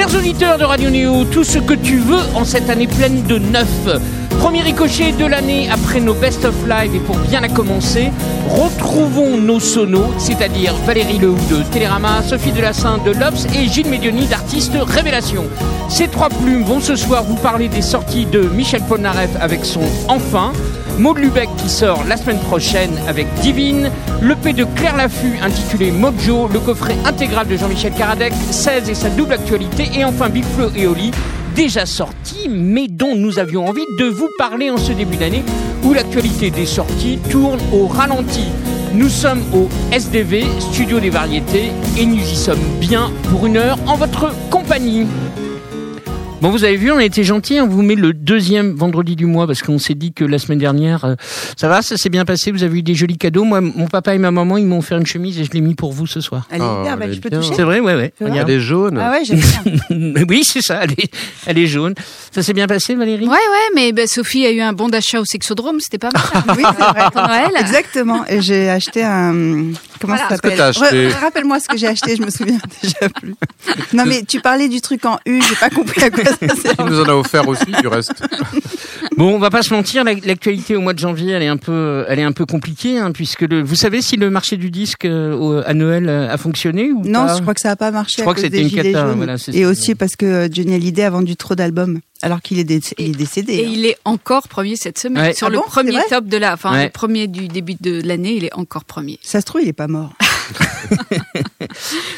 Chers 0.00 0.16
auditeurs 0.16 0.56
de 0.56 0.64
Radio 0.64 0.88
Néo, 0.88 1.26
tout 1.26 1.44
ce 1.44 1.58
que 1.58 1.74
tu 1.74 1.98
veux 1.98 2.22
en 2.34 2.46
cette 2.46 2.70
année 2.70 2.86
pleine 2.86 3.22
de 3.24 3.36
neuf. 3.36 3.68
Premier 4.40 4.62
ricochet 4.62 5.12
de 5.12 5.26
l'année 5.26 5.68
après 5.70 6.00
nos 6.00 6.14
Best 6.14 6.46
of 6.46 6.54
Live. 6.66 6.94
Et 6.94 6.98
pour 7.00 7.16
bien 7.18 7.42
la 7.42 7.48
commencer, 7.48 8.10
retrouvons 8.48 9.36
nos 9.36 9.60
sonos, 9.60 10.14
c'est-à-dire 10.16 10.74
Valérie 10.86 11.18
Lehou 11.18 11.36
de 11.50 11.62
Télérama, 11.70 12.22
Sophie 12.22 12.50
Delassin 12.50 12.98
de 13.04 13.10
Lops 13.10 13.46
et 13.54 13.68
Gilles 13.68 13.90
Médioni 13.90 14.26
d'Artiste 14.26 14.72
Révélation. 14.80 15.44
Ces 15.90 16.08
trois 16.08 16.30
plumes 16.30 16.64
vont 16.64 16.80
ce 16.80 16.96
soir 16.96 17.22
vous 17.24 17.36
parler 17.36 17.68
des 17.68 17.82
sorties 17.82 18.24
de 18.24 18.40
Michel 18.40 18.80
Polnareff 18.88 19.30
avec 19.40 19.66
son 19.66 19.82
Enfin, 20.08 20.52
Maud 20.98 21.18
Lubeck 21.18 21.50
qui 21.58 21.68
sort 21.68 22.02
la 22.08 22.16
semaine 22.16 22.40
prochaine 22.40 22.98
avec 23.06 23.26
Divine, 23.42 23.90
le 24.22 24.34
P 24.36 24.54
de 24.54 24.64
Claire 24.64 24.96
Laffut 24.96 25.38
intitulé 25.42 25.90
Mojo, 25.90 26.48
le 26.48 26.60
coffret 26.60 26.96
intégral 27.04 27.46
de 27.46 27.58
Jean-Michel 27.58 27.92
Karadec, 27.92 28.32
16 28.50 28.88
et 28.88 28.94
sa 28.94 29.10
double 29.10 29.34
actualité, 29.34 29.90
et 29.94 30.04
enfin 30.04 30.30
Big 30.30 30.44
Flo 30.44 30.70
et 30.74 30.86
Oli, 30.86 31.10
déjà 31.64 31.84
sorti, 31.84 32.48
mais 32.48 32.88
dont 32.88 33.14
nous 33.14 33.38
avions 33.38 33.68
envie 33.68 33.84
de 33.98 34.06
vous 34.06 34.30
parler 34.38 34.70
en 34.70 34.78
ce 34.78 34.92
début 34.92 35.18
d'année, 35.18 35.44
où 35.84 35.92
l'actualité 35.92 36.50
des 36.50 36.64
sorties 36.64 37.18
tourne 37.30 37.60
au 37.70 37.86
ralenti. 37.86 38.46
Nous 38.94 39.10
sommes 39.10 39.42
au 39.52 39.68
SDV, 39.92 40.46
Studio 40.58 41.00
des 41.00 41.10
Variétés, 41.10 41.70
et 41.98 42.06
nous 42.06 42.16
y 42.16 42.34
sommes 42.34 42.64
bien 42.80 43.10
pour 43.30 43.44
une 43.44 43.58
heure 43.58 43.78
en 43.86 43.96
votre 43.96 44.32
compagnie. 44.48 45.06
Bon, 46.40 46.48
vous 46.48 46.64
avez 46.64 46.76
vu, 46.76 46.90
on 46.90 46.96
a 46.96 47.04
été 47.04 47.22
gentil. 47.22 47.60
On 47.60 47.66
vous 47.68 47.82
met 47.82 47.94
le 47.94 48.14
deuxième 48.14 48.72
vendredi 48.74 49.14
du 49.14 49.26
mois 49.26 49.46
parce 49.46 49.62
qu'on 49.62 49.78
s'est 49.78 49.94
dit 49.94 50.14
que 50.14 50.24
la 50.24 50.38
semaine 50.38 50.58
dernière, 50.58 51.04
euh, 51.04 51.14
ça 51.54 51.68
va, 51.68 51.82
ça 51.82 51.98
s'est 51.98 52.08
bien 52.08 52.24
passé. 52.24 52.50
Vous 52.50 52.62
avez 52.62 52.78
eu 52.78 52.82
des 52.82 52.94
jolis 52.94 53.18
cadeaux. 53.18 53.44
Moi, 53.44 53.60
mon 53.60 53.86
papa 53.88 54.14
et 54.14 54.18
ma 54.18 54.30
maman, 54.30 54.56
ils 54.56 54.64
m'ont 54.64 54.78
offert 54.78 54.96
une 54.96 55.04
chemise 55.06 55.38
et 55.38 55.44
je 55.44 55.50
l'ai 55.50 55.60
mis 55.60 55.74
pour 55.74 55.92
vous 55.92 56.06
ce 56.06 56.22
soir. 56.22 56.48
Elle 56.50 56.62
est 56.62 56.64
Oh, 56.64 56.82
bien, 56.82 56.94
elle 56.94 56.98
bah, 56.98 57.12
je 57.12 57.20
peux 57.20 57.28
bien. 57.28 57.40
toucher 57.40 57.52
C'est 57.54 57.62
vrai, 57.62 57.80
ouais, 57.80 57.94
ouais. 57.94 58.14
Vois 58.18 58.30
Regarde. 58.30 58.48
Elle 58.48 58.56
est 58.56 58.60
jaune. 58.60 58.98
Ah 58.98 59.10
ouais, 59.10 59.24
j'aime 59.24 59.40
bien. 59.90 60.24
oui, 60.30 60.42
c'est 60.44 60.62
ça. 60.62 60.80
Elle 60.82 60.92
est, 60.92 61.10
elle 61.46 61.58
est 61.58 61.66
jaune. 61.66 61.94
Ça 62.30 62.42
s'est 62.42 62.54
bien 62.54 62.66
passé, 62.66 62.94
Valérie? 62.94 63.24
Ouais, 63.26 63.30
ouais, 63.32 63.70
mais 63.74 63.92
ben, 63.92 64.06
Sophie 64.06 64.46
a 64.46 64.50
eu 64.50 64.60
un 64.62 64.72
bon 64.72 64.88
d'achat 64.88 65.20
au 65.20 65.26
sexodrome, 65.26 65.78
c'était 65.80 65.98
pas 65.98 66.08
mal. 66.14 66.22
Oui, 66.56 66.64
c'est 66.64 66.82
vrai. 66.84 67.10
Pour 67.12 67.22
Noël. 67.22 67.50
Exactement. 67.60 68.24
Et 68.28 68.40
j'ai 68.40 68.70
acheté 68.70 69.02
un. 69.04 69.32
Comment 70.00 70.14
Voilà. 70.14 70.28
ça 70.30 70.36
s'appelle? 70.36 71.12
Rappelle-moi 71.20 71.60
ce 71.60 71.68
que 71.68 71.76
j'ai 71.76 71.86
acheté, 71.88 72.16
je 72.16 72.22
me 72.22 72.30
souviens 72.30 72.58
déjà 72.82 73.10
plus. 73.10 73.34
Non, 73.92 74.04
mais 74.06 74.22
tu 74.26 74.40
parlais 74.40 74.68
du 74.70 74.80
truc 74.80 75.04
en 75.04 75.18
U, 75.26 75.42
j'ai 75.46 75.56
pas 75.56 75.68
compris 75.68 76.02
à 76.02 76.08
quoi. 76.10 76.24
Il 76.78 76.84
nous 76.86 77.00
en 77.00 77.04
a 77.08 77.14
offert 77.14 77.46
aussi, 77.48 77.66
du 77.80 77.86
reste. 77.88 78.12
Bon, 79.16 79.34
on 79.34 79.38
va 79.38 79.50
pas 79.50 79.62
se 79.62 79.74
mentir, 79.74 80.02
la- 80.04 80.14
l'actualité 80.14 80.76
au 80.76 80.80
mois 80.80 80.94
de 80.94 80.98
janvier, 80.98 81.32
elle 81.32 81.42
est 81.42 81.46
un 81.48 81.58
peu, 81.58 82.06
elle 82.08 82.18
est 82.18 82.22
un 82.22 82.32
peu 82.32 82.46
compliquée, 82.46 82.98
hein, 82.98 83.12
puisque 83.12 83.42
le, 83.42 83.62
vous 83.62 83.74
savez 83.74 84.00
si 84.00 84.16
le 84.16 84.30
marché 84.30 84.56
du 84.56 84.70
disque 84.70 85.04
euh, 85.04 85.62
à 85.66 85.74
Noël 85.74 86.08
euh, 86.08 86.32
a 86.32 86.38
fonctionné 86.38 86.90
ou 86.90 87.02
Non, 87.04 87.26
pas 87.26 87.36
je 87.36 87.42
crois 87.42 87.52
que 87.52 87.60
ça 87.60 87.70
a 87.72 87.76
pas 87.76 87.90
marché. 87.90 88.14
Je 88.18 88.22
crois 88.22 88.34
que 88.34 88.40
c'était 88.40 88.62
une 88.62 88.70
cata, 88.70 89.12
voilà, 89.12 89.34
Et 89.34 89.38
ça. 89.62 89.68
aussi 89.68 89.94
parce 89.94 90.16
que 90.16 90.24
euh, 90.24 90.48
Johnny 90.50 90.74
Hallyday 90.74 91.02
a 91.02 91.10
vendu 91.10 91.36
trop 91.36 91.54
d'albums, 91.54 92.00
alors 92.22 92.40
qu'il 92.40 92.58
est, 92.58 92.64
dé- 92.64 92.80
il 92.98 93.10
est 93.10 93.18
décédé. 93.18 93.54
Et 93.56 93.66
hein. 93.66 93.70
il 93.70 93.84
est 93.86 93.98
encore 94.06 94.48
premier 94.48 94.76
cette 94.76 94.98
semaine. 94.98 95.22
Ouais. 95.22 95.34
Sur 95.34 95.48
Ah 95.48 95.50
le 95.50 95.58
bon, 95.58 95.64
premier 95.66 95.98
top 96.08 96.24
de 96.26 96.36
la, 96.38 96.54
enfin, 96.54 96.72
Ouais. 96.72 96.84
le 96.84 96.90
premier 96.90 97.26
du 97.26 97.48
début 97.48 97.74
de 97.78 98.00
l'année, 98.02 98.34
il 98.36 98.44
est 98.44 98.54
encore 98.54 98.84
premier. 98.86 99.18
Ça 99.22 99.40
se 99.42 99.46
trouve, 99.46 99.60
il 99.62 99.68
est 99.68 99.72
pas 99.74 99.88
mort. 99.88 100.14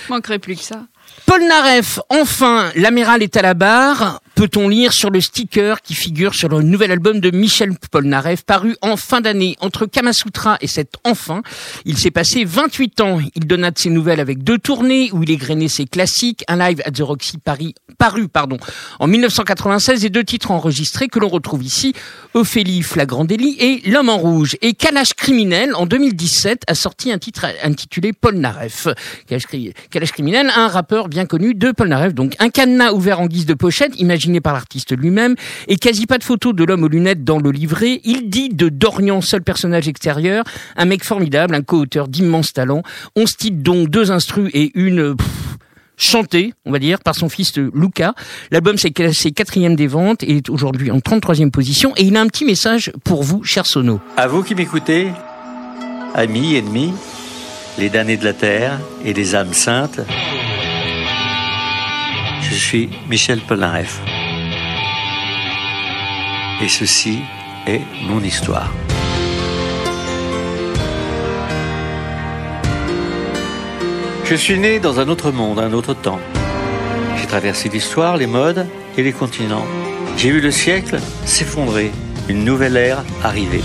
Manquerait 0.09 0.39
plus 0.39 0.57
que 0.57 0.63
ça. 0.63 0.83
Paul 1.27 1.47
Naref, 1.47 1.99
enfin, 2.09 2.71
l'amiral 2.75 3.23
est 3.23 3.37
à 3.37 3.43
la 3.43 3.55
barre. 3.55 4.21
Peut-on 4.35 4.69
lire 4.69 4.93
sur 4.93 5.11
le 5.11 5.21
sticker 5.21 5.83
qui 5.83 5.95
figure 5.95 6.35
sur 6.35 6.49
le 6.49 6.63
nouvel 6.63 6.91
album 6.91 7.21
de 7.21 7.31
Michel 7.31 7.73
Polnareff, 7.91 8.45
paru 8.45 8.75
en 8.81 8.97
fin 8.97 9.21
d'année 9.21 9.57
Entre 9.61 9.85
Kamasutra 9.87 10.57
et 10.61 10.67
cet 10.67 10.95
enfin, 11.05 11.43
il 11.85 11.99
s'est 11.99 12.11
passé 12.11 12.45
28 12.45 13.01
ans. 13.03 13.21
Il 13.35 13.47
donna 13.47 13.71
de 13.71 13.79
ses 13.79 13.91
nouvelles 13.91 14.21
avec 14.21 14.43
deux 14.43 14.59
tournées 14.59 15.11
où 15.13 15.23
il 15.23 15.31
égrenait 15.31 15.69
ses 15.69 15.85
classiques, 15.85 16.45
un 16.49 16.57
live 16.57 16.81
at 16.87 16.93
the 16.93 17.01
Roxy 17.01 17.39
Paris, 17.39 17.75
paru 17.99 18.27
pardon, 18.29 18.57
en 19.01 19.07
1996 19.07 20.05
et 20.05 20.11
deux 20.11 20.25
titres 20.25 20.51
enregistrés 20.51 21.09
que 21.09 21.19
l'on 21.19 21.29
retrouve 21.29 21.63
ici, 21.63 21.93
Ophélie 22.35 22.83
Flagrant 22.83 23.27
et 23.29 23.83
L'homme 23.87 24.09
en 24.09 24.17
rouge. 24.19 24.57
Et 24.63 24.73
Kalash 24.73 25.13
criminel, 25.15 25.75
en 25.75 25.85
2017, 25.87 26.63
a 26.67 26.75
sorti 26.75 27.13
un 27.13 27.19
titre 27.19 27.47
intitulé 27.63 28.13
Polnareff. 28.13 28.89
Kalash, 29.29 29.47
Cri- 29.47 29.75
Kalash 29.91 30.13
criminel, 30.13 30.51
un 30.57 30.69
rappeur 30.69 31.09
bien 31.09 31.27
connu 31.27 31.55
de 31.55 31.71
Polnareff. 31.73 32.15
Donc 32.15 32.35
un 32.39 32.49
cadenas 32.49 32.93
ouvert 32.93 33.21
en 33.21 33.27
guise 33.27 33.47
de 33.47 33.55
pochette, 33.55 33.93
imaginé 34.23 34.41
par 34.41 34.53
l'artiste 34.53 34.97
lui-même, 34.97 35.35
et 35.69 35.77
quasi 35.77 36.07
pas 36.07 36.19
de 36.19 36.25
photo 36.25 36.53
de 36.53 36.65
l'homme 36.65 36.85
aux 36.85 36.89
lunettes 36.89 37.25
dans 37.25 37.39
le 37.39 37.51
livret. 37.51 38.01
Il 38.05 38.31
dit 38.31 38.49
de 38.51 38.69
Dorian, 38.69 39.21
seul 39.21 39.43
personnage 39.43 39.89
extérieur, 39.89 40.45
un 40.77 40.85
mec 40.85 41.05
formidable, 41.05 41.55
un 41.55 41.63
co-auteur 41.63 42.09
d'immenses 42.09 42.53
talents. 42.53 42.83
On 43.17 43.27
se 43.27 43.35
titre 43.37 43.59
donc 43.59 43.89
deux 43.89 44.11
instrus 44.11 44.51
et 44.55 44.71
une... 44.75 45.17
pff, 45.17 45.29
chanté, 45.99 46.53
on 46.65 46.73
va 46.73 46.81
dire, 46.81 46.99
par 46.99 47.15
son 47.15 47.29
fils 47.29 47.57
euh, 47.59 47.71
Luca. 47.75 48.15
L'album 48.51 48.77
s'est 48.77 48.91
classé 48.91 49.31
quatrième 49.31 49.77
des 49.77 49.87
ventes 49.87 50.25
et 50.25 50.39
est 50.39 50.49
aujourd'hui 50.49 50.91
en 50.91 50.99
33e 50.99 51.51
position. 51.51 51.93
Et 51.97 52.03
il 52.03 52.17
a 52.17 52.21
un 52.21 52.27
petit 52.27 52.45
message 52.45 52.91
pour 53.05 53.23
vous, 53.23 53.45
cher 53.45 53.67
Sono. 53.67 54.01
À 54.17 54.27
vous 54.27 54.43
qui 54.43 54.57
m'écoutez, 54.57 55.09
amis, 56.15 56.57
ennemis, 56.57 56.93
les 57.79 57.89
damnés 57.89 58.17
de 58.17 58.25
la 58.25 58.33
terre 58.33 58.81
et 59.05 59.13
les 59.13 59.37
âmes 59.37 59.53
saintes, 59.53 60.01
je 62.53 62.59
suis 62.59 62.91
Michel 63.09 63.41
Polnareff. 63.41 64.01
Et 66.63 66.69
ceci 66.69 67.21
est 67.67 67.81
mon 68.03 68.23
histoire. 68.23 68.71
Je 74.25 74.35
suis 74.35 74.59
né 74.59 74.81
dans 74.81 75.01
un 75.01 75.09
autre 75.09 75.33
monde, 75.33 75.59
un 75.59 75.73
autre 75.73 75.95
temps. 75.95 76.21
J'ai 77.17 77.27
traversé 77.27 77.69
l'histoire, 77.71 78.17
les 78.17 78.27
modes 78.27 78.67
et 78.97 79.03
les 79.03 79.13
continents. 79.13 79.67
J'ai 80.19 80.31
vu 80.31 80.41
le 80.41 80.51
siècle 80.51 80.99
s'effondrer, 81.25 81.91
une 82.29 82.45
nouvelle 82.45 82.77
ère 82.77 83.03
arriver. 83.23 83.63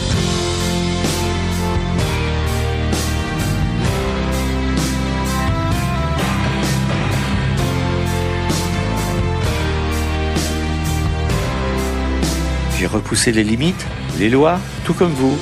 J'ai 12.88 12.94
repoussé 12.94 13.32
les 13.34 13.44
limites, 13.44 13.86
les 14.18 14.30
lois, 14.30 14.60
tout 14.86 14.94
comme 14.94 15.12
vous. 15.12 15.38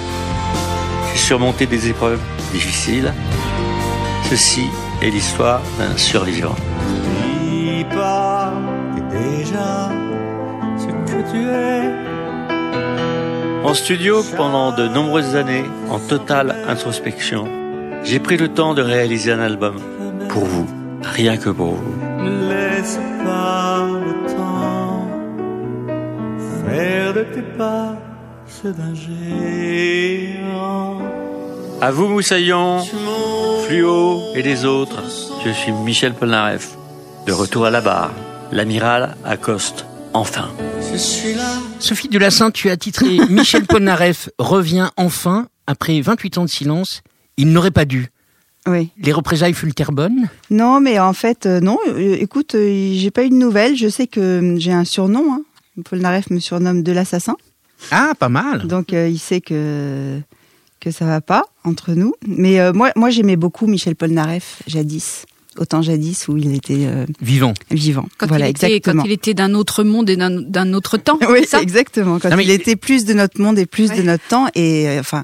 J'ai 1.12 1.20
surmonté 1.20 1.68
des 1.68 1.90
épreuves 1.90 2.20
difficiles. 2.52 3.14
Ceci 4.28 4.64
est 5.04 5.12
l'histoire 5.12 5.62
d'un 5.78 5.96
survivant. 5.96 6.56
Pas 7.92 8.52
déjà 9.12 9.92
ce 10.76 10.88
que 10.88 11.32
tu 11.32 11.48
es. 11.48 11.92
En 13.64 13.76
studio 13.76 14.24
pendant 14.36 14.72
de 14.72 14.88
nombreuses 14.88 15.36
années, 15.36 15.66
en 15.92 16.00
totale 16.00 16.56
introspection, 16.68 17.48
j'ai 18.04 18.20
pris 18.20 18.38
le 18.38 18.48
temps 18.48 18.74
de 18.74 18.82
réaliser 18.82 19.32
un 19.32 19.40
album 19.40 19.76
pour 20.30 20.46
vous, 20.46 20.66
rien 21.04 21.38
que 21.38 21.52
pour 21.52 21.76
vous. 21.76 21.96
Ne 22.24 22.50
laisse 22.50 23.00
pas 23.24 23.86
le 23.86 24.14
temps 24.14 24.25
de 27.16 27.24
tes 27.24 27.42
pas 27.42 27.96
ceux 28.46 28.74
d'un 28.74 28.94
géant. 28.94 31.00
À 31.82 31.92
vous, 31.92 32.10
Moussaillon, 32.10 32.84
Fluo 33.66 34.22
et 34.36 34.42
les 34.42 34.66
autres, 34.66 35.02
je 35.46 35.52
suis 35.52 35.72
Michel 35.72 36.14
Polnareff. 36.14 36.76
De 37.26 37.32
retour 37.32 37.66
à 37.66 37.72
la 37.72 37.80
barre, 37.80 38.12
l'amiral 38.52 39.16
accoste 39.24 39.86
enfin. 40.14 40.50
Je 40.92 40.98
suis 40.98 41.36
là. 41.36 41.54
Sophie 41.80 42.10
Delassin, 42.10 42.52
tu 42.52 42.70
as 42.70 42.76
titré 42.76 43.18
Michel 43.30 43.66
Polnareff 43.66 44.30
revient 44.38 44.90
enfin 44.98 45.48
après 45.68 46.02
28 46.02 46.38
ans 46.40 46.46
de 46.46 46.50
silence. 46.50 47.02
Il 47.38 47.54
n'aurait 47.54 47.72
pas 47.72 47.86
dû. 47.86 48.10
Oui. 48.68 48.90
Les 48.98 49.14
représailles 49.14 49.54
furent 49.54 49.92
bonnes. 49.92 50.28
Non, 50.50 50.82
mais 50.82 51.00
en 51.00 51.14
fait, 51.14 51.46
euh, 51.46 51.60
non. 51.62 51.78
Euh, 51.88 52.18
écoute, 52.20 52.56
euh, 52.56 52.92
j'ai 52.94 53.12
pas 53.12 53.24
eu 53.24 53.30
de 53.30 53.36
nouvelles. 53.36 53.78
Je 53.78 53.88
sais 53.88 54.08
que 54.08 54.20
euh, 54.20 54.56
j'ai 54.58 54.74
un 54.74 54.86
surnom. 54.86 55.34
Hein. 55.34 55.44
Paul 55.84 56.00
Naref 56.00 56.30
me 56.30 56.40
surnomme 56.40 56.84
de 56.84 56.92
l'assassin. 56.92 57.36
Ah, 57.92 58.14
pas 58.18 58.30
mal. 58.30 58.68
Donc 58.68 58.94
euh, 58.94 59.10
il 59.10 59.20
sait 59.20 59.42
que 59.42 60.20
que 60.80 60.92
ça 60.92 61.06
va 61.06 61.20
pas 61.22 61.44
entre 61.64 61.92
nous. 61.94 62.14
Mais 62.28 62.60
euh, 62.60 62.72
moi, 62.74 62.92
moi 62.96 63.10
j'aimais 63.10 63.36
beaucoup 63.36 63.66
Michel 63.68 63.96
Polnareff 63.96 64.62
jadis, 64.68 65.26
autant 65.58 65.82
jadis 65.82 66.28
où 66.28 66.38
il 66.38 66.54
était 66.56 66.86
euh, 66.86 67.06
Vivant. 67.22 67.54
vivant. 67.72 68.08
Quand, 68.18 68.28
voilà, 68.28 68.48
il, 68.48 68.52
était, 68.52 68.68
exactement. 68.68 69.02
quand 69.04 69.10
il 69.10 69.12
était 69.14 69.34
d'un 69.34 69.54
autre 69.56 69.84
monde 69.84 70.10
et 70.10 70.16
d'un 70.16 70.30
d'un 70.42 70.74
autre 70.74 70.98
temps. 70.98 71.18
Oui, 71.30 71.46
ça? 71.48 71.62
exactement. 71.62 72.20
Quand 72.20 72.30
Non, 72.30 72.38
mais- 72.38 72.44
il 72.46 72.52
était 72.52 72.76
plus 72.76 73.04
de 73.06 73.14
notre 73.14 73.42
monde 73.42 73.58
et 73.60 73.66
plus 73.66 73.90
Ouais. 73.90 73.98
de 73.98 74.04
notre 74.04 74.28
temps. 74.28 74.48
Et 74.56 74.88
euh, 74.88 75.00
enfin, 75.00 75.24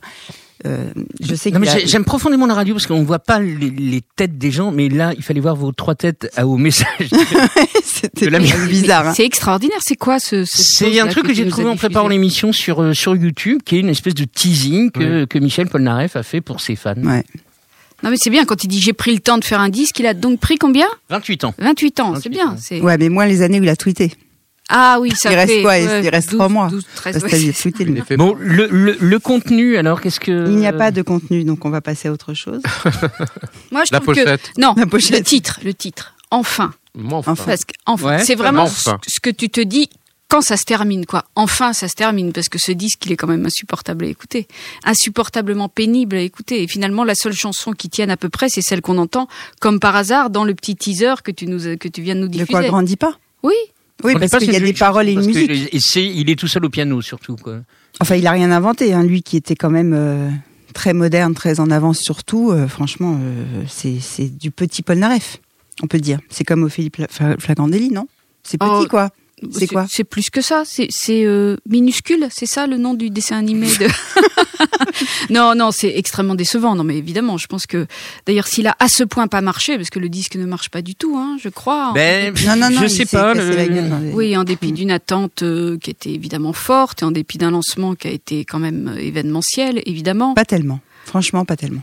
euh, 0.66 0.92
je 1.20 1.36
sais 1.36 1.52
Non, 1.52 1.60
mais 1.60 1.68
a- 1.70 1.78
j'ai- 1.80 1.88
j'aime 1.88 2.04
profondément 2.06 2.46
la 2.46 2.54
radio 2.54 2.74
parce 2.74 2.88
qu'on 2.88 3.00
ne 3.00 3.06
voit 3.06 3.20
pas 3.20 3.40
les, 3.40 3.56
les 3.70 4.02
têtes 4.16 4.38
des 4.38 4.52
gens, 4.52 4.72
mais 4.72 4.90
là, 4.90 5.14
il 5.18 5.24
fallait 5.24 5.40
voir 5.40 5.56
vos 5.56 5.72
trois 5.72 5.96
têtes 5.96 6.30
à- 6.36 6.46
au 6.48 6.58
message. 6.58 6.88
c'était 7.84 8.30
bizarre. 8.68 9.08
hein. 9.08 9.14
C'est 9.16 9.26
extraordinaire. 9.26 9.78
C'est 9.82 9.96
quoi 9.96 10.20
ce, 10.20 10.46
C'est 10.46 10.86
chose-là 10.86 11.04
un 11.04 11.08
truc 11.08 11.28
que 11.28 11.34
j'ai 11.34 11.48
trouvé 11.48 11.70
en 11.70 11.76
préparant 11.76 12.08
l'émission 12.08 12.52
sur, 12.52 12.82
euh, 12.82 12.94
sur 12.94 13.16
YouTube, 13.16 13.60
qui 13.66 13.78
est 13.78 13.80
une 13.80 13.90
espèce 13.90 14.14
de 14.16 14.26
teasing 14.26 14.92
que, 14.92 15.26
que 15.26 15.40
Michel 15.40 15.68
Polnareff 15.68 16.16
a 16.16 16.24
fait 16.24 16.42
pour 16.42 16.62
ses 16.62 16.76
fans. 16.76 16.94
Ouais. 16.98 17.24
Non 18.04 18.10
mais 18.10 18.18
c'est 18.18 18.32
bien 18.32 18.46
quand 18.46 18.64
il 18.64 18.68
dit 18.68 18.82
j'ai 18.82 18.94
pris 18.94 19.14
le 19.14 19.20
temps 19.20 19.38
de 19.38 19.44
faire 19.46 19.60
un 19.60 19.70
disque, 19.70 20.00
il 20.00 20.08
a 20.08 20.16
donc 20.16 20.40
pris 20.40 20.58
combien? 20.58 20.88
28 21.12 21.44
ans. 21.44 21.54
28 21.60 22.00
ans, 22.00 22.12
28 22.14 22.22
c'est 22.24 22.30
bien. 22.30 22.56
Ouais, 22.84 22.98
mais 22.98 23.10
moins 23.10 23.28
les 23.28 23.44
années 23.44 23.60
où 23.60 23.64
il 23.64 23.70
a 23.70 23.76
tweeté. 23.76 24.12
Ah 24.70 25.00
oui, 25.02 25.12
ça 25.16 25.32
Il 25.32 25.36
reste 25.36 25.54
fait 25.54 25.62
quoi 25.64 25.78
Il- 25.78 25.88
ouais, 25.88 26.04
il 26.04 26.10
reste 26.10 26.30
12, 26.30 26.38
trois 26.38 26.50
mois. 26.50 26.70
12, 26.70 26.86
13, 26.96 27.20
Parce 27.20 27.34
ouais, 27.34 27.52
fait 27.52 28.18
Bon, 28.18 28.36
le, 28.40 28.68
le, 28.68 28.96
le 29.00 29.20
contenu, 29.20 29.76
alors, 29.78 30.00
qu'est-ce 30.02 30.20
que. 30.20 30.48
Il 30.50 30.56
n'y 30.56 30.68
a 30.68 30.72
pas 30.74 30.92
de 30.92 31.02
contenu, 31.02 31.44
donc 31.44 31.66
on 31.66 31.70
va 31.70 31.82
passer 31.82 32.08
à 32.08 32.12
autre 32.12 32.34
chose. 32.34 32.62
Moi, 33.72 33.84
je 33.86 33.92
La 33.94 34.00
trouve 34.00 34.16
que 34.16 34.22
pochette. 34.24 34.52
non, 34.58 34.74
La 34.78 34.86
pochette. 34.86 35.18
le 35.20 35.24
titre, 35.26 35.60
le 35.64 35.74
titre. 35.74 36.16
Enfin, 36.30 36.74
enfin. 36.98 37.32
Enfin. 37.34 37.44
parce 37.46 37.66
que 37.66 37.74
enfin, 37.86 38.08
Ouais. 38.18 38.24
c'est 38.24 38.36
vraiment 38.36 38.64
Enfin. 38.64 38.98
ce 39.06 39.20
que 39.20 39.30
tu 39.30 39.50
te 39.50 39.60
dis 39.60 39.90
quand 40.30 40.40
ça 40.42 40.56
se 40.56 40.64
termine, 40.64 41.06
quoi. 41.06 41.26
Enfin, 41.36 41.74
ça 41.74 41.90
se 41.90 41.94
termine 41.96 42.32
parce 42.32 42.48
que 42.48 42.58
ce 42.58 42.72
disque, 42.72 43.06
il 43.06 43.12
est 43.12 43.18
quand 43.18 43.28
même 43.28 43.46
insupportable 43.46 44.06
à 44.06 44.08
écouter, 44.08 44.48
insupportablement 44.86 45.68
pénible 45.68 46.16
à 46.16 46.22
écouter. 46.22 46.64
Et 46.64 46.68
finalement, 46.68 47.04
la 47.04 47.16
seule 47.16 47.34
chanson 47.34 47.74
qui 47.74 47.90
tienne 47.90 48.10
à 48.10 48.16
peu 48.16 48.30
près, 48.30 48.48
c'est 48.48 48.62
celle 48.62 48.82
qu'on 48.82 48.98
entend, 48.98 49.28
comme 49.60 49.82
par 49.82 49.96
hasard, 49.98 50.30
dans 50.30 50.46
le 50.46 50.54
petit 50.56 50.78
teaser 50.78 51.16
que 51.24 51.32
tu 51.32 51.48
nous 51.48 51.76
que 51.78 51.88
tu 51.90 52.02
viens 52.02 52.16
de 52.16 52.22
nous 52.22 52.28
De 52.28 52.32
diffuser. 52.34 52.52
quoi 52.54 52.62
grandit 52.64 52.96
pas 52.96 53.18
Oui. 53.44 53.56
Oui, 54.04 54.14
On 54.16 54.20
parce 54.20 54.38
qu'il 54.38 54.52
y 54.52 54.56
a 54.56 54.60
des 54.60 54.74
paroles 54.74 55.10
et 55.10 55.14
une 55.14 55.26
musique. 55.26 55.52
et 55.52 55.80
il 56.04 56.30
est 56.30 56.36
tout 56.36 56.48
seul 56.48 56.66
au 56.66 56.70
piano, 56.70 57.02
surtout, 57.02 57.36
quoi. 57.36 57.60
Enfin, 58.00 58.16
il 58.16 58.26
a 58.28 58.32
rien 58.32 58.52
inventé, 58.52 58.94
hein. 58.94 59.04
lui 59.04 59.22
qui 59.22 59.38
était 59.38 59.56
quand 59.56 59.70
même 59.70 59.94
euh, 59.94 60.30
très 60.74 60.94
moderne, 60.94 61.34
très 61.34 61.60
en 61.60 61.70
avance 61.70 62.00
surtout. 62.00 62.52
euh, 62.52 62.68
franchement, 62.68 63.18
euh, 63.22 63.64
c'est 63.68 64.38
du 64.38 64.50
petit 64.52 64.82
Polnareff, 64.82 65.40
on 65.84 65.88
peut 65.88 66.00
dire. 66.00 66.20
C'est 66.30 66.44
comme 66.44 66.64
Ophélie 66.64 66.92
Flagandelli, 67.40 67.90
non? 67.92 68.08
C'est 68.44 68.58
petit, 68.58 68.70
Oh, 68.72 68.86
quoi. 68.90 69.10
C'est 69.52 69.68
quoi 69.68 69.86
C'est 69.90 70.04
plus 70.04 70.30
que 70.30 70.42
ça. 70.42 70.64
C'est 70.66 70.88
c'est, 70.90 71.24
euh, 71.26 71.56
minuscule. 71.68 72.28
C'est 72.32 72.46
ça 72.46 72.68
le 72.68 72.78
nom 72.78 72.94
du 72.94 73.10
dessin 73.10 73.38
animé 73.38 73.68
de. 73.68 73.88
non, 75.30 75.56
non, 75.56 75.72
c'est 75.72 75.94
extrêmement 75.98 76.36
décevant. 76.36 76.76
Non, 76.76 76.84
mais 76.84 76.98
évidemment, 76.98 77.38
je 77.38 77.48
pense 77.48 77.66
que 77.66 77.88
d'ailleurs, 78.26 78.48
s'il 78.48 78.68
a 78.68 78.76
à 78.80 78.88
ce 78.88 79.04
point 79.04 79.28
pas 79.28 79.42
marché, 79.42 79.78
parce 79.78 79.90
que 79.90 80.00
le 80.00 80.10
disque 80.10 80.36
ne 80.36 80.46
marche 80.46 80.70
pas 80.70 80.82
du 80.82 80.96
tout, 80.96 81.16
hein, 81.18 81.38
je 81.42 81.50
crois. 81.50 81.92
Ben, 81.94 82.34
Non, 82.46 82.56
non, 82.56 82.70
non, 82.70 82.82
je 82.82 82.88
sais 82.88 83.06
pas. 83.06 83.34
le- 83.34 83.50
les- 83.56 84.14
Oui, 84.14 84.36
en 84.38 84.44
dépit 84.44 84.72
Mm. 84.72 84.76
d'une 84.76 84.92
attente 84.92 85.44
euh, 85.44 85.78
qui 85.80 85.90
était 85.90 86.12
évidemment 86.12 86.54
forte, 86.54 87.02
et 87.02 87.06
en 87.06 87.12
dépit 87.12 87.38
d'un 87.38 87.52
lancement 87.52 87.96
qui 87.96 88.08
a 88.08 88.12
été 88.12 88.46
quand 88.46 88.60
même 88.60 88.90
euh, 88.96 89.00
événementiel, 89.00 89.82
évidemment. 89.86 90.34
Pas 90.34 90.46
tellement. 90.46 90.80
Franchement, 91.06 91.46
pas 91.46 91.58
tellement. 91.58 91.82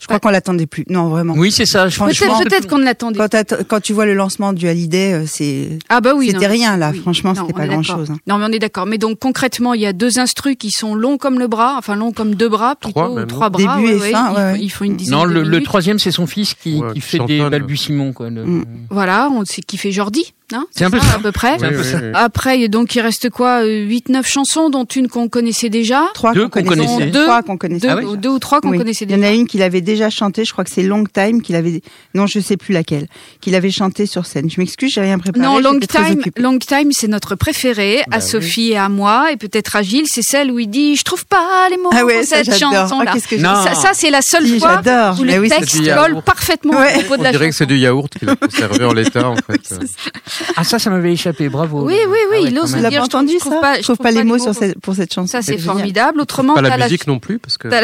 Je 0.00 0.06
crois 0.06 0.18
qu'on 0.18 0.30
l'attendait 0.30 0.66
plus. 0.66 0.84
Non, 0.88 1.08
vraiment. 1.08 1.34
Oui, 1.36 1.52
c'est 1.52 1.66
ça. 1.66 1.84
Peut-être 1.88 2.42
peut-être 2.44 2.66
qu'on 2.68 2.78
ne 2.78 2.84
l'attendait. 2.84 3.18
Quand, 3.18 3.54
quand 3.68 3.80
tu 3.80 3.92
vois 3.92 4.06
le 4.06 4.14
lancement 4.14 4.52
du 4.54 4.66
Hallyday, 4.66 5.12
euh, 5.12 5.24
c'est 5.26 5.78
Ah 5.90 6.00
bah 6.00 6.12
oui. 6.16 6.30
c'était 6.32 6.46
rien 6.46 6.76
là. 6.78 6.90
Oui. 6.92 7.00
Franchement, 7.00 7.34
c'était 7.34 7.52
pas 7.52 7.64
est 7.64 7.68
grand 7.68 7.80
d'accord. 7.82 7.98
chose. 8.06 8.08
Non, 8.26 8.38
mais 8.38 8.46
on 8.48 8.52
est 8.52 8.58
d'accord. 8.58 8.86
Mais 8.86 8.96
donc 8.98 9.18
concrètement, 9.18 9.74
il 9.74 9.82
y 9.82 9.86
a 9.86 9.92
deux 9.92 10.18
instrus 10.18 10.56
qui 10.58 10.70
sont 10.70 10.94
longs 10.94 11.18
comme 11.18 11.38
le 11.38 11.48
bras, 11.48 11.74
enfin 11.78 11.96
longs 11.96 12.12
comme 12.12 12.34
deux 12.34 12.48
bras, 12.48 12.76
plutôt 12.76 12.92
Trois, 12.98 13.10
ou 13.10 13.24
trois 13.26 13.50
bras. 13.50 13.76
Début 13.76 13.88
ouais, 13.88 13.96
et 13.96 14.00
ouais, 14.00 14.10
fin, 14.10 14.30
ils, 14.32 14.36
ouais, 14.36 14.58
ils 14.62 14.70
font 14.70 14.84
une 14.86 14.96
dizaine 14.96 15.18
Non, 15.18 15.24
de 15.26 15.32
le, 15.32 15.42
le 15.42 15.62
troisième, 15.62 15.98
c'est 15.98 16.10
son 16.10 16.26
fils 16.26 16.54
qui, 16.54 16.76
Ouais, 16.78 16.88
qui 16.88 16.94
qui 16.94 17.00
fait 17.00 17.18
des 17.26 17.38
balbutiements, 17.48 18.12
quoi. 18.12 18.30
le- 18.30 18.44
Mm. 18.46 18.64
Voilà, 18.88 19.28
on 19.30 19.44
sait 19.44 19.60
qui 19.60 19.76
fait 19.76 19.92
Jordi. 19.92 20.32
Hein 20.52 20.66
C'est 20.70 20.84
un 20.84 20.90
peu 20.90 20.98
ça, 20.98 21.06
ça. 21.06 21.14
à 21.16 21.18
peu 21.20 21.32
près. 21.32 21.56
C'est 21.58 21.66
un 21.66 21.70
peu 21.70 21.82
ça. 21.84 21.98
Après, 22.14 22.68
donc 22.68 22.94
il 22.94 23.00
reste 23.00 23.30
quoi 23.30 23.62
8-9 23.64 24.24
chansons, 24.26 24.68
dont 24.70 24.84
une 24.84 25.08
qu'on 25.08 25.28
connaissait 25.28 25.68
déjà. 25.68 26.02
Trois 26.14 26.32
Deux 26.32 26.48
qu'on 26.48 26.62
connaissait. 26.64 27.06
Deux. 27.06 27.24
Trois 27.24 27.42
qu'on 27.42 27.56
connaissait. 27.56 27.86
Deux, 27.86 27.92
Ah 27.92 28.00
oui 28.04 28.16
deux 28.18 28.28
ou 28.30 28.38
trois 28.38 28.60
qu'on 28.60 28.70
Oui. 28.70 28.78
connaissait 28.78 29.04
Il 29.04 29.10
y 29.12 29.14
en 29.14 29.18
déjà. 29.18 29.28
a 29.28 29.32
une 29.32 29.46
qu'il 29.46 29.62
avait 29.62 29.80
déjà 29.80 30.10
chanté, 30.10 30.44
je 30.44 30.52
crois 30.52 30.64
que 30.64 30.70
c'est 30.70 30.82
Long 30.82 31.04
Time 31.04 31.40
qu'il 31.42 31.54
avait 31.56 31.82
non, 32.14 32.26
je 32.26 32.40
sais 32.40 32.56
plus 32.56 32.72
laquelle, 32.74 33.06
qu'il 33.40 33.54
avait 33.54 33.70
chanté 33.70 34.06
sur 34.06 34.26
scène. 34.26 34.50
Je 34.50 34.60
m'excuse, 34.60 34.92
j'ai 34.92 35.00
rien 35.00 35.18
préparé. 35.18 35.44
Non, 35.46 35.58
Long 35.60 35.78
Time, 35.78 36.18
occupée. 36.18 36.40
Long 36.40 36.58
Time, 36.58 36.90
c'est 36.92 37.08
notre 37.08 37.34
préféré, 37.36 38.02
Bah 38.08 38.16
à 38.16 38.20
Sophie 38.20 38.72
et 38.72 38.76
à 38.76 38.88
moi, 38.88 39.32
et 39.32 39.36
peut-être 39.36 39.76
à 39.76 39.82
Gilles. 39.82 40.06
C'est 40.06 40.22
celle 40.22 40.50
où 40.50 40.58
il 40.58 40.68
dit 40.68 40.96
Je 40.96 41.04
trouve 41.04 41.24
pas 41.26 41.68
les 41.70 41.76
mots 41.76 41.90
Ah 41.92 42.04
ouais, 42.04 42.18
pour 42.20 42.24
ça 42.28 42.44
cette 42.44 42.58
chanson-là. 42.58 43.12
Qu'est-ce 43.12 43.28
que 43.28 43.36
Non. 43.36 43.54
j'aime. 43.64 43.74
ça, 43.74 43.80
ça, 43.80 43.90
c'est 43.94 44.10
la 44.10 44.22
seule 44.22 44.46
Si, 44.46 44.58
fois 44.58 44.80
j'adore. 44.84 45.20
où 45.20 45.24
le 45.24 45.48
texte 45.48 45.78
colle 45.94 46.22
parfaitement 46.24 46.72
au 46.72 46.98
propos 47.00 47.16
de 47.16 47.20
On 47.20 47.24
la 47.24 47.30
dirait 47.32 47.48
que 47.50 47.54
c'est 47.54 47.64
chanson. 47.64 47.74
du 47.74 47.80
yaourt 47.80 48.12
qu'il 48.18 48.28
a 48.28 48.36
conservé 48.36 48.84
en 48.84 48.92
l'état, 48.92 49.28
en 49.28 49.36
fait. 49.36 49.74
Ah, 50.56 50.64
ça, 50.64 50.78
ça 50.78 50.90
m'avait 50.90 51.12
échappé. 51.12 51.48
Bravo. 51.48 51.84
Oui, 51.86 51.94
oui, 51.94 52.04
oui, 52.08 52.18
Ah 52.20 52.30
ouais, 52.42 52.50
il 52.50 52.58
ose 52.58 52.72
dire, 52.74 52.82
pas 52.82 52.88
je 52.90 52.94
trouve- 52.96 53.04
entendu 53.04 53.32
je 53.34 53.38
trouve 53.38 53.52
ça 53.54 53.60
pas- 53.60 53.76
Je 53.78 53.82
trouve 53.82 53.96
pas 53.98 54.10
les 54.10 54.24
mots 54.24 54.38
sur 54.38 54.54
cette, 54.54 54.78
pour 54.80 54.94
cette 54.94 55.12
chanson. 55.14 55.26
Ça, 55.28 55.42
c'est 55.42 55.58
formidable. 55.58 56.20
Autrement, 56.20 56.54
Pas 56.54 56.62
t'as 56.62 56.68
la 56.70 56.76
la, 56.76 56.84
musique 56.86 57.06
non 57.06 57.18
plus, 57.18 57.38
parce 57.38 57.56
que. 57.58 57.68
t'as 57.68 57.82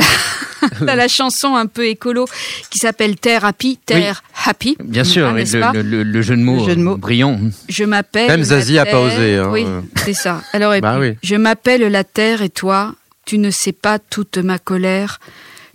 la, 0.80 0.94
la 0.96 1.08
chanson 1.08 1.54
un 1.56 1.66
peu 1.66 1.86
écolo 1.86 2.26
qui 2.70 2.78
s'appelle 2.78 3.16
Terre 3.16 3.44
Happy, 3.44 3.78
Terre 3.86 4.22
Happy. 4.44 4.76
Bien 4.82 5.04
sûr, 5.04 5.26
Ah, 5.26 5.32
oui, 5.32 5.40
n'est-ce 5.40 5.56
le, 5.56 5.72
le- 5.72 5.82
le- 5.82 6.02
le 6.02 6.22
jeu 6.22 6.36
de 6.36 6.42
mots, 6.42 6.60
Le 6.60 6.70
jeu 6.70 6.76
de 6.76 6.82
mots. 6.82 6.94
euh, 6.94 6.96
brillant. 6.96 7.38
Je 7.68 7.84
m'appelle. 7.84 8.28
Même 8.28 8.40
la 8.40 8.44
Zazie 8.46 8.78
a 8.78 8.84
pas 8.84 8.90
Terre. 8.92 9.00
osé, 9.00 9.36
hein. 9.36 9.48
Oui, 9.52 9.66
c'est 9.96 10.12
ça. 10.14 10.42
Alors, 10.52 10.74
et 10.74 10.80
Bah 10.80 10.96
puis, 10.98 11.10
oui. 11.10 11.16
je 11.22 11.36
m'appelle 11.36 11.82
la 11.82 12.04
terre 12.04 12.42
et 12.42 12.50
toi, 12.50 12.94
tu 13.24 13.38
ne 13.38 13.50
sais 13.50 13.72
pas 13.72 13.98
toute 13.98 14.38
ma 14.38 14.58
colère. 14.58 15.18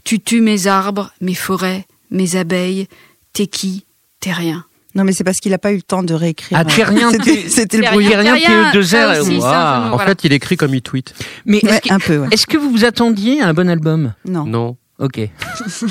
Tu 0.03 0.19
tues 0.19 0.41
mes 0.41 0.67
arbres, 0.67 1.11
mes 1.21 1.35
forêts, 1.35 1.85
mes 2.11 2.35
abeilles. 2.35 2.87
T'es 3.33 3.47
qui? 3.47 3.85
T'es 4.19 4.31
rien. 4.31 4.65
Non, 4.95 5.03
mais 5.03 5.13
c'est 5.13 5.23
parce 5.23 5.39
qu'il 5.39 5.53
a 5.53 5.57
pas 5.57 5.71
eu 5.71 5.77
le 5.77 5.81
temps 5.81 6.03
de 6.03 6.13
réécrire. 6.13 6.57
Ah, 6.59 6.69
C'était 7.11 7.17
t'es- 7.23 7.49
c'était 7.49 7.77
le 7.77 7.83
Thérien, 7.83 7.91
brouillard. 7.91 8.21
Rien 8.21 8.35
Thérien, 8.37 8.69
que 8.71 8.73
deux 8.77 8.83
ça 8.83 8.97
heures. 9.11 9.21
aussi, 9.21 9.29
c'est 9.31 9.35
un 9.35 9.39
waouh. 9.39 9.81
peu 9.83 9.87
En 9.87 9.95
Voilà. 9.95 10.05
fait, 10.09 10.23
il 10.25 10.33
écrit 10.33 10.57
comme 10.57 10.73
il 10.75 10.81
tweet. 10.81 11.13
Mais 11.45 11.57
est-ce 11.57 11.65
Ouais, 11.67 11.79
que, 11.79 11.93
un 11.93 11.99
peu, 11.99 12.17
ouais. 12.17 12.27
est-ce 12.31 12.45
que 12.47 12.57
vous 12.57 12.69
vous 12.71 12.83
attendiez 12.85 13.41
à 13.41 13.47
un 13.47 13.53
bon 13.53 13.69
album? 13.69 14.13
Non, 14.25 14.45
Non. 14.45 14.77
Ok. 15.01 15.19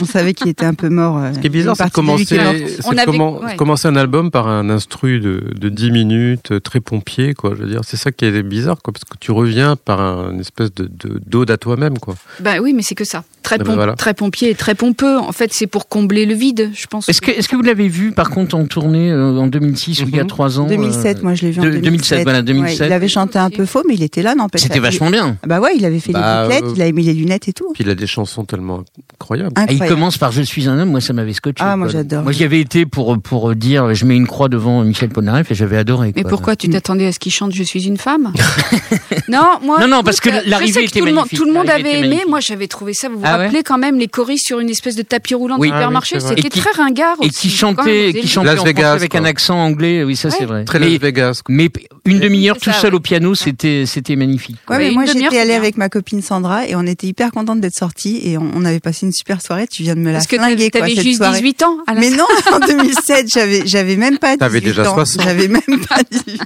on 0.01 0.05
savait 0.05 0.35
qu'il 0.35 0.49
était 0.49 0.65
un 0.65 0.75
peu 0.75 0.89
mort. 0.89 1.19
euh, 1.19 1.33
Ce 1.35 1.39
qui 1.41 1.47
est 1.49 1.51
bizarre, 1.51 1.75
c'est 1.77 1.87
de 1.87 1.91
commencer, 1.91 2.39
On 2.39 2.97
avait- 2.97 3.19
ouais. 3.19 3.57
un 3.85 3.97
album 3.97 4.31
par 4.31 4.47
un 4.49 4.71
instru 4.71 5.21
de, 5.21 5.43
de 5.59 5.69
10 5.69 5.91
minutes, 5.91 6.63
très 6.63 6.81
pompier, 6.81 7.35
quoi. 7.35 7.55
Je 7.57 7.63
veux 7.65 7.69
dire, 7.69 7.81
c'est 7.85 7.97
ça 7.97 8.13
qui 8.13 8.25
est 8.25 8.43
bizarre, 8.43 8.79
quoi, 8.83 8.93
parce 8.93 9.05
que 9.05 9.17
tu 9.19 9.33
reviens 9.33 9.75
par 9.77 10.01
un, 10.01 10.31
une 10.33 10.41
espèce 10.41 10.73
de, 10.75 10.85
de, 10.85 11.21
d'ode 11.27 11.51
à 11.51 11.57
toi-même, 11.57 11.99
quoi. 11.99 12.15
Ben 12.41 12.61
oui, 12.61 12.73
mais 12.73 12.83
c'est 12.83 12.95
que 12.95 13.05
ça. 13.05 13.25
Très, 13.43 13.57
Ah 13.59 13.65
ben 13.65 13.75
voilà. 13.75 13.95
très 13.95 14.13
pompier 14.15 14.51
et 14.51 14.55
très 14.55 14.75
pompeux. 14.75 15.17
En 15.19 15.33
fait, 15.33 15.53
c'est 15.53 15.67
pour 15.67 15.89
combler 15.89 16.27
le 16.27 16.35
vide, 16.35 16.71
je 16.75 16.87
pense. 16.87 17.09
Est-ce 17.09 17.21
que, 17.21 17.57
vous 17.57 17.63
l'avez 17.63 17.89
vu, 17.89 18.13
par 18.13 18.31
contre, 18.31 18.55
en 18.55 18.67
tournée 18.67 19.11
euh, 19.11 19.37
en 19.39 19.47
2006 19.47 20.03
ou 20.03 20.09
il 20.09 20.15
y 20.17 20.21
a 20.21 20.23
Mhm. 20.23 20.29
trois 20.29 20.61
ans 20.61 20.67
2007, 20.67 21.19
euh, 21.19 21.23
moi 21.23 21.35
je 21.35 21.43
l'ai 21.47 21.51
vu 21.51 21.61
en 21.61 21.65
de- 21.65 21.71
2007. 21.71 21.85
2007, 21.91 22.23
voilà, 22.23 22.43
2007. 22.43 22.81
Ouais, 22.81 22.87
il 22.87 22.93
avait 22.93 23.09
chanté 23.09 23.39
un 23.39 23.51
peu 23.51 23.65
faux, 23.67 23.83
mais 23.89 23.95
il 23.95 24.03
était 24.03 24.23
là, 24.23 24.35
n'empêche. 24.35 24.61
C'était 24.63 24.79
vachement 24.79 25.11
bien. 25.11 25.37
Bah 25.47 25.59
ouais, 25.61 25.73
il 25.77 25.85
avait 25.87 25.99
fait 26.01 26.13
Bah, 26.13 26.43
les 26.43 26.49
bouclettes, 26.49 26.65
euh, 26.71 26.73
il 26.77 26.83
avait 26.83 26.93
mis 26.93 27.03
les 27.03 27.15
lunettes 27.15 27.49
et 27.49 27.53
tout. 27.55 27.71
Puis 27.73 27.83
il 27.83 27.91
a 27.91 27.95
des 27.95 28.07
chansons 28.07 28.45
tellement 28.45 28.85
incroyables. 29.15 29.51
Ah, 29.57 29.61
il 29.69 29.73
Incroyable. 29.75 29.89
commence 29.97 30.19
par 30.19 30.33
Je 30.33 30.43
suis 30.43 30.69
un 30.69 30.79
homme, 30.79 30.91
moi 30.91 31.01
ça 31.01 31.13
m'avait 31.13 31.33
scotché. 31.33 31.57
Ah, 31.65 31.77
moi, 31.77 31.89
j'adore. 31.89 32.23
Moi 32.23 32.33
j'y 32.33 32.45
avais 32.45 32.61
été 32.61 32.87
pour, 32.87 33.21
pour 33.21 33.55
dire 33.55 33.95
je 33.95 34.05
mets 34.05 34.17
une 34.17 34.27
croix 34.27 34.49
devant 34.49 34.83
Michel 34.85 35.09
Polnareff 35.11 35.51
et 35.51 35.55
j'avais 35.55 35.77
adoré. 35.77 36.13
Mais 36.17 36.23
quoi. 36.23 36.31
pourquoi 36.31 36.57
tu 36.57 36.69
t'attendais 36.69 37.07
à 37.07 37.13
ce 37.13 37.19
qu'il 37.19 37.33
chante 37.33 37.53
Je 37.55 37.63
suis 37.63 37.87
une 37.87 37.97
femme 37.99 38.33
Non, 39.29 39.59
moi. 39.63 39.79
Non, 39.81 39.87
non, 39.89 39.97
écoute, 39.97 40.05
parce 40.07 40.21
que 40.21 40.31
euh, 40.31 40.41
l'arrivée 40.47 40.85
était 40.85 41.01
tout 41.01 41.05
le 41.07 41.13
monde- 41.13 41.17
magnifique. 41.17 41.39
Tout 41.39 41.45
le 41.45 41.53
monde 41.53 41.69
avait 41.71 41.99
aimé. 41.99 42.01
magnifique. 42.09 42.29
Moi, 42.29 42.41
j'avais 42.41 42.67
trouvé 42.67 42.95
ça. 42.95 43.09
Vous 43.09 43.17
vous 43.19 43.23
Ah 43.25 43.39
ouais 43.39 43.45
rappelez 43.45 43.63
quand 43.63 43.79
même 43.79 43.99
les 43.99 44.09
choristes 44.09 44.47
sur 44.47 44.59
une 44.61 44.71
espèce 44.71 44.97
de 44.97 45.03
tapis 45.03 45.35
roulant 45.35 45.57
de 45.57 45.61
Oui. 45.61 45.69
supermarché 45.69 46.17
Ah 46.21 46.23
oui. 46.25 46.35
C'était 46.37 46.47
Et 46.59 46.61
très 46.61 46.71
ringard 46.73 47.17
Et 47.23 47.29
qui 47.31 47.51
chantait, 47.51 48.13
qui 48.19 48.29
chantait 48.29 48.47
Las 48.55 48.61
en 48.61 48.65
Vegas, 48.65 48.93
avec 48.93 49.11
quoi. 49.13 49.21
un 49.21 49.25
accent 49.25 49.59
anglais, 49.59 50.05
oui 50.05 50.17
ça 50.17 50.29
Ouais. 50.29 50.35
c'est 50.39 50.45
vrai. 50.47 50.65
Très 50.65 50.79
mais, 50.79 50.89
Las 50.91 50.99
Vegas. 51.01 51.43
mais 51.49 51.69
une 52.05 52.19
demi-heure 52.21 52.57
tout 52.59 52.71
seul 52.73 52.95
au 52.95 53.01
piano, 53.01 53.35
c'était 53.35 53.85
c'était 53.87 54.17
magnifique. 54.17 54.57
Ouais, 54.69 54.79
mais 54.79 54.91
moi 54.93 55.05
j'étais 55.07 55.39
allée 55.39 55.55
avec 55.55 55.77
ma 55.77 55.89
copine 55.89 56.23
Sandra 56.23 56.67
et 56.67 56.75
on 56.75 56.87
était 56.87 57.07
hyper 57.07 57.31
contente 57.31 57.61
d'être 57.61 57.75
sortis 57.77 58.21
et 58.25 58.39
on, 58.39 58.51
on 58.55 58.65
avait 58.65 58.81
passé 58.91 59.07
une 59.07 59.13
super 59.13 59.41
soirée. 59.43 59.67
Tu 59.67 59.83
viens 59.83 59.95
de 59.95 60.01
me 60.01 60.07
la 60.11 60.15
Parce 60.19 60.27
que 60.27 60.37
flinguer 60.37 60.71
quoi 60.71 60.81
t'avais 60.81 60.95
cette 60.95 61.05
juste 61.05 61.17
soirée. 61.19 61.39
18 61.39 61.63
ans. 61.63 61.79
à 61.87 61.95
la- 61.95 62.01
Mais 62.01 62.11
non, 62.11 62.27
en 62.53 62.59
2007, 62.61 63.27
j'avais 63.33 63.63
j'avais 63.67 63.97
même 63.97 64.19
pas 64.19 64.29
18 64.37 64.39
T'avais 64.39 64.61
déjà 64.61 64.91
ans. 64.91 64.95
60. 64.95 65.23
J'avais 65.25 65.49
même 65.49 65.63
pas 65.89 66.01
18. 66.11 66.41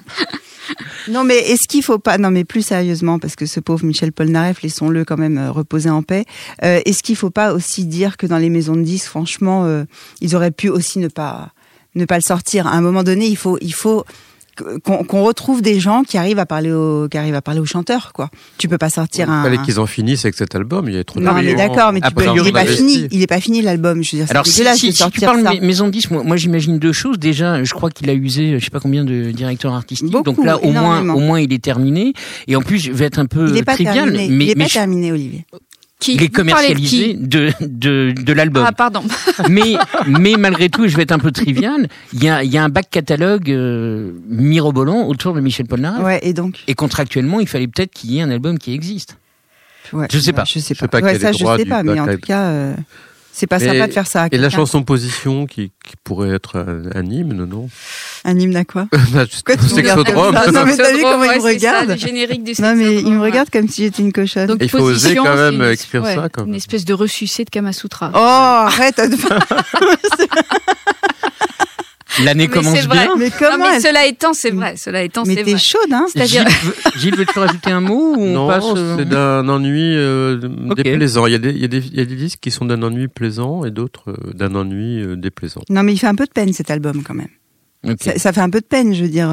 Non, 1.09 1.25
mais 1.25 1.37
est-ce 1.37 1.69
qu'il 1.69 1.83
faut 1.83 1.99
pas 1.99 2.17
Non, 2.17 2.31
mais 2.31 2.45
plus 2.45 2.63
sérieusement, 2.63 3.19
parce 3.19 3.37
que 3.37 3.45
ce 3.45 3.61
pauvre 3.61 3.85
Michel 3.85 4.13
Polnareff, 4.13 4.63
laissons-le 4.63 5.05
quand 5.05 5.19
même 5.19 5.37
euh, 5.37 5.51
reposer 5.53 5.91
en 5.91 6.03
paix. 6.03 6.25
Euh, 6.63 6.81
est-ce 6.87 7.03
qu'il 7.03 7.17
faut 7.17 7.29
pas 7.31 7.53
aussi 7.53 7.85
dire 7.85 8.17
que 8.17 8.27
dans 8.27 8.39
les 8.39 8.49
maisons 8.49 8.75
de 8.75 8.83
disques, 8.83 9.09
franchement, 9.09 9.65
euh, 9.67 9.85
ils 10.23 10.35
auraient 10.35 10.51
pu 10.51 10.71
aussi 10.71 10.99
ne 11.01 11.09
pas 11.09 11.51
ne 11.95 12.07
pas 12.07 12.17
le 12.17 12.23
sortir? 12.23 12.67
À 12.67 12.71
un 12.73 12.81
moment 12.81 13.03
donné, 13.03 13.27
il 13.27 13.37
faut 13.37 13.59
il 13.61 13.75
faut 13.75 14.05
qu'on 14.85 15.23
retrouve 15.23 15.63
des 15.63 15.81
gens 15.81 16.03
qui 16.03 16.17
arrivent 16.19 16.39
à 16.39 16.47
parler 16.47 16.71
aux 16.73 17.09
qui 17.09 17.19
arrivent 17.19 17.35
à 17.35 17.43
parler 17.43 17.61
aux 17.61 17.65
chanteurs, 17.65 18.13
quoi. 18.13 18.31
Tu 18.59 18.69
peux 18.69 18.79
pas 18.79 18.89
sortir 18.91 19.27
Il 19.29 19.33
un. 19.33 19.43
fallait 19.43 19.59
qu'ils 19.59 19.81
en 19.81 19.87
finissent 19.87 20.25
avec 20.25 20.35
cet 20.35 20.55
album. 20.55 20.89
Il 20.89 20.95
y 20.95 20.99
a 20.99 21.05
trop 21.05 21.19
de 21.21 21.25
Non, 21.25 21.35
mais 21.35 21.51
gens. 21.51 21.57
d'accord, 21.57 21.93
mais 21.93 22.01
tu 22.01 22.11
peux, 22.15 22.25
il 22.25 22.41
il 22.43 22.49
est 22.49 22.53
pas 22.53 22.65
fini. 22.67 23.09
Il 23.11 23.23
est 23.23 23.27
pas 23.27 23.41
fini 23.41 23.63
l'album. 23.63 24.03
Je 24.03 24.13
veux 24.13 24.19
dire, 24.19 24.27
c'est 24.27 24.33
Alors 24.33 24.47
si, 24.47 24.63
si, 24.77 24.93
si 24.93 25.11
tu 25.11 25.21
parles 25.21 25.43
ça. 25.43 25.55
maison 25.61 25.89
10, 25.89 26.11
moi, 26.11 26.23
moi, 26.23 26.37
j'imagine 26.37 26.79
deux 26.79 26.93
choses. 26.93 27.19
Déjà, 27.19 27.63
je 27.65 27.73
crois 27.75 27.91
qu'il 27.91 28.09
a 28.11 28.15
usé, 28.15 28.59
je 28.59 28.65
sais 28.65 28.71
pas 28.71 28.81
combien 28.81 29.05
de 29.05 29.31
directeurs 29.31 29.75
artistiques. 29.75 30.11
Beaucoup, 30.11 30.25
Donc 30.25 30.45
là, 30.45 30.59
au 30.63 30.71
moins, 30.71 31.01
au 31.15 31.21
moins, 31.21 31.41
il 31.41 31.53
est 31.53 31.63
terminé. 31.63 32.13
Et 32.47 32.57
en 32.57 32.63
plus, 32.63 32.79
je 32.79 32.93
vais 32.93 33.07
être 33.07 33.19
un 33.19 33.27
peu 33.27 33.49
Il 33.51 33.57
est 33.57 33.63
pas 33.65 33.75
trivial, 33.75 33.95
terminé. 34.13 34.29
mais, 34.29 34.45
il 34.45 34.51
est 34.51 34.55
mais 34.55 34.65
pas 34.65 34.69
je- 34.69 34.75
terminé, 34.75 35.13
Olivier. 35.13 35.45
Qui 36.05 36.15
il 36.17 36.23
est 36.23 36.29
de 36.29 36.33
commercialisé 36.35 37.15
qui 37.15 37.15
de, 37.17 37.51
de, 37.61 38.13
de 38.17 38.33
l'album. 38.33 38.65
Ah, 38.67 38.73
pardon. 38.73 39.03
mais, 39.49 39.75
mais 40.07 40.35
malgré 40.39 40.69
tout, 40.69 40.87
je 40.87 40.97
vais 40.97 41.05
être 41.05 41.13
un 41.13 41.19
peu 41.19 41.33
trivial. 41.33 41.89
Il 42.13 42.23
y 42.23 42.29
a, 42.29 42.45
il 42.45 42.53
y 42.53 42.59
a 42.59 42.65
un 42.65 42.69
bac 42.69 42.89
catalogue 42.91 43.51
euh, 43.51 44.13
mirobolant 44.29 45.07
autour 45.07 45.33
de 45.35 45.41
Michel 45.41 45.67
Polnareff. 45.67 46.05
Ouais, 46.05 46.21
et 46.23 46.33
donc. 46.35 46.63
Et 46.67 46.75
contractuellement, 46.75 47.41
il 47.41 47.49
fallait 47.49 47.69
peut-être 47.69 47.93
qu'il 47.93 48.11
y 48.13 48.19
ait 48.19 48.23
un 48.23 48.31
album 48.31 48.59
qui 48.59 48.73
existe. 48.75 49.17
Ouais, 49.93 50.07
Je 50.11 50.19
sais 50.19 50.33
pas. 50.33 50.45
Je 50.45 50.59
sais 50.59 50.61
Je 50.61 50.65
sais 50.67 50.75
pas. 50.75 50.89
pas 50.89 51.01
Ouais, 51.01 51.19
ça, 51.19 51.33
je 51.33 51.39
sais 51.39 51.65
pas, 51.67 51.83
mais 51.83 51.99
en 51.99 52.07
tout 52.07 52.19
cas. 52.19 52.43
euh, 52.43 52.75
C'est 53.37 53.49
pas 53.49 53.59
sympa 53.59 53.88
de 53.88 53.93
faire 53.93 54.07
ça. 54.07 54.23
à 54.23 54.29
Et 54.31 54.38
la 54.38 54.49
chanson 54.49 54.85
Position 54.85 55.47
qui, 55.47 55.73
qui 55.85 55.95
pourrait 56.05 56.31
être 56.31 56.57
un, 56.57 56.83
un 56.95 57.05
hymne, 57.05 57.45
non? 57.45 57.69
Un 58.25 58.38
hymne 58.38 58.55
à 58.55 58.64
quoi? 58.64 58.87
Bah, 59.12 59.25
Pourquoi 59.26 59.57
tu 59.57 59.69
Sexodrome. 59.75 60.35
Non, 60.53 60.64
mais 60.64 60.76
t'as 60.76 60.93
vu 60.93 61.03
comment 61.03 61.25
il 61.25 61.31
me 61.37 61.41
ça, 61.41 61.49
regarde 61.49 61.88
le 61.91 61.97
générique 61.97 62.45
du 62.45 62.53
Non, 62.62 62.76
mais 62.76 62.95
il 62.95 63.12
me 63.12 63.21
regarde 63.21 63.50
comme 63.50 63.69
si 63.69 63.83
j'étais 63.83 64.03
une 64.03 64.12
cochonne. 64.12 64.47
Donc, 64.47 64.59
Il 64.61 64.69
faut 64.71 64.79
oser 64.79 65.17
quand 65.17 65.35
même 65.35 65.61
une- 65.61 65.71
écrire 65.73 66.05
ouais, 66.05 66.14
ça, 66.14 66.29
quand 66.29 66.47
Une 66.47 66.55
espèce 66.55 66.85
de 66.85 66.95
ressucé 66.95 67.45
de 67.45 67.50
Kamasutra. 67.50 68.12
Oh, 68.14 68.19
arrête 68.19 69.00
L'année 72.23 72.44
Mais 72.44 72.49
commence 72.52 72.87
bien. 72.88 73.09
Mais 73.18 73.26
Non, 73.26 73.33
comment 73.38 73.59
mais 73.71 73.76
elle- 73.76 73.83
cela 73.83 74.06
étant, 74.06 74.33
c'est 74.35 74.50
vrai. 74.50 74.76
Cela 74.76 75.02
étant, 75.02 75.25
Mais 75.26 75.35
c'est 75.35 75.42
t'es 75.44 75.50
vrai. 75.52 75.61
chaude, 75.61 75.92
hein 75.92 76.06
C'est-à-dire, 76.12 76.44
Gilles, 76.49 76.59
veux- 76.68 77.00
Gilles, 77.00 77.16
veux-tu 77.16 77.38
rajouter 77.38 77.71
un 77.71 77.80
mot 77.80 78.14
ou 78.16 78.21
on 78.23 78.33
Non, 78.33 78.47
passe 78.49 78.64
euh, 78.76 78.97
c'est 78.99 79.09
d'un 79.09 79.49
ennui 79.49 79.97
euh, 79.97 80.38
déplaisant. 80.76 81.26
Il 81.26 81.33
y, 81.33 81.35
a 81.35 81.38
des, 81.38 81.50
il, 81.50 81.59
y 81.61 81.64
a 81.64 81.68
des, 81.68 81.78
il 81.78 81.97
y 81.97 82.00
a 82.00 82.04
des 82.04 82.14
disques 82.16 82.38
qui 82.40 82.50
sont 82.50 82.64
d'un 82.66 82.83
ennui 82.83 83.09
plaisant 83.09 83.64
et 83.64 83.71
d'autres 83.71 84.11
euh, 84.11 84.33
d'un 84.33 84.54
ennui 84.54 85.00
euh, 85.02 85.16
déplaisant. 85.16 85.62
Non, 85.71 85.83
mais 85.83 85.92
il 85.92 85.99
fait 85.99 86.06
un 86.06 86.14
peu 86.14 86.26
de 86.26 86.30
peine 86.33 86.52
cet 86.52 86.71
album 86.71 87.02
quand 87.02 87.14
même. 87.14 87.28
Ça, 88.00 88.16
ça 88.18 88.33
fait 88.33 88.40
un 88.40 88.49
peu 88.49 88.61
de 88.61 88.64
peine, 88.66 88.94
je 88.94 89.02
veux 89.02 89.11
dire. 89.11 89.30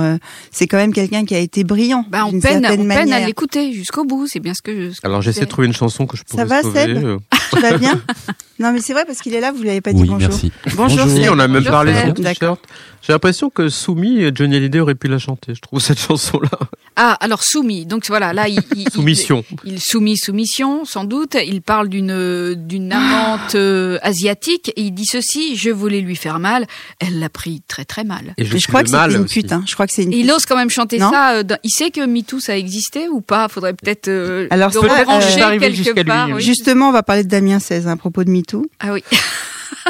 C'est 0.52 0.68
quand 0.68 0.76
même 0.76 0.92
quelqu'un 0.92 1.24
qui 1.24 1.34
a 1.34 1.40
été 1.40 1.64
brillant. 1.64 2.04
bah, 2.10 2.26
on 2.26 2.38
peine, 2.38 2.66
on 2.70 2.86
peine 2.86 3.14
à 3.14 3.26
l'écouter 3.26 3.72
jusqu'au 3.72 4.04
bout. 4.04 4.28
C'est 4.28 4.42
bien 4.42 4.54
ce 4.54 4.62
que 4.62 4.76
je. 4.76 4.90
ce 4.94 5.00
que 5.00 5.08
Alors 5.08 5.22
je 5.22 5.28
j'essaie 5.28 5.46
de 5.46 5.50
trouver 5.50 5.68
une 5.68 5.74
chanson 5.74 6.06
que 6.06 6.18
je 6.18 6.24
pourrais 6.24 6.42
Ça 6.44 6.46
va, 6.50 6.62
sauver. 6.62 6.96
Seb 6.96 7.18
Tu 7.54 7.60
vas 7.60 7.78
bien 7.78 8.02
Non, 8.60 8.72
mais 8.72 8.80
c'est 8.80 8.94
vrai 8.94 9.06
parce 9.06 9.20
qu'il 9.22 9.34
est 9.34 9.40
là, 9.40 9.52
vous 9.52 9.64
lui 9.64 9.72
avez 9.72 9.82
pas 9.82 9.92
dit 9.92 10.02
Oui, 10.04 10.08
bonjour. 10.08 10.30
merci. 10.30 10.52
Bonjour, 10.76 11.06
Bonjour. 11.08 11.34
On 11.34 11.40
a 11.40 11.48
même 11.48 11.58
Bonjour, 11.64 11.72
parlé 11.72 11.94
le 12.06 12.14
t-shirt. 12.14 12.60
J'ai 13.02 13.12
l'impression 13.14 13.50
que 13.50 13.70
Soumis, 13.70 14.24
Johnny 14.36 14.56
Hallyday 14.58 14.80
aurait 14.80 14.94
pu 14.94 15.08
la 15.08 15.18
chanter. 15.18 15.56
Je 15.56 15.62
trouve 15.62 15.80
cette 15.82 16.00
chanson-là. 16.00 16.50
Ah, 16.96 17.18
alors 17.22 17.42
soumis. 17.42 17.88
Donc 17.88 18.06
voilà, 18.08 18.34
là, 18.34 18.48
il, 18.48 18.60
il- 18.76 18.82
il- 18.84 18.92
Soumission. 18.92 19.44
Il 19.66 19.82
soumis 19.82 20.16
soumission, 20.18 20.86
sans 20.86 21.06
doute. 21.06 21.36
Il 21.44 21.64
parle 21.64 21.90
d'une 21.90 22.54
d'une 22.54 22.92
amante 22.94 23.56
euh, 23.56 23.98
asiatique 24.04 24.72
et 24.76 24.82
il 24.84 24.92
dit 24.92 25.06
ceci 25.08 25.56
je 25.56 25.72
voulais 25.72 26.02
lui 26.02 26.16
faire 26.16 26.38
mal. 26.38 26.68
Elle 27.00 27.18
l'a 27.20 27.30
pris 27.30 27.64
très 27.68 27.86
très 27.86 28.04
mal. 28.04 28.36
Et 28.38 28.46
je, 28.46 28.68
crois 28.68 28.84
que 28.84 28.92
mal 28.92 29.10
c'était 29.12 29.22
une 29.24 29.28
pute. 29.28 29.52
Hein. 29.52 29.64
Je 29.66 29.74
crois 29.74 29.88
que 29.88 29.94
c'est 29.94 30.04
une 30.04 30.12
il 30.12 30.30
ose 30.32 30.46
quand 30.46 30.58
même 30.58 30.70
chanter 30.70 31.00
Non 31.00 31.10
ça. 31.10 31.32
euh, 31.38 31.44
dans- 31.44 31.58
il 31.64 31.72
sait 31.72 31.90
que 31.90 32.06
MeToo 32.06 32.40
ça 32.40 32.56
existait 32.56 33.08
ou 33.08 33.22
pas? 33.22 33.48
Faudrait 33.48 33.74
peut-être 33.74 34.08
euh, 34.10 34.48
Alors, 34.52 34.68
le 34.68 34.74
ça, 34.74 34.80
euh, 34.86 35.00
rebrancher 35.00 35.28
c'est 35.34 35.42
arrivé 35.42 35.72
quelque 35.72 36.00
lui, 36.02 36.04
part. 36.04 36.30
oui. 36.30 36.42
Justement, 36.44 36.90
on 36.90 36.94
va 36.94 37.02
parler 37.02 37.24
de 37.24 37.30
Damien 37.42 37.58
16 37.60 37.88
à 37.88 37.96
propos 37.96 38.24
de 38.24 38.30
MeToo. 38.30 38.68
Ah 38.80 38.94
oui. 38.94 39.04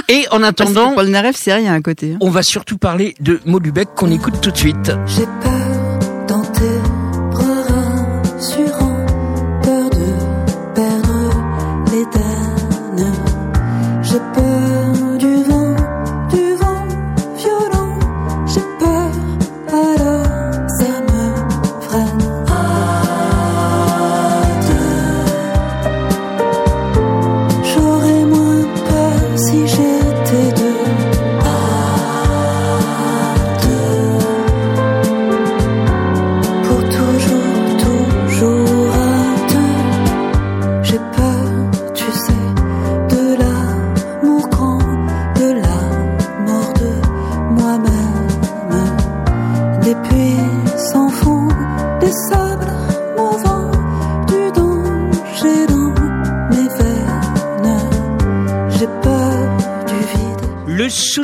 Et 0.08 0.26
en 0.32 0.42
attendant, 0.42 0.94
Paul 0.94 1.08
Naref, 1.10 1.36
c'est 1.36 1.54
rien 1.54 1.74
à 1.74 1.82
côté. 1.82 2.14
hein. 2.14 2.18
on 2.22 2.30
va 2.30 2.44
surtout 2.44 2.78
parler 2.78 3.14
de 3.20 3.42
Maud 3.46 3.66
Lubeck 3.66 3.90
qu'on 3.94 4.10
écoute 4.10 4.40
tout 4.42 4.52
de 4.52 4.58
suite. 4.58 4.90
J'ai 5.06 5.26
peur 5.42 5.52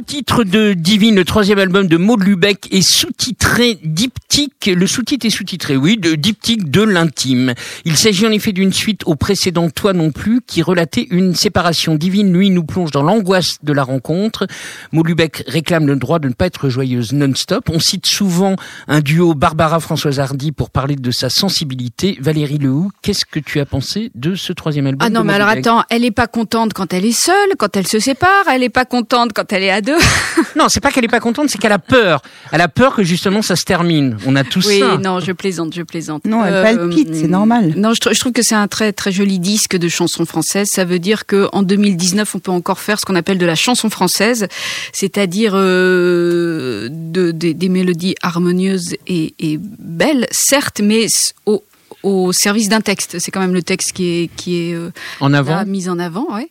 Le 0.07 0.13
sous-titre 0.13 0.43
de 0.45 0.71
Divine, 0.71 1.15
le 1.15 1.25
troisième 1.25 1.59
album 1.59 1.87
de 1.87 1.97
Maud 1.97 2.23
Lubeck, 2.23 2.73
est 2.73 2.81
sous-titré 2.81 3.77
Diptyque. 3.83 4.67
Le 4.73 4.87
sous-titre 4.87 5.25
est 5.25 5.29
sous-titré, 5.29 5.75
oui, 5.75 5.97
de 5.97 6.15
Diptyque 6.15 6.71
de 6.71 6.81
l'intime. 6.81 7.53
Il 7.83 7.97
s'agit 7.97 8.25
en 8.25 8.31
effet 8.31 8.53
d'une 8.53 8.71
suite 8.71 9.01
au 9.05 9.15
précédent 9.15 9.69
Toi 9.69 9.91
non 9.91 10.11
plus, 10.11 10.39
qui 10.47 10.61
relatait 10.61 11.07
une 11.09 11.35
séparation. 11.35 11.95
Divine, 11.95 12.31
lui, 12.31 12.51
nous 12.51 12.63
plonge 12.63 12.91
dans 12.91 13.03
l'angoisse 13.03 13.57
de 13.63 13.73
la 13.73 13.83
rencontre. 13.83 14.47
Maud 14.93 15.07
Lubeck 15.07 15.43
réclame 15.45 15.87
le 15.87 15.97
droit 15.97 16.19
de 16.19 16.29
ne 16.29 16.33
pas 16.33 16.45
être 16.45 16.69
joyeuse 16.69 17.11
non-stop. 17.11 17.69
On 17.69 17.79
cite 17.79 18.05
souvent 18.05 18.55
un 18.87 19.01
duo 19.01 19.33
Barbara-Françoise 19.33 20.21
Hardy 20.21 20.53
pour 20.53 20.69
parler 20.69 20.95
de 20.95 21.11
sa 21.11 21.29
sensibilité. 21.29 22.17
Valérie 22.21 22.59
Lehoux, 22.59 22.91
qu'est-ce 23.01 23.25
que 23.25 23.39
tu 23.39 23.59
as 23.59 23.65
pensé 23.65 24.11
de 24.15 24.35
ce 24.35 24.53
troisième 24.53 24.87
album 24.87 25.05
Ah 25.05 25.09
non, 25.09 25.25
mais 25.25 25.33
alors 25.33 25.49
attends, 25.49 25.83
elle 25.89 26.05
est 26.05 26.11
pas 26.11 26.27
contente 26.27 26.71
quand 26.71 26.93
elle 26.93 27.05
est 27.05 27.11
seule, 27.11 27.55
quand 27.57 27.75
elle 27.75 27.87
se 27.87 27.99
sépare, 27.99 28.45
elle 28.49 28.63
est 28.63 28.69
pas 28.69 28.85
contente 28.85 29.33
quand 29.33 29.51
elle 29.51 29.63
est 29.63 29.69
à 29.69 29.81
deux. 29.81 29.96
Non, 30.55 30.69
c'est 30.69 30.79
pas 30.79 30.91
qu'elle 30.91 31.05
est 31.05 31.09
pas 31.09 31.19
contente, 31.19 31.49
c'est 31.49 31.57
qu'elle 31.59 31.71
a 31.71 31.79
peur. 31.79 32.21
Elle 32.51 32.61
a 32.61 32.67
peur 32.67 32.95
que 32.95 33.03
justement 33.03 33.41
ça 33.41 33.55
se 33.55 33.63
termine. 33.63 34.17
On 34.25 34.35
a 34.35 34.43
tous 34.43 34.65
Oui, 34.67 34.79
ça. 34.79 34.97
non, 34.97 35.19
je 35.19 35.31
plaisante, 35.31 35.73
je 35.75 35.81
plaisante. 35.83 36.25
Non, 36.25 36.43
elle 36.45 36.53
Euh, 36.53 36.63
palpite, 36.63 37.13
c'est 37.13 37.27
normal. 37.27 37.73
Non, 37.75 37.93
je, 37.93 38.13
je 38.13 38.19
trouve 38.19 38.31
que 38.31 38.41
c'est 38.41 38.55
un 38.55 38.67
très 38.67 38.91
très 38.93 39.11
joli 39.11 39.39
disque 39.39 39.75
de 39.77 39.87
chansons 39.87 40.25
françaises. 40.25 40.67
Ça 40.71 40.83
veut 40.85 40.99
dire 40.99 41.25
que 41.25 41.47
en 41.53 41.61
2019, 41.63 42.33
on 42.35 42.39
peut 42.39 42.51
encore 42.51 42.79
faire 42.79 42.99
ce 42.99 43.05
qu'on 43.05 43.15
appelle 43.15 43.37
de 43.37 43.45
la 43.45 43.55
chanson 43.55 43.89
française, 43.89 44.47
c'est-à-dire 44.93 45.53
euh, 45.55 46.87
de, 46.91 47.31
des- 47.31 47.53
des 47.53 47.69
mélodies 47.69 48.15
harmonieuses 48.21 48.95
et, 49.07 49.33
et 49.39 49.59
belles, 49.61 50.27
certes, 50.31 50.81
mais 50.83 51.07
au, 51.45 51.63
au 52.07 52.31
service 52.31 52.69
d'un 52.69 52.79
texte. 52.79 53.17
C'est 53.19 53.31
quand 53.31 53.41
même 53.41 53.53
le 53.53 53.61
texte 53.61 53.91
qui 53.91 54.07
est 54.07 54.29
qui 54.35 54.61
est 54.61 54.73
euh, 54.73 54.91
En 55.19 55.33
avant. 55.33 55.55
là, 55.55 55.65
mise 55.65 55.89
en 55.89 55.99
avant, 55.99 56.33
ouais. 56.33 56.49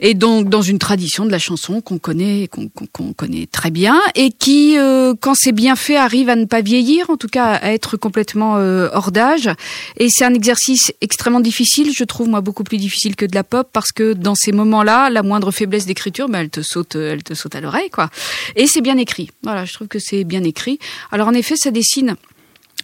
Et 0.00 0.14
donc 0.14 0.48
dans 0.48 0.62
une 0.62 0.78
tradition 0.78 1.26
de 1.26 1.30
la 1.30 1.38
chanson 1.38 1.80
qu'on 1.80 1.98
connaît, 1.98 2.48
qu'on 2.48 3.12
connaît 3.12 3.46
très 3.46 3.70
bien, 3.70 4.00
et 4.14 4.30
qui, 4.30 4.78
euh, 4.78 5.14
quand 5.20 5.34
c'est 5.34 5.52
bien 5.52 5.74
fait, 5.74 5.96
arrive 5.96 6.28
à 6.28 6.36
ne 6.36 6.44
pas 6.44 6.60
vieillir, 6.60 7.10
en 7.10 7.16
tout 7.16 7.26
cas 7.26 7.54
à 7.54 7.72
être 7.72 7.96
complètement 7.96 8.56
euh, 8.56 8.88
hors 8.92 9.10
d'âge. 9.10 9.50
Et 9.96 10.08
c'est 10.10 10.24
un 10.24 10.34
exercice 10.34 10.92
extrêmement 11.00 11.40
difficile, 11.40 11.90
je 11.92 12.04
trouve 12.04 12.28
moi 12.28 12.40
beaucoup 12.40 12.64
plus 12.64 12.78
difficile 12.78 13.16
que 13.16 13.26
de 13.26 13.34
la 13.34 13.44
pop, 13.44 13.68
parce 13.72 13.90
que 13.90 14.12
dans 14.12 14.36
ces 14.36 14.52
moments-là, 14.52 15.10
la 15.10 15.22
moindre 15.22 15.50
faiblesse 15.50 15.86
d'écriture, 15.86 16.28
ben, 16.28 16.40
elle 16.40 16.50
te 16.50 16.62
saute, 16.62 16.94
elle 16.94 17.24
te 17.24 17.34
saute 17.34 17.56
à 17.56 17.60
l'oreille, 17.60 17.90
quoi. 17.90 18.10
Et 18.54 18.66
c'est 18.66 18.82
bien 18.82 18.96
écrit. 18.98 19.30
Voilà, 19.42 19.64
je 19.64 19.72
trouve 19.72 19.88
que 19.88 19.98
c'est 19.98 20.22
bien 20.22 20.44
écrit. 20.44 20.78
Alors 21.10 21.26
en 21.26 21.34
effet, 21.34 21.56
ça 21.56 21.70
dessine 21.70 22.16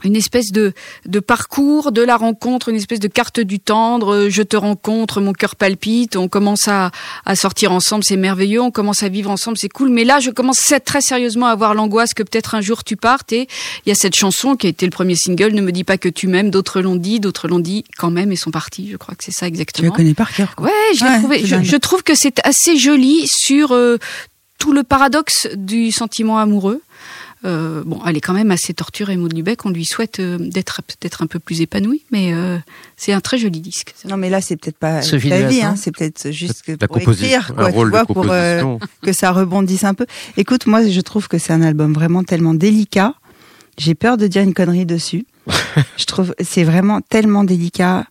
une 0.05 0.17
espèce 0.17 0.53
de, 0.53 0.73
de 1.07 1.21
parcours 1.21 1.93
de 1.93 2.03
la 2.03 2.17
rencontre, 2.17 2.69
une 2.69 2.77
espèce 2.77 3.01
de 3.01 3.09
carte 3.09 3.41
du 3.41 3.59
tendre. 3.61 4.15
euh, 4.15 4.31
Je 4.31 4.43
te 4.43 4.57
rencontre, 4.57 5.21
mon 5.21 5.33
cœur 5.33 5.57
palpite. 5.57 6.17
On 6.17 6.29
commence 6.29 6.69
à, 6.69 6.91
à 7.25 7.35
sortir 7.37 7.73
ensemble, 7.73 8.05
c'est 8.05 8.17
merveilleux. 8.17 8.61
On 8.61 8.71
commence 8.71 9.03
à 9.03 9.09
vivre 9.09 9.31
ensemble, 9.31 9.57
c'est 9.59 9.69
cool. 9.69 9.89
Mais 9.91 10.05
là, 10.05 10.21
je 10.21 10.31
commence 10.31 10.61
très 10.85 11.01
sérieusement 11.01 11.47
à 11.47 11.51
avoir 11.51 11.75
l'angoisse 11.75 12.15
que 12.15 12.23
peut-être 12.23 12.55
un 12.55 12.61
jour 12.61 12.85
tu 12.85 12.97
partes. 12.97 13.33
Et 13.33 13.49
il 13.87 13.89
y 13.89 13.93
a 13.93 13.95
cette 13.95 14.15
chanson 14.15 14.57
qui 14.57 14.67
a 14.67 14.71
été 14.71 14.87
le 14.87 14.91
premier 14.91 15.17
single. 15.17 15.53
Ne 15.53 15.63
me 15.63 15.73
dis 15.73 15.85
pas 15.85 15.99
que 15.99 16.09
tu 16.09 16.27
m'aimes. 16.27 16.51
D'autres 16.51 16.81
l'ont 16.81 16.97
dit, 16.97 17.21
d'autres 17.21 17.49
l'ont 17.49 17.59
dit 17.61 17.85
quand 17.99 18.11
même 18.11 18.31
et 18.33 18.37
sont 18.37 18.51
partis. 18.51 18.89
Je 18.93 18.97
crois 18.97 19.15
que 19.15 19.25
c'est 19.25 19.33
ça 19.33 19.41
Tu 19.41 19.43
la 19.45 19.49
exactement. 19.49 19.93
connais 19.93 20.15
par 20.15 20.33
cœur, 20.33 20.55
quoi. 20.55 20.67
Ouais, 20.67 20.73
je 20.97 21.05
Ouais, 21.05 21.19
trouvé. 21.19 21.45
je 21.65 21.77
trouve 21.77 22.03
que 22.03 22.15
c'est 22.15 22.41
assez 22.45 22.77
joli 22.77 23.27
sur 23.27 23.73
euh, 23.73 23.99
tout 24.59 24.73
le 24.73 24.83
paradoxe 24.83 25.49
du 25.55 25.91
sentiment 25.93 26.39
amoureux. 26.39 26.81
Euh, 27.45 27.83
bon, 27.85 28.01
elle 28.07 28.17
est 28.17 28.21
quand 28.21 28.33
même 28.33 28.51
assez 28.51 28.73
torturée, 28.73 29.17
Maud 29.17 29.35
Lubeck. 29.35 29.67
On 29.67 29.71
lui 29.71 29.85
souhaite 29.85 30.19
euh, 30.19 30.39
d'être 30.39 30.81
peut-être 30.83 31.23
un 31.23 31.27
peu 31.27 31.39
plus 31.39 31.61
épanouie, 31.61 32.03
mais 32.11 32.33
euh, 32.33 32.59
c'est 32.97 33.13
un 33.13 33.21
très 33.21 33.37
joli 33.37 33.61
disque. 33.61 33.95
Non, 34.09 34.17
mais 34.17 34.31
là, 34.31 34.41
c'est 34.41 34.57
peut-être 34.57 34.79
pas 34.79 35.03
Sophie 35.03 35.29
ta 35.29 35.43
vie, 35.43 35.63
hein, 35.63 35.75
c'est 35.77 35.95
peut-être 35.95 36.31
juste 36.31 36.63
que 36.63 36.73
La 36.73 36.89
pour 36.89 36.99
composition, 36.99 37.27
écrire, 37.27 37.51
un 37.53 37.55
quoi, 37.55 37.71
tu 37.71 37.75
rôle 37.77 37.91
vois, 37.91 38.01
de 38.03 38.07
pour 38.07 38.25
euh, 38.31 38.61
composition. 38.61 38.81
que 39.03 39.13
ça 39.13 39.33
rebondisse 39.33 39.85
un 39.85 39.95
peu. 39.95 40.07
Écoute, 40.37 40.67
moi, 40.67 40.87
je 40.89 41.01
trouve 41.01 41.29
que 41.29 41.37
c'est 41.37 41.53
un 41.53 41.63
album 41.63 41.93
vraiment 41.93 42.25
tellement 42.25 42.55
délicat. 42.55 43.15
J'ai 43.77 43.95
peur 43.95 44.17
de 44.17 44.27
dire 44.27 44.43
une 44.43 44.55
connerie 44.55 44.87
dessus. 44.87 45.27
je 45.99 46.05
trouve 46.07 46.35
c'est 46.41 46.65
vraiment 46.65 47.01
tellement 47.03 47.45
délicat. 47.45 48.07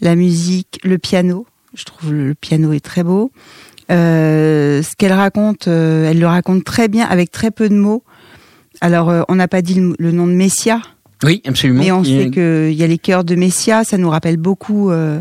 La 0.00 0.16
musique, 0.16 0.80
le 0.82 0.98
piano. 0.98 1.46
Je 1.74 1.84
trouve 1.84 2.12
le 2.12 2.34
piano 2.34 2.72
est 2.72 2.84
très 2.84 3.04
beau. 3.04 3.30
Euh, 3.90 4.82
ce 4.82 4.96
qu'elle 4.96 5.12
raconte, 5.12 5.68
euh, 5.68 6.10
elle 6.10 6.18
le 6.18 6.26
raconte 6.26 6.64
très 6.64 6.88
bien 6.88 7.06
avec 7.06 7.30
très 7.30 7.50
peu 7.50 7.68
de 7.68 7.74
mots. 7.74 8.02
Alors, 8.82 9.08
euh, 9.08 9.22
on 9.28 9.36
n'a 9.36 9.48
pas 9.48 9.62
dit 9.62 9.74
le, 9.74 9.94
le 9.98 10.12
nom 10.12 10.26
de 10.26 10.32
Messia, 10.32 10.82
Oui, 11.22 11.40
absolument. 11.46 11.82
mais 11.82 11.92
on 11.92 12.02
Il 12.02 12.24
sait 12.24 12.30
qu'il 12.30 12.74
y 12.74 12.82
a 12.82 12.86
les 12.86 12.98
chœurs 12.98 13.24
de 13.24 13.34
Messia. 13.36 13.84
Ça 13.84 13.96
nous 13.96 14.10
rappelle 14.10 14.36
beaucoup, 14.36 14.90
euh, 14.90 15.20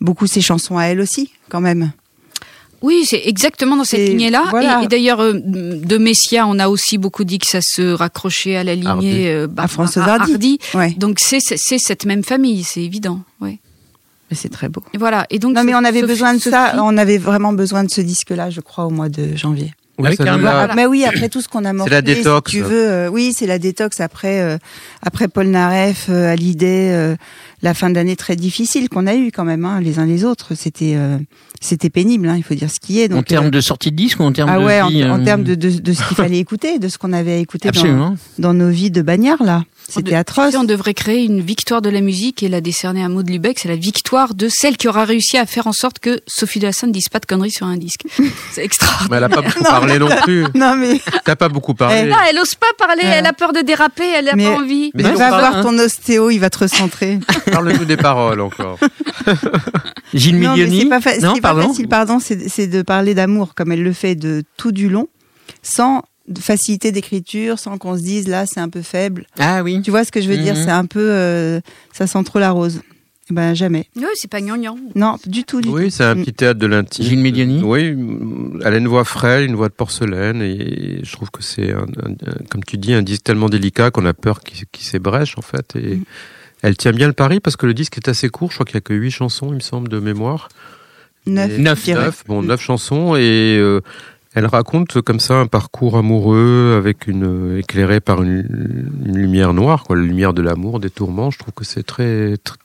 beaucoup 0.00 0.26
ses 0.28 0.40
chansons 0.42 0.76
à 0.78 0.84
elle 0.84 1.00
aussi, 1.00 1.30
quand 1.48 1.60
même. 1.62 1.90
Oui, 2.80 3.02
c'est 3.04 3.22
exactement 3.24 3.74
dans 3.76 3.82
cette 3.84 3.98
Et 4.00 4.08
lignée-là. 4.10 4.44
voilà. 4.50 4.80
Et, 4.80 4.84
et 4.84 4.88
d'ailleurs, 4.88 5.18
euh, 5.20 5.32
de 5.34 5.96
Messia, 5.98 6.46
on 6.46 6.58
a 6.60 6.68
aussi 6.68 6.96
beaucoup 6.98 7.24
dit 7.24 7.38
que 7.38 7.46
ça 7.46 7.60
se 7.60 7.82
raccrochait 7.92 8.54
à 8.56 8.62
la 8.62 8.74
lignée 8.76 8.88
Hardy. 8.88 9.26
euh, 9.26 9.46
Barbara 9.48 9.66
Françoise 9.68 10.06
Hardy. 10.08 10.58
Ouais. 10.74 10.90
Donc 10.96 11.18
c'est 11.18 11.40
cette 11.40 12.04
même 12.04 12.22
famille, 12.22 12.62
c'est 12.62 12.82
évident. 12.82 13.22
Ouais. 13.40 13.58
Mais 14.30 14.36
c'est 14.36 14.50
très 14.50 14.68
beau. 14.68 14.82
Et 14.94 14.98
voilà. 14.98 15.26
Et 15.30 15.38
donc, 15.40 15.56
Non, 15.56 15.64
mais 15.64 15.74
on 15.74 15.78
avait 15.78 16.00
Sophie- 16.02 16.12
besoin 16.12 16.34
de 16.34 16.38
ça. 16.38 16.74
On 16.80 16.96
avait 16.98 17.18
vraiment 17.18 17.52
besoin 17.54 17.82
de 17.82 17.90
ce 17.90 18.00
disque-là, 18.02 18.50
je 18.50 18.60
crois, 18.60 18.84
au 18.84 18.90
mois 18.90 19.08
de 19.08 19.34
janvier. 19.34 19.72
Oui, 19.98 20.14
ça 20.16 20.74
mais 20.76 20.86
oui, 20.86 21.04
après 21.04 21.28
tout 21.28 21.40
ce 21.40 21.48
qu'on 21.48 21.64
a 21.64 21.72
morflé, 21.72 21.92
la 21.92 22.02
détox. 22.02 22.50
Si 22.50 22.58
tu 22.58 22.62
veux, 22.62 22.88
euh, 22.88 23.08
oui, 23.08 23.32
c'est 23.36 23.46
la 23.46 23.58
détox 23.58 24.00
après 24.00 24.40
euh, 24.40 24.56
après 25.02 25.26
Paul 25.26 25.48
Naref, 25.48 26.06
euh, 26.08 26.32
Hallyday, 26.32 26.92
euh, 26.92 27.16
la 27.62 27.74
fin 27.74 27.90
d'année 27.90 28.14
très 28.14 28.36
difficile 28.36 28.88
qu'on 28.88 29.06
a 29.08 29.16
eu 29.16 29.32
quand 29.32 29.44
même, 29.44 29.64
hein, 29.64 29.80
les 29.80 29.98
uns 29.98 30.06
les 30.06 30.24
autres. 30.24 30.54
C'était 30.54 30.94
euh, 30.96 31.18
c'était 31.60 31.90
pénible, 31.90 32.28
hein, 32.28 32.36
il 32.36 32.44
faut 32.44 32.54
dire 32.54 32.70
ce 32.70 32.78
qui 32.78 33.00
est. 33.00 33.12
En 33.12 33.22
termes 33.22 33.46
euh, 33.46 33.50
de 33.50 33.60
sortie 33.60 33.90
de 33.90 33.96
disque 33.96 34.20
ou 34.20 34.22
en 34.22 34.32
termes 34.32 34.50
ah 34.52 34.58
de 34.58 34.64
ouais, 34.64 34.80
en, 34.80 34.88
vie, 34.88 35.04
en 35.04 35.20
euh, 35.20 35.24
termes 35.24 35.42
de, 35.42 35.56
de, 35.56 35.70
de 35.70 35.92
ce 35.92 36.06
qu'il 36.06 36.16
fallait 36.16 36.38
écouter, 36.38 36.78
de 36.78 36.88
ce 36.88 36.98
qu'on 36.98 37.12
avait 37.12 37.32
à 37.32 37.38
écouter 37.38 37.70
dans, 37.72 38.16
dans 38.38 38.54
nos 38.54 38.70
vies 38.70 38.90
de 38.92 39.02
bagnards 39.02 39.42
là. 39.42 39.64
C'était 39.88 40.10
de- 40.10 40.16
atroce. 40.16 40.54
On 40.54 40.64
devrait 40.64 40.92
créer 40.94 41.24
une 41.24 41.40
victoire 41.40 41.80
de 41.80 41.88
la 41.88 42.00
musique 42.02 42.42
et 42.42 42.48
la 42.48 42.60
décerner 42.60 43.02
à 43.02 43.08
Maud 43.08 43.28
Lubeck. 43.28 43.58
C'est 43.58 43.68
la 43.68 43.76
victoire 43.76 44.34
de 44.34 44.48
celle 44.50 44.76
qui 44.76 44.86
aura 44.86 45.04
réussi 45.04 45.38
à 45.38 45.46
faire 45.46 45.66
en 45.66 45.72
sorte 45.72 45.98
que 45.98 46.20
Sophie 46.26 46.58
de 46.58 46.66
la 46.66 46.72
Sainte 46.72 46.92
dise 46.92 47.08
pas 47.08 47.20
de 47.20 47.26
conneries 47.26 47.50
sur 47.50 47.66
un 47.66 47.76
disque. 47.78 48.02
C'est 48.52 48.64
extraordinaire. 48.64 49.08
Mais 49.10 49.16
elle 49.16 49.24
a 49.24 49.28
pas 49.30 49.40
beaucoup 49.42 49.64
parlé 49.70 49.98
non 49.98 50.08
plus. 50.24 50.44
Non 50.54 50.76
mais 50.76 51.00
T'as 51.24 51.36
pas 51.36 51.48
beaucoup 51.48 51.74
parlé. 51.74 52.10
Ah, 52.14 52.24
elle 52.30 52.38
ose 52.38 52.54
pas 52.54 52.66
parler, 52.78 53.02
elle 53.04 53.26
a 53.26 53.32
peur 53.32 53.52
de 53.52 53.60
déraper, 53.60 54.04
elle 54.14 54.28
a 54.28 54.34
Mais- 54.36 54.44
pas 54.44 54.56
envie. 54.60 54.90
Mais 54.94 55.02
va 55.04 55.08
si 55.08 55.14
on 55.14 55.28
voir 55.28 55.40
parle, 55.52 55.62
ton 55.64 55.78
ostéo, 55.78 56.30
il 56.30 56.38
va 56.38 56.50
te 56.50 56.58
recentrer. 56.58 57.18
Parle-nous 57.50 57.84
des 57.86 57.96
paroles 57.96 58.40
encore. 58.40 58.78
Gilles 60.14 60.38
Non, 60.40 60.56
mais 60.56 60.68
c'est 60.80 60.86
pas, 60.88 61.00
fa- 61.00 61.18
Non, 61.18 61.34
pas 61.34 61.40
pardon. 61.40 61.68
facile, 61.68 61.88
pardon, 61.88 62.18
c'est 62.20 62.66
de 62.66 62.82
parler 62.82 63.14
d'amour 63.14 63.54
comme 63.54 63.72
elle 63.72 63.82
le 63.82 63.92
fait 63.92 64.14
de 64.14 64.42
tout 64.56 64.72
du 64.72 64.88
long, 64.88 65.08
sans 65.62 66.02
de 66.28 66.38
facilité 66.40 66.92
d'écriture, 66.92 67.58
sans 67.58 67.78
qu'on 67.78 67.96
se 67.96 68.02
dise 68.02 68.28
là 68.28 68.44
c'est 68.46 68.60
un 68.60 68.68
peu 68.68 68.82
faible. 68.82 69.26
Ah 69.38 69.62
oui. 69.62 69.80
Tu 69.82 69.90
vois 69.90 70.04
ce 70.04 70.12
que 70.12 70.20
je 70.20 70.28
veux 70.28 70.36
dire? 70.36 70.54
Mhm. 70.54 70.62
C'est 70.64 70.70
un 70.70 70.84
peu, 70.86 71.00
euh, 71.10 71.60
ça 71.92 72.06
sent 72.06 72.22
trop 72.24 72.38
la 72.38 72.50
rose. 72.50 72.80
Ben 73.30 73.52
jamais. 73.52 73.86
Ouais, 73.94 74.04
c'est 74.14 74.30
pas 74.30 74.40
gnangnan. 74.40 74.78
Non, 74.94 75.16
du 75.26 75.44
tout. 75.44 75.60
Du 75.60 75.68
Oui, 75.68 75.90
c'est 75.90 76.04
un 76.04 76.16
petit 76.16 76.32
théâtre 76.32 76.58
de 76.58 76.66
l'intime. 76.66 77.04
Gilles 77.04 77.18
Medioni 77.18 77.62
Oui, 77.62 77.94
elle 78.64 78.72
a 78.74 78.76
une 78.78 78.88
voix 78.88 79.04
frêle, 79.04 79.44
une 79.44 79.54
voix 79.54 79.68
de 79.68 79.74
porcelaine, 79.74 80.40
et 80.40 81.00
je 81.02 81.12
trouve 81.12 81.30
que 81.30 81.42
c'est, 81.42 81.72
un- 81.74 81.80
un- 82.04 82.12
un- 82.12 82.44
comme 82.48 82.64
tu 82.64 82.78
dis, 82.78 82.94
un 82.94 83.02
disque 83.02 83.24
tellement 83.24 83.50
délicat 83.50 83.90
qu'on 83.90 84.06
a 84.06 84.14
peur 84.14 84.40
qu'il 84.40 84.64
qu'il 84.72 84.84
s'ébrèche 84.86 85.36
en 85.36 85.42
fait. 85.42 85.76
Et 85.76 85.96
Mm. 85.96 86.04
elle 86.62 86.76
tient 86.78 86.92
bien 86.92 87.06
le 87.06 87.12
pari 87.12 87.40
parce 87.40 87.56
que 87.56 87.66
le 87.66 87.74
disque 87.74 87.98
est 87.98 88.08
assez 88.08 88.30
court. 88.30 88.48
Je 88.50 88.54
crois 88.56 88.64
qu'il 88.64 88.76
y 88.76 88.78
a 88.78 88.80
que 88.80 88.94
huit 88.94 89.10
chansons, 89.10 89.48
il 89.50 89.56
me 89.56 89.60
semble, 89.60 89.88
de 89.90 89.98
mémoire. 89.98 90.48
tout. 91.26 91.30
Neuf. 91.32 91.50
Et- 91.50 91.58
Neuf, 91.58 91.80
je 91.80 91.84
dirais. 91.84 92.04
Neuf, 92.06 92.24
bon, 92.26 92.42
neuf 92.42 92.62
chansons 92.62 93.14
et 93.14 93.58
euh, 93.60 93.82
elle 94.34 94.46
raconte 94.46 95.00
comme 95.02 95.20
ça 95.20 95.34
un 95.40 95.46
parcours 95.46 95.96
amoureux 95.96 96.74
avec 96.76 97.06
une 97.06 97.56
éclairé 97.58 98.00
par 98.00 98.22
une, 98.22 99.00
une 99.06 99.16
lumière 99.16 99.52
noire, 99.54 99.84
quoi, 99.84 99.96
la 99.96 100.02
lumière 100.02 100.32
de 100.34 100.42
l'amour, 100.42 100.80
des 100.80 100.90
tourments. 100.90 101.30
Je 101.30 101.38
trouve 101.38 101.54
que 101.54 101.64
c'est 101.64 101.82
très, 101.82 102.36
très 102.36 102.56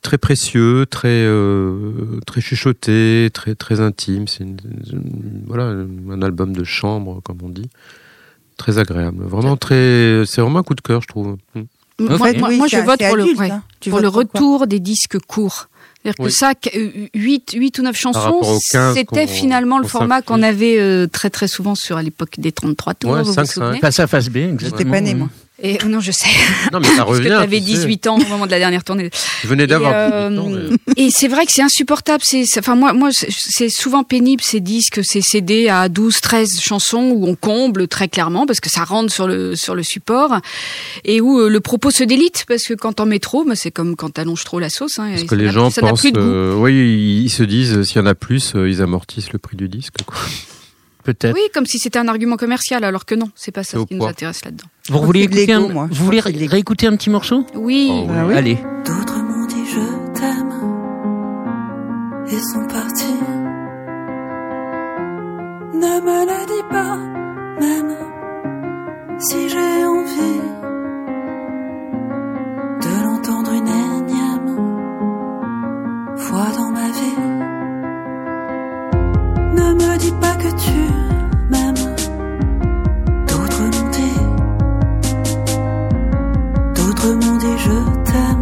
très- 0.00 0.18
précieux, 0.18 0.86
très 0.88 1.08
euh, 1.08 2.20
très 2.26 2.40
chuchoté, 2.40 3.30
très 3.32 3.54
très 3.54 3.80
intime. 3.80 4.28
C'est 4.28 4.44
voilà 5.46 5.64
un 6.10 6.22
album 6.22 6.54
de 6.54 6.64
chambre 6.64 7.20
comme 7.22 7.38
on 7.42 7.48
dit, 7.48 7.68
très 8.56 8.78
agréable. 8.78 9.24
Vraiment 9.24 9.56
très, 9.56 10.22
c'est 10.26 10.40
vraiment 10.40 10.60
un 10.60 10.62
coup 10.62 10.74
de 10.74 10.80
cœur, 10.80 11.02
je 11.02 11.08
trouve. 11.08 11.36
En 11.56 11.60
Moi, 11.98 12.18
fait, 12.18 12.38
moi- 12.38 12.48
oui, 12.48 12.58
moi, 12.58 12.68
c'est- 12.68 12.80
je 12.80 12.84
vote 12.84 13.00
pour 13.00 13.16
le, 13.16 13.24
ouais, 13.24 13.50
hein. 13.50 13.62
Tu 13.80 13.90
pour 13.90 14.00
le 14.00 14.08
retour 14.08 14.66
des 14.66 14.80
disques 14.80 15.18
courts. 15.26 15.68
C'est-à-dire 16.04 16.16
que 16.18 16.22
Oui. 16.24 16.32
ça, 16.32 16.52
8, 17.14 17.52
8 17.56 17.78
ou 17.78 17.82
9 17.82 17.96
chansons, 17.96 18.18
rapport 18.20 18.48
aux 18.50 18.58
15 18.70 18.94
c'était 18.94 19.26
finalement 19.26 19.78
le 19.78 19.88
format 19.88 20.20
qu'on 20.20 20.42
avait 20.42 20.78
euh, 20.78 21.06
très 21.06 21.30
très 21.30 21.48
souvent 21.48 21.74
sur 21.74 21.96
à 21.96 22.02
l'époque 22.02 22.34
des 22.38 22.52
33 22.52 22.92
tours, 22.94 23.10
Ouais, 23.12 23.22
vous 23.22 23.28
vous 23.28 23.32
5, 23.32 23.46
souvenez 23.46 23.78
Face 23.80 24.00
A, 24.00 24.06
face 24.06 24.28
B, 24.28 24.36
exactement. 24.36 24.78
J'étais 24.78 24.90
pas 24.90 25.00
née, 25.00 25.14
moi. 25.14 25.28
Et 25.66 25.78
oh 25.82 25.88
non, 25.88 25.98
je 25.98 26.12
sais, 26.12 26.28
Non 26.74 26.78
mais 26.78 26.86
ça 26.88 27.04
parce 27.06 27.08
que 27.18 27.22
revient. 27.22 27.28
tu 27.28 27.32
avais 27.32 27.58
tu 27.58 27.64
sais. 27.68 27.72
18 27.86 28.06
ans 28.08 28.18
au 28.18 28.26
moment 28.28 28.44
de 28.44 28.50
la 28.50 28.58
dernière 28.58 28.84
tournée. 28.84 29.08
Tu 29.40 29.46
venais 29.46 29.66
d'avoir 29.66 29.92
Et, 29.92 30.12
euh, 30.12 30.28
18 30.28 30.38
ans. 30.40 30.48
mais- 30.96 31.04
Et 31.06 31.10
c'est 31.10 31.26
vrai 31.26 31.46
que 31.46 31.52
c'est 31.52 31.62
insupportable. 31.62 32.22
C'est, 32.22 32.44
enfin 32.58 32.74
moi, 32.74 32.92
moi, 32.92 33.08
c'est- 33.12 33.70
souvent 33.70 34.04
pénible 34.04 34.42
ces 34.42 34.60
disques, 34.60 35.00
ces 35.02 35.22
CD 35.22 35.70
à 35.70 35.88
12, 35.88 36.20
13 36.20 36.60
chansons 36.60 37.12
où 37.14 37.26
on 37.26 37.34
comble 37.34 37.88
très 37.88 38.08
clairement 38.08 38.44
parce 38.44 38.60
que 38.60 38.68
ça 38.68 38.84
rentre 38.84 39.10
sur 39.10 39.26
le 39.26 39.56
sur 39.56 39.74
le 39.74 39.82
support 39.82 40.38
et 41.04 41.22
où 41.22 41.40
euh, 41.40 41.48
le 41.48 41.60
propos 41.60 41.90
se 41.90 42.04
délite 42.04 42.44
parce 42.46 42.64
que 42.64 42.74
quand 42.74 43.00
on 43.00 43.06
met 43.06 43.18
trop, 43.18 43.44
bah, 43.44 43.56
c'est 43.56 43.70
comme 43.70 43.96
quand 43.96 44.10
t'allonges 44.10 44.44
trop 44.44 44.58
la 44.60 44.68
sauce. 44.68 44.98
Hein, 44.98 45.08
Parce 45.12 45.22
et 45.22 45.26
que 45.26 45.34
les 45.34 45.48
gens 45.48 45.70
pensent, 45.70 46.04
euh, 46.14 46.54
oui, 46.56 47.22
ils, 47.24 47.30
se 47.30 47.42
disent, 47.42 47.84
s'il 47.84 47.96
y 47.96 48.00
en 48.00 48.06
a 48.06 48.14
plus, 48.14 48.52
euh, 48.54 48.68
ils 48.68 48.82
amortissent 48.82 49.32
le 49.32 49.38
prix 49.38 49.56
du 49.56 49.68
disque. 49.70 49.94
quoi. 50.04 50.14
Peut-être. 51.04 51.34
Oui, 51.34 51.40
comme 51.54 51.66
si 51.66 51.78
c'était 51.78 51.98
un 51.98 52.08
argument 52.08 52.36
commercial, 52.36 52.82
alors 52.84 53.04
que 53.04 53.14
non, 53.14 53.30
c'est 53.34 53.52
pas 53.52 53.62
ça 53.64 53.78
ce 53.78 53.84
qui 53.84 53.94
nous 53.94 54.04
intéresse 54.06 54.44
là-dedans. 54.44 54.66
Vous 54.90 55.00
voulez 55.00 55.22
écouter 55.22 55.52
un, 55.52 55.68
moi. 55.68 55.88
Vous 55.90 56.04
voulez 56.04 56.20
réécouter 56.20 56.86
un 56.86 56.96
petit 56.96 57.08
morceau 57.08 57.46
Oui. 57.54 57.90
Oh, 57.90 58.06
Ah 58.14 58.26
oui. 58.26 58.34
Allez. 58.34 58.56
D'autres 58.84 59.18
m'ont 59.22 59.46
dit 59.46 59.64
je 59.66 59.80
t'aime 60.18 60.52
et 62.28 62.38
sont 62.38 62.66
partis. 62.66 63.14
Ne 65.72 66.00
me 66.00 66.26
le 66.26 66.46
dis 66.46 66.64
pas, 66.70 66.96
même 67.60 67.96
si 69.18 69.48
j'ai 69.48 69.84
envie 69.86 70.40
de 72.82 73.04
l'entendre 73.04 73.52
une 73.52 73.68
énième 73.68 74.56
fois 76.16 76.48
dans 76.58 76.70
ma 76.70 76.90
vie. 76.90 77.18
Ne 79.54 79.72
me 79.72 79.96
dis 79.98 80.12
pas 80.20 80.34
que 80.34 80.50
tu 80.62 80.76
m'aimes. 81.50 81.93
Dit 87.12 87.58
je 87.58 87.76
t'aime 88.04 88.33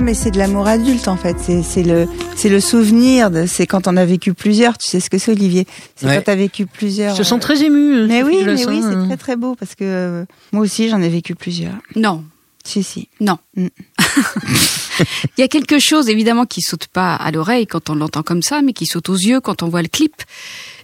Non, 0.00 0.06
mais 0.06 0.14
c'est 0.14 0.30
de 0.30 0.38
l'amour 0.38 0.66
adulte 0.66 1.08
en 1.08 1.16
fait. 1.18 1.36
C'est 1.38 1.62
c'est 1.62 1.82
le 1.82 2.08
c'est 2.34 2.48
le 2.48 2.58
souvenir. 2.60 3.30
de- 3.30 3.44
C'est 3.44 3.66
quand 3.66 3.86
on 3.86 3.98
a 3.98 4.06
vécu 4.06 4.32
plusieurs. 4.32 4.78
Tu 4.78 4.88
sais 4.88 4.98
ce 4.98 5.10
que 5.10 5.18
c'est, 5.18 5.30
Olivier? 5.30 5.66
C'est 5.94 6.06
Ouais. 6.06 6.16
quand 6.16 6.22
t'as 6.24 6.36
vécu 6.36 6.64
plusieurs. 6.64 7.14
Se 7.14 7.22
sent 7.22 7.34
euh, 7.34 7.38
très 7.38 7.62
ému. 7.62 7.96
euh, 7.96 8.06
Mais 8.08 8.22
oui, 8.22 8.38
mais 8.46 8.64
oui, 8.64 8.80
c'est 8.82 8.96
euh. 8.96 9.04
très 9.04 9.18
très 9.18 9.36
beau 9.36 9.54
parce 9.56 9.74
que 9.74 9.84
euh, 9.84 10.24
moi 10.52 10.62
aussi 10.62 10.88
j'en 10.88 11.02
ai 11.02 11.10
vécu 11.10 11.34
plusieurs. 11.34 11.74
Non, 11.96 12.24
Si 12.64 12.82
si. 12.82 13.08
non. 13.20 13.36
Mm. 13.56 13.66
Il 15.36 15.40
y 15.40 15.42
a 15.42 15.48
quelque 15.48 15.78
chose 15.78 16.08
évidemment 16.08 16.46
qui 16.46 16.62
saute 16.62 16.86
pas 16.86 17.14
à 17.14 17.30
l'oreille 17.30 17.66
quand 17.66 17.90
on 17.90 17.94
l'entend 17.94 18.22
comme 18.22 18.42
ça, 18.42 18.62
mais 18.62 18.72
qui 18.72 18.86
saute 18.86 19.10
aux 19.10 19.16
yeux 19.16 19.40
quand 19.40 19.62
on 19.62 19.68
voit 19.68 19.82
le 19.82 19.88
clip. 19.88 20.14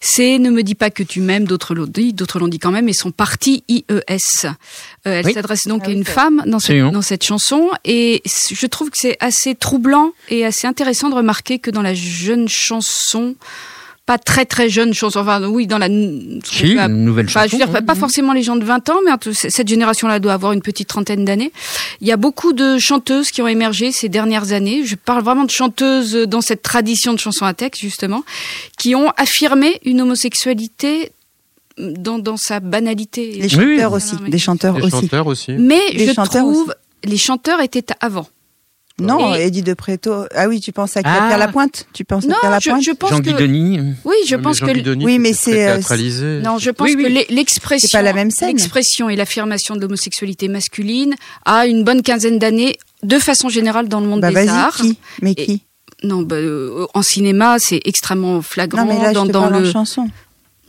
C'est 0.01 0.39
ne 0.39 0.51
me 0.51 0.63
dis 0.63 0.75
pas 0.75 0.91
que 0.91 1.03
tu 1.03 1.21
m'aimes, 1.21 1.45
d'autres 1.47 1.75
l'ont 1.75 1.87
dit, 1.87 2.13
d'autres 2.13 2.39
l'ont 2.39 2.49
dit 2.49 2.59
quand 2.59 2.71
même, 2.71 2.89
et 2.89 2.93
sont 2.93 3.11
partis 3.11 3.65
IES. 3.69 3.85
Euh, 4.47 4.51
elle 5.05 5.27
Oui. 5.27 5.33
s'adresse 5.33 5.67
donc 5.67 5.83
Ah 5.85 5.89
à 5.89 5.93
une 5.93 6.05
femme 6.05 6.43
dans 6.47 6.59
dans 6.91 7.03
cette 7.03 7.25
chanson, 7.25 7.71
et 7.85 8.23
je 8.25 8.67
trouve 8.67 8.91
que 8.91 8.97
c'est 8.99 9.17
assez 9.21 9.55
troublant 9.55 10.13
et 10.29 10.45
assez 10.45 10.67
intéressant 10.67 11.09
de 11.09 11.15
remarquer 11.15 11.59
que 11.59 11.71
dans 11.71 11.83
la 11.83 11.95
jeune 11.95 12.49
chanson, 12.49 13.35
pas 14.07 14.19
très 14.19 14.45
très 14.47 14.69
jeune 14.69 14.95
chanson, 14.95 15.19
enfin 15.19 15.43
oui, 15.49 15.67
dans 15.67 15.79
la 15.79 15.89
Si, 15.89 16.77
nouvelle 16.89 17.29
chanson. 17.29 17.47
je 17.49 17.53
veux 17.53 17.59
dire, 17.59 17.71
pas- 17.73 17.81
hein. 17.81 17.83
pas 17.83 17.97
forcément 17.97 18.33
les 18.33 18.45
gens 18.45 18.55
de 18.55 18.65
20 18.65 18.89
ans, 18.89 18.99
mais 19.05 19.11
en 19.11 19.19
tout- 19.19 19.35
cette 19.35 19.67
génération-là 19.67 20.21
doit 20.21 20.33
avoir 20.33 20.53
une 20.53 20.63
petite 20.63 20.87
trentaine 20.89 21.25
d'années. 21.25 21.51
Il 22.01 22.07
y 22.07 22.13
a 22.13 22.17
beaucoup 22.17 22.53
de 22.53 22.79
chanteuses 22.79 23.33
qui 23.33 23.43
ont 23.43 23.49
émergé 23.49 23.91
ces 23.91 24.09
dernières 24.09 24.53
années. 24.53 24.85
Je 24.85 24.95
parle 24.95 25.25
vraiment 25.25 25.43
de 25.45 25.51
chanteuses 25.51 26.15
dans 26.15 26.41
cette 26.41 26.63
tradition 26.63 27.15
de 27.15 27.19
chansons 27.19 27.47
à 27.47 27.53
texte, 27.53 27.83
justement, 27.83 28.23
qui 28.79 28.95
ont 28.95 29.11
affirmé 29.17 29.81
une 29.85 30.01
homosexualité 30.03 31.11
dans, 31.79 32.19
dans 32.21 32.37
sa 32.37 32.61
banalité. 32.61 33.33
Les 33.41 33.49
chanteurs 33.49 33.91
oui. 33.93 33.97
aussi, 33.97 34.17
des 34.31 34.39
chanteurs 34.39 34.77
Les 34.79 34.83
aussi. 34.85 34.91
chanteurs 34.93 35.27
aussi. 35.27 35.53
Mais 35.59 35.81
je 35.95 36.13
trouve, 36.13 36.73
les 37.05 37.19
chanteurs 37.19 37.61
étaient 37.61 37.85
avant. 38.01 38.27
Non, 38.99 39.35
Et- 39.35 39.43
Eddie 39.47 39.63
de 39.63 39.75
Preto. 39.75 40.25
Ah 40.35 40.49
oui, 40.49 40.59
tu 40.61 40.73
penses 40.73 40.97
à 40.97 41.03
qui? 41.03 41.09
Ah. 41.13 41.27
Pierre 41.27 41.39
Lapointe? 41.39 41.87
Tu 41.93 42.05
penses 42.05 42.25
Non, 42.25 42.35
à 42.37 42.41
Pierre 42.41 42.61
je, 42.61 42.69
Lapointe? 42.71 42.85
je 42.85 42.91
pense 42.93 43.11
Jean 43.11 43.19
que, 43.19 43.25
Guidoni. 43.25 43.79
oui, 44.07 44.15
je 44.27 44.37
pense 44.37 44.59
que, 44.61 45.05
Oui, 45.05 45.19
mais 45.19 45.35
c'est, 45.35 45.69
euh, 45.69 45.75
théâtralisé. 45.75 46.41
non, 46.43 46.57
je 46.59 46.71
pense 46.71 46.89
Oui, 46.89 46.95
oui. 46.97 47.03
que 47.05 47.09
l'e- 47.09 47.27
l'expression, 47.35 47.89
C'est 47.91 47.99
pas 47.99 48.03
la 48.03 48.15
même 48.15 48.31
scène. 48.31 48.49
l'expression 48.57 49.11
et 49.11 49.17
l'affirmation 49.17 49.77
de 49.77 49.83
l'homosexualité 49.83 50.49
masculine 50.49 51.15
a 51.45 51.67
une 51.67 51.85
bonne 51.85 52.01
quinzaine 52.03 52.39
d'années, 52.39 52.79
de 53.03 53.19
façon 53.19 53.51
générale, 53.51 53.89
dans 53.89 54.01
le 54.01 54.07
monde 54.07 54.23
Bah 54.23 54.31
des 54.33 54.49
arts. 54.49 54.77
qui? 54.77 54.99
Mais 55.21 55.33
Et- 55.33 55.45
qui? 55.47 55.63
Non, 56.03 56.23
bah, 56.23 56.37
euh, 56.37 56.87
en 56.95 57.03
cinéma, 57.03 57.57
c'est 57.59 57.81
extrêmement 57.85 58.41
flagrant. 58.43 58.85
Non, 58.87 58.95
mais 58.95 59.03
là, 59.03 59.13
dans, 59.13 59.23
je 59.25 59.29
te 59.29 59.33
dans 59.33 59.49
parle 59.49 59.63
le. 59.63 59.69
en 59.69 59.73
chanson. 59.73 60.09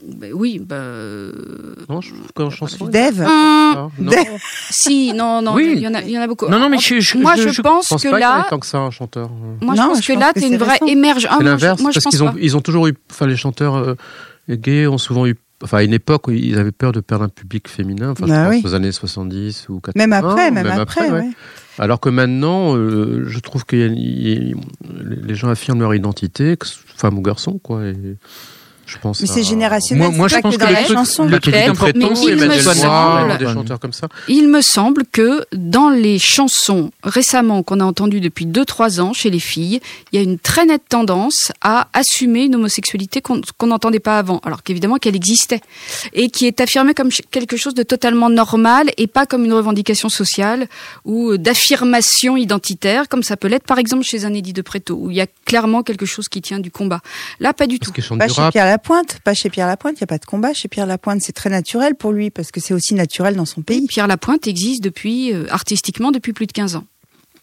Bah 0.06 0.28
oui, 0.32 0.60
bah. 0.64 0.76
euh, 0.76 1.32
Non, 1.88 2.00
je 2.00 2.10
trouve 2.14 2.32
qu'en 2.34 2.50
chanson. 2.50 2.86
Dave 2.86 3.20
hum, 3.20 3.26
Ah, 3.28 3.88
non, 3.98 4.10
Dave. 4.10 4.26
si, 4.70 5.12
non, 5.12 5.42
non, 5.42 5.54
Oui. 5.54 5.72
il 5.76 5.82
y 5.82 5.88
en 5.88 5.94
a, 5.94 6.02
il 6.02 6.10
y 6.10 6.18
en 6.18 6.22
a 6.22 6.26
beaucoup. 6.28 6.46
Non, 6.48 6.60
non, 6.60 6.68
mais 6.68 6.78
je- 6.78 7.00
je- 7.00 7.18
moi, 7.18 7.34
je- 7.36 7.48
je, 7.48 7.48
je 7.48 7.62
pense 7.62 7.88
pense 7.88 8.02
que 8.02 8.08
pas 8.10 8.18
là, 8.20 8.46
tant 8.48 8.60
que 8.60 8.66
ça, 8.66 8.78
un 8.78 8.90
chanteur. 8.92 9.28
moi, 9.60 9.74
Non, 9.74 9.82
je 9.82 9.88
pense 9.88 10.02
je 10.02 10.06
que 10.08 10.12
pense 10.12 10.22
là, 10.22 10.32
t'es 10.32 10.46
une 10.48 10.56
vraie 10.56 10.78
émerge. 10.86 11.26
Ah, 11.28 11.34
C'est 11.38 11.42
moi, 11.42 11.50
l'inverse, 11.52 11.80
moi, 11.80 11.90
parce 11.92 12.04
pense 12.04 12.14
qu'ils 12.14 12.22
ont, 12.22 12.34
ils 12.40 12.56
ont 12.56 12.60
toujours 12.60 12.86
eu, 12.86 12.94
enfin, 13.10 13.26
les 13.26 13.36
chanteurs 13.36 13.74
euh, 13.76 13.94
gays 14.48 14.86
ont 14.86 14.98
souvent 14.98 15.26
eu, 15.26 15.34
enfin, 15.64 15.78
à 15.78 15.82
une 15.82 15.92
époque 15.94 16.28
où 16.28 16.30
ils 16.30 16.56
avaient 16.58 16.70
peur 16.70 16.92
de 16.92 17.00
perdre 17.00 17.24
un 17.24 17.28
public 17.28 17.66
féminin, 17.68 18.10
enfin, 18.10 18.26
Bah 18.26 18.44
je 18.52 18.56
pense 18.58 18.64
oui. 18.64 18.70
aux 18.70 18.74
années 18.74 18.92
70 18.92 19.66
ou 19.68 19.80
80. 19.80 19.92
Même 20.06 20.12
après, 20.12 20.50
même, 20.52 20.64
même 20.68 20.78
après, 20.78 21.10
ouais. 21.10 21.20
ouais. 21.20 21.30
Alors 21.80 21.98
que 21.98 22.08
maintenant, 22.08 22.76
euh, 22.76 23.24
je 23.26 23.38
trouve 23.40 23.64
que 23.64 23.74
les 23.76 25.34
gens 25.34 25.48
affirment 25.48 25.80
leur 25.80 25.94
identité, 25.94 26.56
femme 26.96 27.18
ou 27.18 27.22
garçon, 27.22 27.58
quoi. 27.62 27.84
Et 27.84 27.96
je 28.88 28.98
pense. 28.98 29.20
Mais 29.20 29.26
c'est 29.28 29.42
générationnel. 29.44 30.08
Moi- 30.08 30.16
moi, 30.16 30.28
c'est 30.28 30.36
je 30.36 30.40
pense 30.40 30.54
que 30.56 30.58
que 30.58 30.64
dans 30.64 30.70
les 30.70 30.74
la 30.74 30.86
chanson. 30.86 31.24
Le 31.26 31.38
Teddy 31.38 31.50
Peut-être, 31.56 31.74
Préton, 31.74 31.98
mais 31.98 32.06
il 32.22 32.36
me 32.36 32.42
Emmanuel 32.44 32.62
semble- 32.62 32.78
Moire, 32.88 33.38
des 33.38 33.44
chanteurs 33.46 33.78
comme 33.80 33.92
ça. 33.92 34.08
Il 34.28 34.48
me 34.48 34.60
semble 34.62 35.04
que 35.12 35.44
dans 35.52 35.90
les 35.90 36.18
chansons 36.18 36.90
récemment 37.04 37.62
qu'on 37.62 37.80
a 37.80 37.84
entendues 37.84 38.20
depuis 38.20 38.46
2-3 38.46 39.00
ans 39.00 39.12
chez 39.12 39.30
les 39.30 39.38
filles, 39.40 39.80
il 40.12 40.16
y 40.16 40.18
a 40.18 40.22
une 40.22 40.38
très 40.38 40.64
nette 40.66 40.82
tendance 40.88 41.52
à 41.60 41.88
assumer 41.92 42.44
une 42.44 42.54
homosexualité 42.56 43.20
qu'on 43.20 43.66
n'entendait 43.66 44.00
pas 44.00 44.18
avant, 44.18 44.40
alors 44.44 44.62
qu'évidemment 44.62 44.96
qu'elle 44.96 45.16
existait, 45.16 45.60
et 46.14 46.30
qui 46.30 46.46
est 46.46 46.60
affirmée 46.60 46.94
comme 46.94 47.10
quelque 47.30 47.56
chose 47.56 47.74
de 47.74 47.82
totalement 47.82 48.30
normal 48.30 48.90
et 48.96 49.06
pas 49.06 49.26
comme 49.26 49.44
une 49.44 49.52
revendication 49.52 50.08
sociale 50.08 50.66
ou 51.04 51.30
euh, 51.32 51.38
d'affirmation 51.38 52.36
identitaire, 52.36 53.08
comme 53.08 53.22
ça 53.22 53.36
peut 53.36 53.48
l'être 53.48 53.64
par 53.66 53.78
exemple 53.78 54.04
chez 54.04 54.24
un 54.24 54.32
Eddie 54.34 54.52
de 54.52 54.62
Préto, 54.62 54.94
où 54.98 55.10
il 55.10 55.16
y 55.16 55.20
a 55.20 55.26
clairement 55.44 55.82
quelque 55.82 56.06
chose 56.06 56.28
qui 56.28 56.40
tient 56.40 56.58
du 56.60 56.70
combat. 56.70 57.00
Là, 57.40 57.52
pas 57.52 57.66
du 57.66 57.78
Parce 57.78 57.88
tout. 57.88 57.92
Lapointe, 58.78 59.18
pas 59.24 59.34
chez 59.34 59.50
Pierre 59.50 59.66
Lapointe, 59.66 59.94
il 59.96 60.02
n'y 60.02 60.04
a 60.04 60.06
pas 60.06 60.18
de 60.18 60.24
combat 60.24 60.54
chez 60.54 60.68
Pierre 60.68 60.86
Lapointe, 60.86 61.20
c'est 61.20 61.32
très 61.32 61.50
naturel 61.50 61.96
pour 61.96 62.12
lui 62.12 62.30
parce 62.30 62.52
que 62.52 62.60
c'est 62.60 62.74
aussi 62.74 62.94
naturel 62.94 63.34
dans 63.34 63.44
son 63.44 63.60
pays. 63.62 63.86
Pierre 63.88 64.06
Lapointe 64.06 64.46
existe 64.46 64.84
depuis 64.84 65.32
euh, 65.34 65.46
artistiquement 65.50 66.12
depuis 66.12 66.32
plus 66.32 66.46
de 66.46 66.52
15 66.52 66.76
ans. 66.76 66.84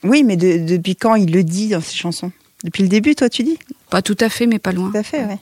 Oui, 0.04 0.24
mais 0.24 0.38
de- 0.38 0.66
depuis 0.66 0.96
quand 0.96 1.16
il 1.16 1.34
le 1.34 1.44
dit 1.44 1.68
dans 1.68 1.82
ses 1.82 1.98
chansons? 1.98 2.32
Depuis 2.64 2.84
le 2.84 2.90
début, 2.90 3.16
toi 3.16 3.28
tu 3.28 3.44
dis? 3.44 3.58
Pas 3.90 4.02
tout 4.02 4.16
à 4.22 4.30
fait, 4.30 4.46
mais 4.48 4.60
pas 4.60 4.72
loin. 4.72 4.92
Tout 4.92 4.98
à 4.98 5.04
fait, 5.04 5.26
ouais. 5.26 5.38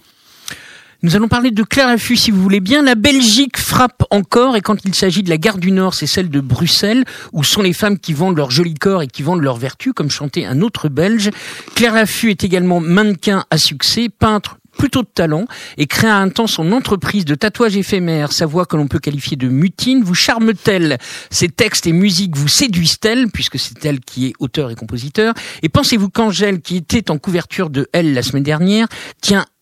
Nous 1.03 1.15
allons 1.15 1.27
parler 1.27 1.51
de 1.51 1.61
Claire 1.63 1.89
Affût, 1.89 2.15
si 2.15 2.31
vous 2.31 2.41
voulez 2.41 2.59
bien. 2.61 2.81
La 2.81 2.95
Belgique 2.95 3.59
frappe 3.59 4.03
encore, 4.09 4.55
et 4.55 4.61
quand 4.61 4.77
il 4.85 4.95
s'agit 4.95 5.21
de 5.21 5.29
la 5.29 5.37
gare 5.37 5.59
du 5.59 5.71
Nord, 5.71 5.93
c'est 5.93 6.07
celle 6.07 6.29
de 6.29 6.39
Bruxelles, 6.39 7.03
où 7.33 7.43
sont 7.43 7.61
les 7.61 7.73
femmes 7.73 7.99
qui 7.99 8.13
vendent 8.13 8.37
leur 8.37 8.49
joli 8.49 8.73
corps 8.73 9.03
et 9.03 9.07
qui 9.07 9.21
vendent 9.21 9.41
leur 9.43 9.57
vertu, 9.57 9.93
comme 9.93 10.09
chantait 10.09 10.45
un 10.45 10.61
autre 10.61 10.89
Belge. 10.89 11.29
Claire 11.75 11.95
Affût 11.95 12.31
est 12.31 12.43
également 12.43 12.79
mannequin 12.79 13.45
à 13.51 13.57
succès, 13.59 14.07
peintre 14.09 14.57
plutôt 14.77 15.01
de 15.01 15.07
talent 15.07 15.45
et 15.77 15.87
créa 15.87 16.17
un 16.17 16.29
temps 16.29 16.47
son 16.47 16.71
entreprise 16.71 17.25
de 17.25 17.35
tatouage 17.35 17.77
éphémère. 17.77 18.31
Sa 18.31 18.45
voix 18.45 18.65
que 18.65 18.75
l'on 18.75 18.87
peut 18.87 18.99
qualifier 18.99 19.37
de 19.37 19.47
mutine 19.47 20.03
vous 20.03 20.15
charme-t-elle 20.15 20.97
Ses 21.29 21.49
textes 21.49 21.87
et 21.87 21.93
musiques 21.93 22.35
vous 22.35 22.47
séduisent-elles 22.47 23.29
puisque 23.29 23.59
c'est 23.59 23.85
elle 23.85 23.99
qui 23.99 24.27
est 24.27 24.33
auteur 24.39 24.71
et 24.71 24.75
compositeur 24.75 25.33
Et 25.61 25.69
pensez-vous 25.69 26.09
qu'Angèle, 26.09 26.61
qui 26.61 26.77
était 26.77 27.11
en 27.11 27.17
couverture 27.17 27.69
de 27.69 27.87
Elle 27.93 28.13
la 28.13 28.21
semaine 28.21 28.43
dernière, 28.43 28.87
tient 29.21 29.45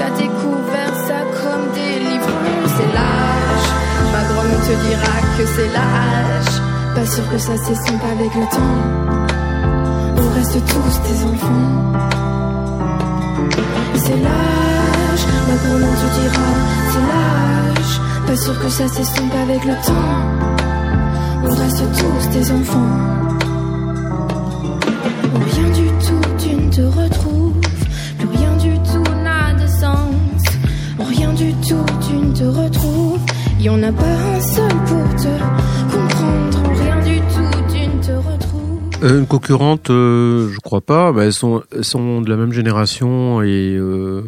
t'as 0.00 0.10
découvert 0.16 0.94
ça 1.06 1.18
comme 1.38 1.64
des 1.74 1.94
livres. 2.08 2.36
C'est 2.74 2.90
l'âge. 2.96 3.68
Ma 4.14 4.22
grand-mère 4.28 4.62
te 4.68 4.74
dira 4.86 5.16
que 5.36 5.44
c'est 5.54 5.70
l'âge. 5.76 6.54
Pas 6.94 7.06
sûr 7.06 7.24
que 7.30 7.38
ça 7.38 7.56
s'estompe 7.56 8.04
avec 8.16 8.32
le 8.34 8.46
temps. 8.56 8.78
On 10.22 10.28
reste 10.36 10.58
tous 10.72 10.94
des 11.08 11.18
enfants. 11.32 11.72
C'est 14.02 14.20
l'âge, 14.26 15.24
ma 15.48 15.56
grand-mère 15.62 15.96
te 16.02 16.08
dira, 16.18 16.48
c'est 16.90 17.06
l'âge. 17.10 17.92
Pas 18.26 18.36
sûr 18.36 18.58
que 18.62 18.68
ça 18.68 18.88
s'estompe 18.88 19.34
avec 19.44 19.64
le 19.64 19.74
temps. 19.86 20.18
On 21.44 21.54
reste 21.62 21.84
tous 22.00 22.28
des 22.38 22.50
enfants. 22.52 23.29
Retrouves. 33.70 33.80
Y 33.80 33.84
en 33.84 33.88
a 33.88 33.92
pas 33.92 34.04
un 34.04 34.40
seul 34.40 34.68
pour 34.86 35.16
te 35.16 35.94
comprendre. 35.94 36.70
Rien 36.80 37.00
du 37.02 37.20
tout, 37.20 37.72
tu 37.72 37.86
ne 37.86 38.02
te 38.02 38.12
retrouves. 38.12 39.04
Euh, 39.04 39.18
une 39.20 39.26
concurrente, 39.26 39.90
euh, 39.90 40.48
je 40.52 40.58
crois 40.58 40.80
pas. 40.80 41.12
mais 41.12 41.24
elles 41.24 41.32
sont, 41.32 41.62
elles 41.74 41.84
sont 41.84 42.20
de 42.20 42.28
la 42.28 42.36
même 42.36 42.52
génération 42.52 43.42
et 43.42 43.76
euh, 43.78 44.22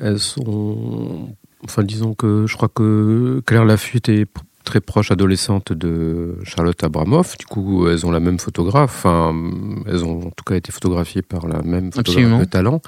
elles 0.00 0.18
sont. 0.18 1.28
Enfin, 1.64 1.82
disons 1.82 2.14
que 2.14 2.46
je 2.46 2.56
crois 2.56 2.68
que 2.68 3.42
Claire 3.46 3.64
Lafuite 3.64 4.08
est 4.08 4.26
très 4.64 4.80
proche 4.80 5.10
adolescente 5.10 5.72
de 5.72 6.36
Charlotte 6.44 6.82
Abramoff. 6.84 7.38
Du 7.38 7.46
coup, 7.46 7.88
elles 7.88 8.04
ont 8.04 8.10
la 8.10 8.20
même 8.20 8.38
photographe. 8.38 9.04
Enfin, 9.04 9.34
elles 9.86 10.04
ont 10.04 10.26
en 10.26 10.30
tout 10.30 10.44
cas 10.44 10.56
été 10.56 10.70
photographiées 10.72 11.22
par 11.22 11.46
la 11.46 11.62
même 11.62 11.92
photographe 11.92 12.08
Absolument. 12.08 12.38
de 12.40 12.44
talent. 12.44 12.82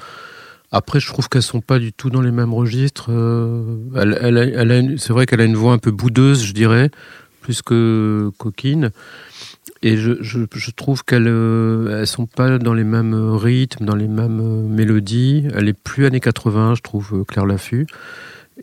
Après, 0.71 0.99
je 0.99 1.07
trouve 1.07 1.29
qu'elles 1.29 1.41
sont 1.41 1.61
pas 1.61 1.79
du 1.79 1.93
tout 1.93 2.09
dans 2.09 2.21
les 2.21 2.31
mêmes 2.31 2.53
registres. 2.53 3.07
Euh, 3.09 3.77
elle, 3.95 4.95
c'est 4.99 5.13
vrai 5.13 5.25
qu'elle 5.25 5.41
a 5.41 5.45
une 5.45 5.55
voix 5.55 5.73
un 5.73 5.79
peu 5.79 5.91
boudeuse, 5.91 6.43
je 6.43 6.53
dirais, 6.53 6.91
plus 7.41 7.61
que 7.61 8.31
coquine. 8.37 8.91
Et 9.81 9.95
je, 9.95 10.71
trouve 10.71 11.03
qu'elles 11.05 11.27
euh, 11.27 12.01
elles 12.01 12.07
sont 12.07 12.25
pas 12.25 12.57
dans 12.57 12.73
les 12.73 12.83
mêmes 12.83 13.15
rythmes, 13.15 13.85
dans 13.85 13.95
les 13.95 14.09
mêmes 14.09 14.67
mélodies. 14.67 15.47
Elle 15.55 15.69
est 15.69 15.73
plus 15.73 16.05
années 16.05 16.19
80, 16.19 16.75
je 16.75 16.81
trouve, 16.81 17.09
euh, 17.13 17.23
Claire 17.23 17.45
Laffut. 17.45 17.87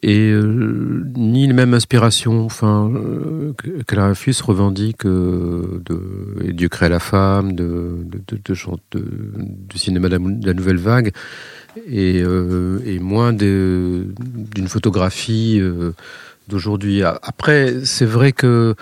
Et 0.03 0.31
ni 1.17 1.47
les 1.47 1.55
mêmes 1.55 1.73
inspirations. 1.73 2.45
Enfin, 2.45 2.93
Claire 3.87 4.09
Laffut 4.09 4.35
se 4.35 4.43
revendique 4.43 5.07
euh, 5.07 5.83
de 5.87 6.53
Dieu 6.53 6.69
crée 6.69 6.91
la 6.91 6.99
femme, 6.99 7.55
de, 7.55 8.05
du 8.05 9.79
cinéma 9.79 10.11
de 10.11 10.47
la 10.47 10.53
nouvelle 10.53 10.77
vague, 10.77 11.13
et, 11.91 12.21
euh, 12.23 12.81
et 12.85 12.99
moins 12.99 13.33
d'une 13.33 14.15
photographie 14.69 15.59
euh, 15.61 15.93
d'aujourd'hui. 16.49 17.03
Après, 17.03 17.75
c'est 17.85 18.07
vrai 18.07 18.33
que 18.33 18.75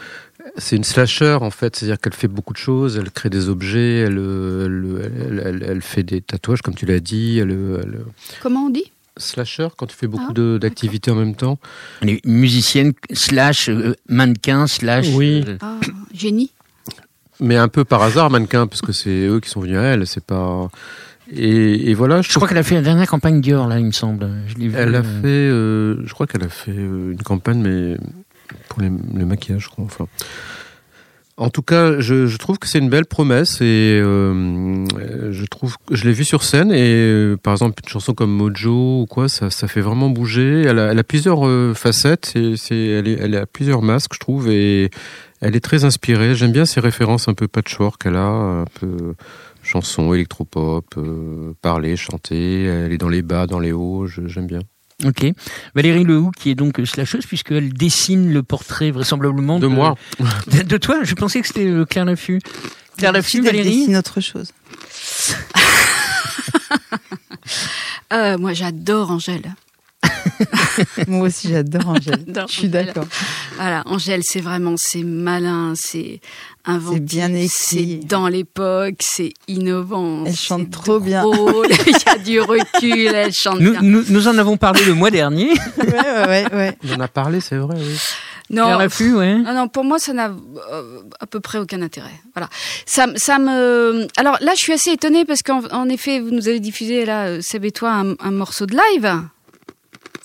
c'est 0.57 0.77
une 0.77 0.85
slasher 0.85 1.39
en 1.41 1.51
fait, 1.51 1.75
c'est-à-dire 1.77 1.99
qu'elle 1.99 2.13
fait 2.15 2.29
beaucoup 2.29 2.53
de 2.53 2.59
choses, 2.59 2.97
elle 2.99 3.11
crée 3.11 3.31
des 3.31 3.49
objets, 3.49 4.01
elle, 4.01 4.19
elle, 4.19 5.11
elle, 5.27 5.43
elle- 5.45 5.67
elle 5.69 5.83
fait 5.83 6.03
des 6.03 6.21
tatouages 6.21 6.63
comme 6.63 6.75
tu 6.75 6.87
l'as 6.87 7.01
dit, 7.01 7.39
elle, 7.39 7.51
elle- 7.51 8.01
Comment 8.43 8.67
on 8.67 8.71
dit? 8.71 8.85
Slasher 9.17 9.69
quand 9.77 9.87
tu 9.87 9.97
fais 9.97 10.07
beaucoup 10.09 10.27
Ah, 10.31 10.35
de- 10.35 10.59
d'activités 10.61 11.11
en 11.11 11.15
même 11.15 11.35
temps. 11.37 11.59
Elle 12.03 12.11
est 12.11 12.27
musicienne 12.27 12.93
slash 13.13 13.69
euh, 13.69 13.95
mannequin 14.09 14.67
slash... 14.67 15.07
Oui. 15.15 15.45
euh, 15.47 15.57
Ah, 15.61 15.79
génie. 16.13 16.51
Mais 17.41 17.57
un 17.57 17.69
peu 17.69 17.85
par 17.85 18.03
hasard 18.03 18.31
mannequin 18.31 18.67
parce 18.67 18.81
que 18.83 18.93
c'est 18.93 19.27
eux 19.27 19.41
qui 19.41 19.49
sont 19.51 19.61
venus 19.61 19.77
à 19.79 19.83
elle, 19.83 20.07
c'est 20.07 20.23
pas 20.25 20.69
et, 21.37 21.91
et 21.91 21.95
voilà, 21.95 22.23
je, 22.23 22.33
crois 22.33 22.47
qu'elle 22.47 22.59
a 22.59 22.63
fait 22.63 22.77
la 22.77 22.83
dernière 22.83 23.09
campagne 23.09 23.41
Dior, 23.41 23.67
là, 23.67 23.79
il 23.79 23.87
me 23.87 23.93
semble. 23.93 24.29
Je 24.47 24.55
vu. 24.55 24.73
Elle 24.77 24.95
a 24.95 24.99
euh, 24.99 25.03
fait, 25.03 25.27
euh, 25.27 26.07
je 26.07 26.13
crois 26.15 26.27
qu'elle 26.27 26.45
a 26.45 26.49
fait 26.49 26.73
euh, 26.73 27.13
une 27.13 27.23
campagne, 27.23 27.61
mais 27.61 27.97
pour 28.69 28.81
les- 28.81 28.91
le 29.15 29.27
maquillage, 29.27 29.63
je 29.63 29.69
crois. 29.69 29.85
Enfin. 29.85 30.07
En 31.37 31.51
tout 31.51 31.63
cas, 31.63 31.99
je, 31.99 32.27
je 32.29 32.37
trouve 32.37 32.61
que 32.61 32.69
c'est 32.69 32.79
une 32.79 32.89
belle 32.89 33.07
promesse 33.07 33.61
et 33.61 34.01
euh, 34.01 34.85
je 35.33 35.45
trouve, 35.47 35.77
je 35.91 36.05
l'ai 36.05 36.13
vue 36.13 36.25
sur 36.25 36.45
scène 36.45 36.71
et 36.71 37.35
par 37.43 37.55
exemple 37.55 37.83
une 37.83 37.89
chanson 37.89 38.15
comme 38.15 38.31
Mojo 38.31 39.01
ou 39.01 39.07
quoi, 39.07 39.29
ça, 39.29 39.51
ça 39.51 39.67
fait 39.67 39.81
vraiment 39.81 40.11
bouger. 40.11 40.63
Elle 40.63 40.79
a, 40.79 40.93
elle 40.93 40.99
a 41.01 41.03
plusieurs 41.03 41.45
facettes, 41.77 42.31
c'est, 42.33 42.57
c'est, 42.57 42.77
elle, 42.79 43.09
est, 43.09 43.19
elle 43.21 43.35
a 43.37 43.47
plusieurs 43.47 43.83
masques, 43.83 44.13
je 44.15 44.21
trouve, 44.21 44.49
et 44.49 44.91
elle 45.41 45.57
est 45.57 45.61
très 45.61 45.85
inspirée. 45.85 46.37
J'aime 46.37 46.53
bien 46.53 46.67
ses 46.67 46.79
références 46.79 47.27
un 47.27 47.35
peu 47.35 47.49
patchwork 47.49 48.01
qu'elle 48.01 48.15
a, 48.15 48.29
un 48.29 48.65
peu 48.79 49.15
chanson, 49.65 50.15
électropop, 50.15 50.87
euh, 50.97 51.53
parler, 51.63 51.97
chanter. 51.97 52.65
Elle 52.65 52.93
est 52.93 52.99
dans 52.99 53.09
les 53.09 53.23
bas, 53.23 53.47
dans 53.47 53.59
les 53.59 53.73
hauts. 53.73 54.07
je- 54.07 54.27
j'aime 54.29 54.47
bien. 54.47 54.61
Ok. 55.05 55.27
Valérie 55.75 56.05
Lehoux, 56.05 56.31
qui 56.39 56.51
est 56.51 56.55
donc 56.55 56.81
slasheuse, 56.85 57.27
puisqu'elle 57.27 57.73
dessine 57.73 58.33
le 58.33 58.43
portrait 58.45 58.93
vraisemblablement 58.93 59.59
De 59.59 59.67
moi. 59.67 59.97
De, 60.47 60.63
de 60.63 60.77
toi 60.77 61.03
Je 61.03 61.15
pensais 61.15 61.41
que 61.41 61.49
c'était 61.49 61.67
euh, 61.67 61.85
Claire 61.85 62.05
Laffut. 62.05 62.39
Claire 62.97 63.13
elle 63.17 63.45
Valérie 63.45 63.81
dessine 63.81 63.97
autre 63.97 64.21
chose. 64.21 64.51
Euh, 68.13 68.39
moi, 68.39 68.53
j'adore 68.53 69.11
Angèle. 69.11 69.55
Moi 71.09 71.29
aussi, 71.29 71.49
j'adore 71.49 71.89
Angèle. 71.89 72.25
Je 72.49 72.53
suis 72.53 72.69
d'accord. 72.69 73.07
Voilà, 73.57 73.83
Angèle, 73.87 74.23
c'est 74.23 74.41
vraiment, 74.41 74.75
c'est 74.77 75.03
malin, 75.03 75.75
c'est 75.77 76.21
inventif, 76.65 76.99
C'est 76.99 77.17
bien 77.17 77.35
écrit. 77.35 77.49
c'est 77.49 78.07
dans 78.07 78.29
l'époque, 78.29 78.97
c'est 79.01 79.33
innovant. 79.49 80.25
Elle 80.27 80.37
chante 80.37 80.71
trop 80.71 81.01
bien. 81.01 81.25
Il 81.87 81.93
y 81.93 82.09
a 82.09 82.19
du 82.19 82.41
recul, 82.41 83.15
elle 83.15 83.33
chante 83.33 83.61
nous, 83.61 83.73
bien. 83.73 83.83
nous, 83.83 84.05
nous 84.09 84.29
en 84.29 84.39
avons 84.39 84.57
parlé 84.57 84.85
le 84.85 84.95
mois 84.95 85.11
dernier. 85.11 85.51
Ouais, 85.79 85.87
ouais, 85.87 86.27
ouais, 86.27 86.55
ouais. 86.55 86.79
On 86.89 86.95
en 86.95 87.01
a 87.01 87.09
parlé, 87.09 87.41
c'est 87.41 87.57
vrai. 87.57 87.77
Oui. 87.79 87.97
Non, 88.51 88.77
RFU, 88.77 89.15
ouais. 89.15 89.37
Non, 89.37 89.55
non, 89.55 89.69
pour 89.69 89.85
moi, 89.85 89.99
ça 89.99 90.13
n'a 90.13 90.29
euh, 90.29 91.01
à 91.19 91.27
peu 91.27 91.41
près 91.41 91.59
aucun 91.59 91.81
intérêt. 91.81 92.13
Voilà. 92.35 92.49
Ça, 92.85 93.07
me. 93.39 94.07
Alors 94.17 94.37
là, 94.41 94.53
je 94.55 94.61
suis 94.61 94.73
assez 94.73 94.91
étonnée 94.91 95.25
parce 95.25 95.43
qu'en 95.43 95.63
en 95.71 95.89
effet, 95.89 96.21
vous 96.21 96.31
nous 96.31 96.49
avez 96.49 96.61
diffusé 96.61 97.07
là, 97.07 97.27
euh, 97.27 97.41
Seb 97.41 97.65
et 97.65 97.73
toi, 97.73 97.93
un, 97.93 98.15
un 98.21 98.31
morceau 98.31 98.67
de 98.67 98.77
live. 98.77 99.23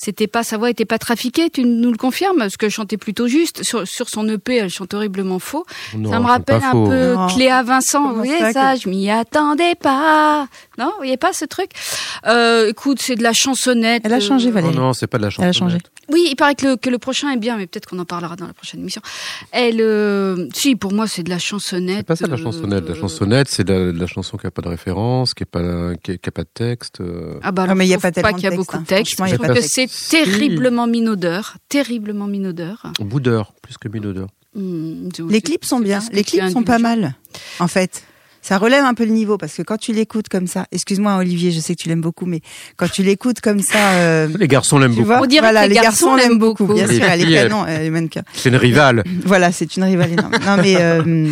C'était 0.01 0.27
pas 0.27 0.43
sa 0.43 0.57
voix 0.57 0.69
était 0.69 0.85
pas 0.85 0.97
trafiquée, 0.97 1.49
tu 1.49 1.65
nous 1.65 1.91
le 1.91 1.97
confirmes 1.97 2.37
Parce 2.37 2.55
que 2.55 2.69
je 2.69 2.73
chantais 2.73 2.95
plutôt 2.95 3.27
juste 3.27 3.63
sur, 3.63 3.85
sur 3.85 4.07
son 4.09 4.25
EP, 4.29 4.55
elle 4.55 4.69
chante 4.69 4.93
horriblement 4.93 5.39
faux. 5.39 5.65
Non, 5.93 6.09
ça 6.09 6.19
me 6.21 6.25
rappelle 6.25 6.63
un 6.63 6.71
faux. 6.71 6.87
peu 6.87 7.13
Non. 7.15 7.27
Cléa 7.27 7.63
Vincent. 7.63 8.09
Vous 8.11 8.15
voyez 8.15 8.39
ça 8.39 8.53
ça, 8.53 8.73
que- 8.75 8.79
Je 8.81 8.87
m'y 8.89 9.09
attendais 9.11 9.75
pas. 9.75 10.47
Non, 10.79 10.85
vous 10.91 10.97
voyez 10.97 11.17
pas 11.17 11.33
ce 11.33 11.45
truc 11.45 11.71
euh, 12.25 12.69
Écoute, 12.69 12.99
c'est 13.01 13.15
de 13.15 13.23
la 13.23 13.33
chansonnette. 13.33 14.03
Elle 14.05 14.13
a 14.13 14.19
changé, 14.19 14.47
euh, 14.47 14.51
Oh 14.51 14.55
Valérie. 14.55 14.75
non, 14.75 14.93
c'est 14.93 15.07
pas 15.07 15.17
de 15.17 15.23
la 15.23 15.29
chanson. 15.29 15.43
Elle 15.43 15.49
a 15.49 15.51
changé. 15.51 15.77
oui, 16.11 16.27
il 16.31 16.35
paraît 16.35 16.55
que 16.55 16.65
le, 16.67 16.75
que 16.77 16.89
le 16.89 16.97
prochain 16.97 17.29
est 17.31 17.37
bien, 17.37 17.57
mais 17.57 17.67
peut-être 17.67 17.85
qu'on 17.87 17.99
en 17.99 18.05
parlera 18.05 18.35
dans 18.35 18.47
la 18.47 18.53
prochaine 18.53 18.79
émission. 18.79 19.01
Elle, 19.51 19.81
euh, 19.81 20.47
si, 20.53 20.75
pour 20.75 20.93
moi, 20.93 21.07
c'est 21.07 21.23
de 21.23 21.29
la 21.29 21.37
chansonnette. 21.39 21.97
C'est 21.97 22.03
pas 22.03 22.15
ça 22.15 22.27
la 22.27 22.33
euh, 22.35 22.37
chansonnette. 22.37 22.87
La 22.87 22.95
chansonnette, 22.95 23.47
c'est 23.49 23.63
de 23.63 23.73
la, 23.73 23.91
de 23.91 23.99
la 23.99 24.07
chanson 24.07 24.37
qui 24.37 24.47
a 24.47 24.51
pas 24.51 24.61
de 24.61 24.69
référence, 24.69 25.33
qui 25.33 25.43
a 25.43 25.45
pas, 25.45 25.95
qui 26.01 26.11
a, 26.11 26.17
qui 26.17 26.29
a 26.29 26.31
pas 26.31 26.43
de 26.43 26.49
texte. 26.53 27.01
Ah 27.43 27.51
bah 27.51 27.61
Ah, 27.61 27.63
alors, 27.65 27.75
mais 27.75 27.85
il 27.85 27.89
y 27.89 27.93
a 27.93 27.97
je 27.97 28.01
pas 28.01 28.11
tellement 28.11 28.33
qu'il 28.33 28.43
y 28.43 28.47
a 28.47 28.51
de 28.51 28.55
beaucoup 28.55 28.77
de 28.77 28.83
texte, 28.85 29.17
texte. 29.17 29.21
hein. 29.21 29.25
Je 29.25 29.25
Franchement, 29.25 29.25
il 29.25 29.29
y 29.29 29.33
a 29.33 29.37
trouve 29.37 29.47
pas 29.47 29.53
que 29.55 29.65
de 29.65 29.89
c'est 29.91 30.09
terriblement 30.09 30.87
minaudeur, 30.87 31.55
terriblement 31.67 32.27
minaudeur. 32.27 32.83
Boudeur, 32.99 33.53
plus 33.61 33.77
que 33.77 33.87
minodeur. 33.89 34.27
Je- 34.55 35.27
Les 35.29 35.41
clips 35.41 35.65
sont 35.65 35.79
bien. 35.79 35.99
Les 36.11 36.23
clips 36.23 36.49
sont 36.49 36.63
pas 36.63 36.79
mal, 36.79 37.15
en 37.59 37.67
fait. 37.67 38.03
Ça 38.41 38.57
relève 38.57 38.85
un 38.85 38.93
peu 38.93 39.03
le 39.05 39.11
niveau 39.11 39.37
parce 39.37 39.53
que 39.53 39.61
quand 39.61 39.77
tu 39.77 39.91
l'écoutes 39.91 40.29
comme 40.29 40.47
ça, 40.47 40.65
excuse-moi 40.71 41.17
Olivier, 41.17 41.51
je 41.51 41.59
sais 41.59 41.75
que 41.75 41.81
tu 41.81 41.89
l'aimes 41.89 42.01
beaucoup, 42.01 42.25
mais 42.25 42.39
quand 42.77 42.89
tu 42.89 43.03
l'écoutes 43.03 43.41
comme 43.41 43.59
ça, 43.61 43.91
euh, 43.95 44.27
Les 44.39 44.47
garçons 44.47 44.79
l'aiment 44.79 44.91
tu 44.93 44.97
beaucoup. 45.01 45.07
vois, 45.07 45.21
On 45.21 45.25
dirait 45.25 45.41
voilà, 45.41 45.63
que 45.63 45.69
les 45.69 45.75
les 45.75 45.81
garçons 45.81 46.05
garçons 46.07 46.15
l'aiment 46.15 46.39
beaucoup. 46.39 46.63
beaucoup. 46.65 46.79
Bien 46.79 46.87
Les 46.87 46.95
sûr, 46.95 47.03
elle 47.05 47.21
est 47.21 47.25
filles, 47.25 47.33
elle 47.67 47.83
est 47.85 47.89
mannequin. 47.89 48.21
C'est 48.33 48.49
une 48.49 48.55
rivale. 48.55 49.03
Voilà, 49.25 49.51
c'est 49.51 49.75
une 49.75 49.83
rivale 49.83 50.13
énorme. 50.13 50.31
Non, 50.45 50.55
mais 50.61 50.75
euh, 50.79 51.27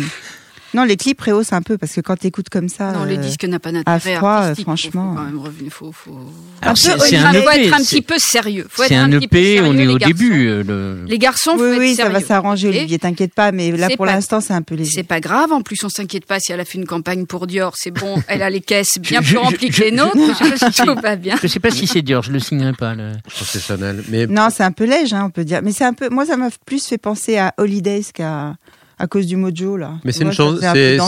non, 0.74 0.84
les 0.84 0.96
clips 0.96 1.20
rehaussent 1.20 1.52
un 1.52 1.62
peu 1.62 1.78
parce 1.78 1.92
que 1.94 2.00
quand 2.00 2.16
tu 2.16 2.26
écoutes 2.26 2.48
comme 2.50 2.68
ça, 2.68 2.92
Non, 2.92 3.02
euh, 3.02 3.06
le 3.06 3.16
disque 3.16 3.44
n'a 3.44 3.58
pas 3.58 3.72
d'intérêt 3.72 4.14
à 4.14 4.18
froid, 4.18 4.30
artistique. 4.32 4.64
franchement. 4.64 5.10
Faut 5.12 5.16
quand 5.18 5.24
même 5.24 5.38
revenir, 5.38 5.72
faut, 5.72 5.92
faut... 5.92 6.18
Alors, 6.60 6.72
Un 6.72 6.74
c'est 6.74 6.92
peu 6.94 6.98
c'est 7.00 7.16
un 7.16 7.32
Il 7.32 7.42
faut 7.42 7.50
EP. 7.50 7.66
être 7.66 7.74
un 7.74 7.78
c'est- 7.78 7.84
petit 7.96 8.02
peu 8.02 8.14
sérieux. 8.18 8.68
C'est 8.76 8.94
un 8.94 9.08
peu 9.10 9.22
EP, 9.22 9.60
on 9.62 9.76
est 9.78 9.86
au 9.86 9.98
début. 9.98 10.46
euh, 10.48 10.62
le- 10.62 11.04
Les 11.06 11.18
garçons, 11.18 11.56
faut 11.56 11.62
oui, 11.64 11.70
être 11.72 11.78
oui, 11.78 11.94
ça 11.94 12.08
va 12.08 12.20
s'arranger, 12.20 12.68
Olivier, 12.68 12.98
t'inquiète 12.98 13.34
pas, 13.34 13.52
mais 13.52 13.70
là 13.72 13.88
C'est 13.90 13.96
pour 13.96 14.06
l'instant, 14.06 14.40
c'est 14.40 14.52
un 14.52 14.62
peu 14.62 14.74
C'est 14.76 14.82
léger. 14.84 15.02
pas 15.04 15.20
grave, 15.20 15.52
en 15.52 15.62
plus 15.62 15.82
on 15.84 15.88
s'inquiète 15.88 16.26
pas 16.26 16.38
si 16.40 16.52
elle 16.52 16.60
a 16.60 16.64
fait 16.64 16.78
une 16.78 16.86
campagne 16.86 17.26
pour 17.26 17.46
Dior, 17.46 17.72
c'est 17.76 17.90
bon, 17.90 18.16
elle 18.28 18.42
a 18.42 18.50
les 18.50 18.60
caisses 18.60 18.98
bien 18.98 19.22
plus 19.22 19.36
remplies 19.38 19.70
que 19.70 19.80
les 19.82 19.90
nôtres, 19.92 20.16
je 20.16 20.56
sais 20.56 20.84
pas 20.96 21.02
c'est- 21.12 21.16
bien. 21.16 21.36
Je 21.42 21.46
sais 21.46 21.60
pas 21.60 21.70
si 21.70 21.86
c'est 21.86 22.02
dur, 22.02 22.22
je 22.22 22.30
le 22.32 22.40
signerai 22.40 22.72
pas. 22.72 22.94
c'est 23.32 23.60
Chanel. 23.60 24.04
Non, 24.28 24.48
c'est 24.54 24.64
un 24.64 24.72
peu 24.72 24.84
léger, 24.84 25.16
hein, 25.16 25.24
on 25.26 25.30
peut 25.30 25.44
dire. 25.44 25.60
Mais 25.62 25.72
c'est 25.72 25.84
un 25.84 25.92
peu, 25.94 26.08
moi, 26.10 26.26
ça 26.26 26.36
m'a 26.36 26.48
plus 26.66 26.84
fait 26.86 26.98
penser 26.98 27.38
à 27.38 27.54
Holidays 27.58 28.02
qu'à 28.12 28.54
à 28.98 29.06
cause 29.06 29.26
du 29.26 29.36
mojo 29.36 29.76
là. 29.76 29.94
Mais 30.04 30.12
c'est 30.12 30.24
une 30.24 30.30
un 30.30 30.32
peu 30.34 30.58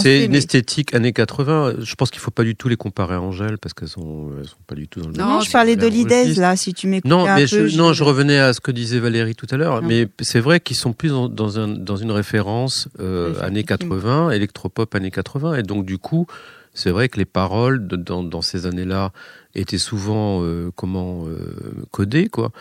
c'est 0.03 0.25
une 0.25 0.33
mais- 0.33 0.39
esthétique 0.39 0.95
années 0.95 1.13
80. 1.13 1.75
Je 1.81 1.95
pense 1.97 2.11
qu'il 2.11 2.21
faut 2.21 2.31
pas 2.31 2.45
du 2.45 2.55
tout 2.55 2.69
les 2.69 2.77
comparer 2.77 3.15
à 3.15 3.21
Angèle 3.21 3.59
parce 3.59 3.75
qu'elles 3.75 3.89
sont, 3.89 4.31
elles 4.39 4.47
sont 4.49 4.57
pas 4.67 4.75
du 4.75 4.87
tout 4.89 5.01
dans 5.01 5.09
le 5.09 5.13
Non, 5.15 5.25
même 5.27 5.35
Non, 5.37 5.41
je 5.41 5.51
parlais 5.51 5.77
d'Holidays 5.77 6.35
là, 6.35 6.55
si 6.57 6.73
tu 6.75 6.87
m'écoutes 6.87 7.11
Non, 7.11 7.27
un 7.27 7.35
mais 7.37 7.47
peu. 7.47 7.67
je, 7.69 7.77
non, 7.77 7.93
je 7.93 8.05
revenais 8.05 8.39
à 8.39 8.53
ce 8.53 8.61
que 8.61 8.71
disait 8.71 8.99
Valérie 9.01 9.35
tout 9.35 9.47
à 9.51 9.57
l'heure. 9.57 9.83
Mais 9.83 10.09
c'est 10.21 10.41
vrai 10.41 10.61
qu'ils 10.61 10.77
sont 10.77 10.93
plus 10.93 11.09
dans, 11.11 11.29
dans, 11.29 11.59
un, 11.59 11.69
dans 11.69 11.97
une 11.97 12.11
référence 12.13 12.89
euh, 13.01 13.33
Oui, 13.35 13.43
années 13.43 13.61
effectivement. 13.61 13.97
80, 13.97 14.31
électropop 14.31 14.95
années 14.95 15.11
80. 15.11 15.57
Et 15.57 15.63
donc, 15.63 15.85
du 15.85 15.99
coup, 15.99 16.27
c'est 16.75 16.91
vrai 16.91 17.09
que 17.09 17.19
les 17.19 17.25
paroles 17.25 17.87
de- 17.89 17.97
dans, 17.97 18.23
dans 18.23 18.43
ces 18.43 18.67
années-là 18.67 19.13
étaient 19.57 19.79
souvent 19.79 20.43
euh, 20.45 20.71
comment 20.77 21.27
euh, 21.27 21.55
codées, 21.91 22.29
quoi. 22.29 22.53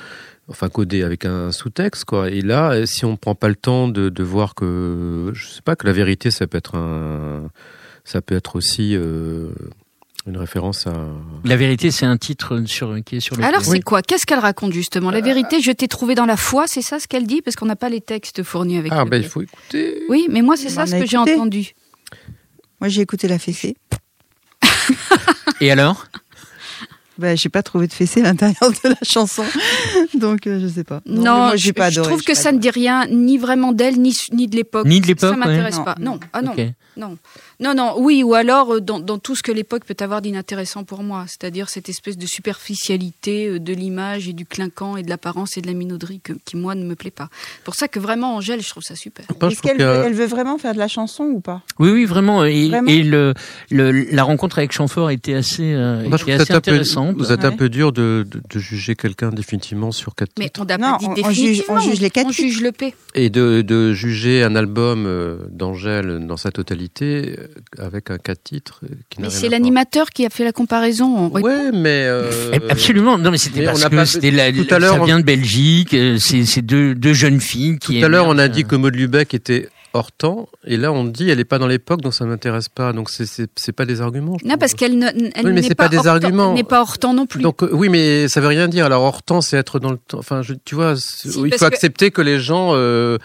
Enfin, 0.49 0.67
codées 0.69 1.03
avec 1.03 1.25
un 1.25 1.51
sous-texte, 1.51 2.05
quoi. 2.05 2.29
Et 2.31 2.41
là, 2.41 2.71
euh, 2.71 2.85
si 2.88 3.05
on 3.05 3.15
prend 3.17 3.35
pas 3.35 3.49
le 3.49 3.55
temps 3.55 3.88
de, 3.88 4.09
de 4.09 4.23
voir 4.23 4.55
que, 4.55 5.31
je 5.33 5.47
sais 5.47 5.62
pas, 5.62 5.75
que 5.75 5.85
la 5.85 5.93
vérité, 5.93 6.31
ça 6.31 6.47
peut 6.47 6.57
être 6.57 6.75
un, 6.75 7.49
ça 8.03 8.21
peut 8.21 8.35
être 8.35 8.55
aussi 8.55 8.95
euh, 8.95 9.49
une 10.25 10.38
référence 10.38 10.88
à. 10.88 10.93
La 11.45 11.55
vérité, 11.55 11.91
c'est 11.91 12.07
un 12.07 12.17
titre 12.17 12.63
sur, 12.65 12.95
qui 13.05 13.17
est 13.17 13.19
sur 13.19 13.35
le. 13.35 13.43
Alors 13.43 13.62
Oui. 13.62 13.67
c'est 13.77 13.81
quoi? 13.81 14.01
Qu'est-ce 14.01 14.25
qu'elle 14.25 14.39
raconte 14.39 14.73
justement? 14.73 15.12
La 15.12 15.21
vérité, 15.21 15.62
je 15.62 15.71
t'ai 15.71 15.88
trouvé 15.88 16.15
dans 16.15 16.25
la 16.25 16.38
foi, 16.38 16.65
c'est 16.65 16.81
ça 16.81 16.99
ce 16.99 17.07
qu'elle 17.07 17.27
dit? 17.27 17.43
Parce 17.43 17.55
qu'on 17.55 17.67
n'a 17.67 17.75
pas 17.75 17.89
les 17.89 18.01
textes 18.01 18.41
fournis 18.41 18.77
avec 18.77 18.91
Ah, 18.91 19.05
ben, 19.05 19.21
il 19.21 19.27
faut 19.29 19.41
écouter. 19.43 20.01
Oui, 20.09 20.27
mais 20.31 20.41
moi 20.41 20.57
c'est 20.57 20.69
ça 20.69 20.88
ce 20.88 20.95
a 20.95 20.99
que 20.99 21.05
j'ai 21.05 21.17
entendu. 21.17 21.73
Moi, 22.81 22.88
j'ai 22.88 23.01
écouté 23.01 23.27
la 23.27 23.38
fessée. 23.39 23.75
Et 25.62 25.69
alors? 25.69 26.07
Ben, 27.19 27.36
j'ai 27.36 27.49
pas 27.49 27.63
trouvé 27.63 27.88
de 27.88 27.93
fessée 27.93 28.21
à 28.21 28.23
l'intérieur 28.23 28.71
de 28.71 28.89
la 28.89 28.95
chanson, 29.03 29.43
donc 30.13 30.47
euh, 30.47 30.60
je 30.62 30.67
sais 30.67 30.86
pas. 30.86 31.01
Non, 31.05 31.36
moi, 31.36 31.55
je, 31.58 31.65
j'ai 31.65 31.73
pas 31.73 31.89
je 31.89 31.99
trouve 31.99 32.23
que 32.23 32.34
ça 32.34 32.53
ne 32.53 32.60
dit 32.60 32.69
rien 32.69 33.08
ni 33.08 33.38
vraiment 33.38 33.73
d'elle 33.73 33.99
ni, 33.99 34.15
ni 34.32 34.47
de 34.47 34.55
l'époque. 34.55 34.88
Ni 34.88 35.01
de 35.01 35.08
l'époque, 35.08 35.32
Ça 35.32 35.36
m'intéresse 35.36 35.77
ouais. 35.77 35.84
pas. 35.84 35.95
Non. 35.99 36.13
Non, 36.13 36.19
ah 36.32 36.41
non, 36.41 36.53
non, 36.95 37.17
non, 37.62 37.74
non. 37.76 37.95
Oui, 37.98 38.24
ou 38.24 38.34
alors 38.34 38.76
euh, 38.76 38.80
dans, 38.82 39.00
dans 39.00 39.17
tout 39.19 39.36
ce 39.36 39.43
que 39.43 39.52
l'époque 39.52 39.84
peut 39.86 39.95
avoir 40.00 40.22
d'inintéressant 40.22 40.84
pour 40.84 41.04
moi, 41.04 41.26
c'est-à-dire 41.28 41.69
cette 41.69 41.89
espèce 41.89 42.17
de 42.17 42.26
superficialité 42.26 43.48
euh, 43.48 43.60
de 43.60 43.74
l'image 43.74 44.28
et 44.28 44.34
du 44.34 44.45
clinquant 44.45 44.95
et 44.98 45.04
de 45.04 45.10
l'apparence 45.10 45.58
et 45.58 45.62
de 45.62 45.67
la 45.67 45.74
minauderie 45.74 46.22
que- 46.24 46.34
qui 46.45 46.56
moi 46.58 46.76
ne 46.76 46.84
me 46.86 46.95
plaît 46.95 47.12
pas. 47.12 47.30
Pour 47.63 47.76
ça 47.76 47.88
que 47.88 48.00
vraiment 48.00 48.36
Angèle, 48.38 48.62
je 48.62 48.69
trouve 48.69 48.84
ça 48.84 48.95
super. 48.95 49.26
Est-ce 49.50 49.62
qu'elle 49.62 49.78
veut, 49.78 50.04
elle 50.06 50.13
veut 50.13 50.26
vraiment 50.26 50.58
faire 50.58 50.74
de 50.74 50.80
la 50.80 50.88
chanson 50.88 51.24
ou 51.26 51.39
pas? 51.41 51.62
Oui, 51.80 51.89
oui, 51.91 52.06
vraiment. 52.06 52.43
Et, 52.45 52.69
Vraiment? 52.69 52.88
et 52.89 53.04
le, 53.04 53.34
le- 53.72 53.91
la 53.91 54.24
rencontre 54.24 54.60
avec 54.60 54.72
Chamfort 54.72 55.10
était 55.12 55.34
assez, 55.34 55.74
euh, 55.74 56.08
Moi, 56.08 56.17
je 56.17 56.24
était 56.24 56.24
trouve 56.24 56.26
que 56.26 56.32
assez 56.32 56.36
vous 56.36 56.41
êtes 56.43 56.52
un 56.52 56.54
peu- 56.54 56.58
intéressante. 56.72 57.15
Vous 57.17 57.32
êtes 57.32 57.45
un 57.45 57.52
peu 57.52 57.69
dur 57.69 57.91
de, 57.91 58.26
de, 58.30 58.41
de 58.50 58.60
juger 58.60 58.95
quelqu'un 58.95 59.30
définitivement 59.30 59.91
sur 59.91 60.15
quatre 60.15 60.32
Mais 60.38 60.45
titres. 60.45 60.62
on 60.62 60.65
n'a 60.65 60.78
Non, 60.78 60.91
pas 60.93 60.98
dit 61.00 61.06
on- 61.08 61.12
on 61.12 61.15
juge- 61.32 61.36
définitivement. 61.41 61.76
on 61.76 61.80
juge 61.80 62.00
les 62.02 62.10
quatre 62.10 62.28
On 62.28 62.32
juge 62.32 62.62
le 62.62 62.72
P. 62.72 62.93
Et 63.15 63.30
de, 63.30 63.62
de 63.62 63.93
juger 63.93 64.43
un 64.43 64.56
album 64.56 65.06
euh, 65.06 65.38
d'Angèle 65.52 66.26
dans 66.26 66.38
sa 66.38 66.52
totalité 66.52 67.38
avec 67.77 68.12
un 68.12 68.15
euh, 68.15 68.88
qui 69.09 69.21
n'a 69.21 69.27
Mais 69.27 69.33
c'est 69.33 69.49
l'animateur 69.49 70.09
qui 70.09 70.25
a 70.25 70.29
fait 70.29 70.43
la 70.43 70.51
comparaison. 70.51 71.29
Ouais, 71.29 71.71
mais 71.71 72.03
euh, 72.05 72.31
Absolument. 72.69 73.17
Non, 73.17 73.31
mais 73.31 73.38
c'était 73.38 73.65
parce 73.65 73.83
que 73.83 73.95
pas- 73.95 74.05
c'était 74.05 74.31
la, 74.31 74.51
tout 74.51 74.65
à 74.69 74.79
l'heure, 74.79 74.97
ça 74.97 75.05
vient 75.05 75.19
de 75.19 75.25
Belgique. 75.25 75.93
euh, 75.93 76.17
C'est 76.19 76.62
deux, 76.62 76.95
deux 76.95 77.13
jeunes 77.13 77.39
filles 77.41 77.77
qui. 77.79 77.99
Tout 77.99 78.05
à 78.05 78.09
l'heure, 78.09 78.27
on 78.27 78.38
a 78.38 78.47
dit 78.47 78.62
euh, 78.62 78.67
que 78.67 78.75
Maud 78.75 78.95
Lubeck 78.95 79.33
était 79.33 79.69
hors 79.93 80.12
temps, 80.12 80.47
et 80.65 80.78
là, 80.78 80.91
on 80.91 81.04
dit 81.04 81.30
elle 81.30 81.39
est 81.39 81.45
pas 81.45 81.58
dans 81.60 81.67
l'époque, 81.67 82.02
donc 82.02 82.13
ça 82.13 82.25
m'intéresse 82.25 82.69
pas. 82.69 82.93
Donc 82.93 83.10
c'est 83.10 83.25
c'est 83.56 83.71
pas 83.71 83.86
des 83.86 84.02
arguments. 84.02 84.38
Non, 84.43 84.58
parce 84.58 84.73
qu'elle 84.73 84.97
ne- 84.97 85.08
Oui, 85.43 85.52
n'est 85.62 85.75
pas 85.75 85.89
des 85.89 86.06
arguments. 86.08 86.54
n'est 86.54 86.63
pas 86.63 86.82
hors 86.82 86.97
temps 86.97 87.13
non 87.13 87.25
plus. 87.25 87.41
Donc 87.41 87.63
euh, 87.63 87.69
oui, 87.73 87.89
mais 87.89 88.28
ça 88.28 88.39
veut 88.41 88.47
rien 88.47 88.67
dire. 88.67 88.86
Alors 88.86 89.04
hors 89.04 89.23
temps, 89.23 89.41
c'est 89.41 89.58
être 89.58 89.80
dans 89.80 89.91
le 89.91 89.97
temps. 89.97 90.19
Enfin, 90.19 90.41
je, 90.41 90.54
tu 90.65 90.75
vois, 90.75 90.95
Si, 90.95 91.28
il 91.30 91.54
faut 91.58 91.65
accepter 91.65 92.12
que 92.12 92.21
les 92.21 92.39
gens 92.39 92.71
euh, 92.73 93.17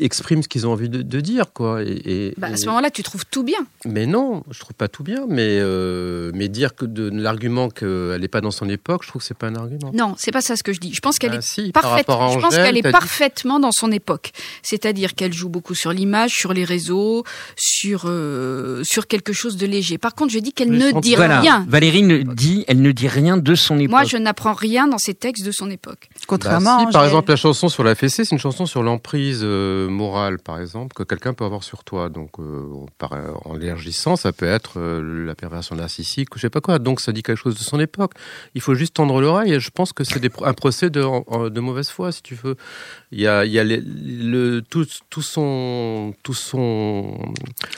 expriment 0.00 0.42
ce 0.42 0.48
qu'ils 0.48 0.66
ont 0.66 0.72
envie 0.72 0.88
de, 0.88 1.02
de 1.02 1.20
dire, 1.20 1.52
quoi. 1.52 1.82
Et, 1.82 1.88
et- 2.28 2.34
Bah, 2.38 2.48
à 2.48 2.50
et- 2.52 2.56
ce 2.56 2.66
moment-là, 2.66 2.90
tu 2.90 3.02
trouves 3.02 3.24
tout 3.30 3.42
bien. 3.42 3.58
Mais 3.84 4.06
non, 4.06 4.42
je 4.50 4.58
trouve 4.60 4.74
pas 4.74 4.88
tout 4.88 5.02
bien. 5.02 5.24
Mais 5.28 5.58
euh, 5.60 6.30
mais 6.34 6.48
dire 6.48 6.74
que 6.74 6.84
de 6.86 7.10
l'argument 7.12 7.68
qu'elle 7.68 8.20
n'est 8.20 8.28
pas 8.28 8.40
dans 8.40 8.50
son 8.50 8.68
époque, 8.68 9.02
je 9.04 9.08
trouve 9.08 9.22
que 9.22 9.26
c'est 9.28 9.36
pas 9.36 9.48
un 9.48 9.54
argument. 9.56 9.90
Non, 9.94 10.14
c'est 10.18 10.32
pas 10.32 10.40
ça 10.40 10.56
ce 10.56 10.62
que 10.62 10.72
je 10.72 10.80
dis. 10.80 10.92
Je 10.94 11.00
pense 11.00 11.18
qu'elle 11.18 11.32
Ah, 11.34 11.38
est 11.38 11.42
si, 11.42 11.72
par 11.72 11.82
parfaite. 11.82 12.06
Je 12.08 12.38
pense 12.40 12.54
qu'elle 12.56 12.76
est 12.76 12.82
dit- 12.82 12.90
parfaitement 12.90 13.60
dans 13.60 13.72
son 13.72 13.90
époque. 13.92 14.32
C'est-à-dire 14.62 15.14
qu'elle 15.14 15.32
joue 15.32 15.48
beaucoup 15.48 15.73
sur 15.74 15.92
l'image, 15.92 16.32
sur 16.32 16.52
les 16.52 16.64
réseaux, 16.64 17.24
sur 17.56 18.04
euh, 18.06 18.82
sur 18.84 19.06
quelque 19.06 19.32
chose 19.32 19.56
de 19.56 19.66
léger. 19.66 19.98
Par 19.98 20.14
contre, 20.14 20.32
je 20.32 20.38
dis 20.38 20.52
qu'elle 20.52 20.70
ne 20.70 21.00
dit 21.00 21.14
Voilà. 21.16 21.40
rien. 21.40 21.64
Valérie 21.68 22.02
ne 22.02 22.18
dit, 22.22 22.64
elle 22.68 22.80
ne 22.82 22.92
dit 22.92 23.08
rien 23.08 23.36
de 23.36 23.54
son 23.54 23.78
époque. 23.78 23.90
Moi, 23.90 24.04
je 24.04 24.16
n'apprends 24.16 24.52
rien 24.52 24.86
dans 24.88 24.98
ces 24.98 25.14
textes 25.14 25.44
de 25.44 25.52
son 25.52 25.70
époque. 25.70 26.08
Contrairement 26.26 26.78
Bah, 26.78 26.84
si, 26.86 26.92
par 26.92 27.04
exemple, 27.04 27.30
la 27.30 27.36
chanson 27.36 27.68
sur 27.68 27.84
la 27.84 27.94
fessée, 27.94 28.24
c'est 28.24 28.32
une 28.34 28.38
chanson 28.40 28.66
sur 28.66 28.82
l'emprise 28.82 29.40
euh, 29.42 29.88
morale, 29.88 30.38
par 30.38 30.60
exemple, 30.60 30.94
que 30.94 31.02
quelqu'un 31.02 31.34
peut 31.34 31.44
avoir 31.44 31.62
sur 31.62 31.84
toi. 31.84 32.08
Donc, 32.08 32.38
euh, 32.38 32.64
par, 32.98 33.12
en 33.44 33.54
l'élargissant, 33.54 34.16
ça 34.16 34.32
peut 34.32 34.46
être 34.46 34.74
euh, 34.78 35.24
la 35.26 35.34
perversion 35.34 35.76
narcissique 35.76 36.34
ou 36.34 36.38
je 36.38 36.42
sais 36.42 36.50
pas 36.50 36.60
quoi. 36.60 36.78
Donc, 36.78 37.00
ça 37.00 37.12
dit 37.12 37.22
quelque 37.22 37.38
chose 37.38 37.54
de 37.54 37.62
son 37.64 37.80
époque. 37.80 38.12
Il 38.54 38.60
faut 38.60 38.74
juste 38.74 38.94
tendre 38.94 39.20
l'oreille. 39.20 39.54
Et 39.54 39.60
je 39.60 39.70
pense 39.70 39.92
que 39.92 40.04
c'est 40.04 40.20
un 40.42 40.54
procès 40.54 40.90
de 40.90 41.60
mauvaise 41.60 41.88
foi, 41.88 42.12
si 42.12 42.22
tu 42.22 42.34
veux. 42.34 42.56
Il 43.16 43.20
y 43.20 43.28
a, 43.28 43.44
il 43.44 43.52
y 43.52 43.60
a 43.60 43.64
les- 43.64 43.80
le, 43.80 44.60
tout, 44.68 44.84
tout 45.08 45.22
son, 45.22 46.14
tout 46.24 46.34
son, 46.34 47.16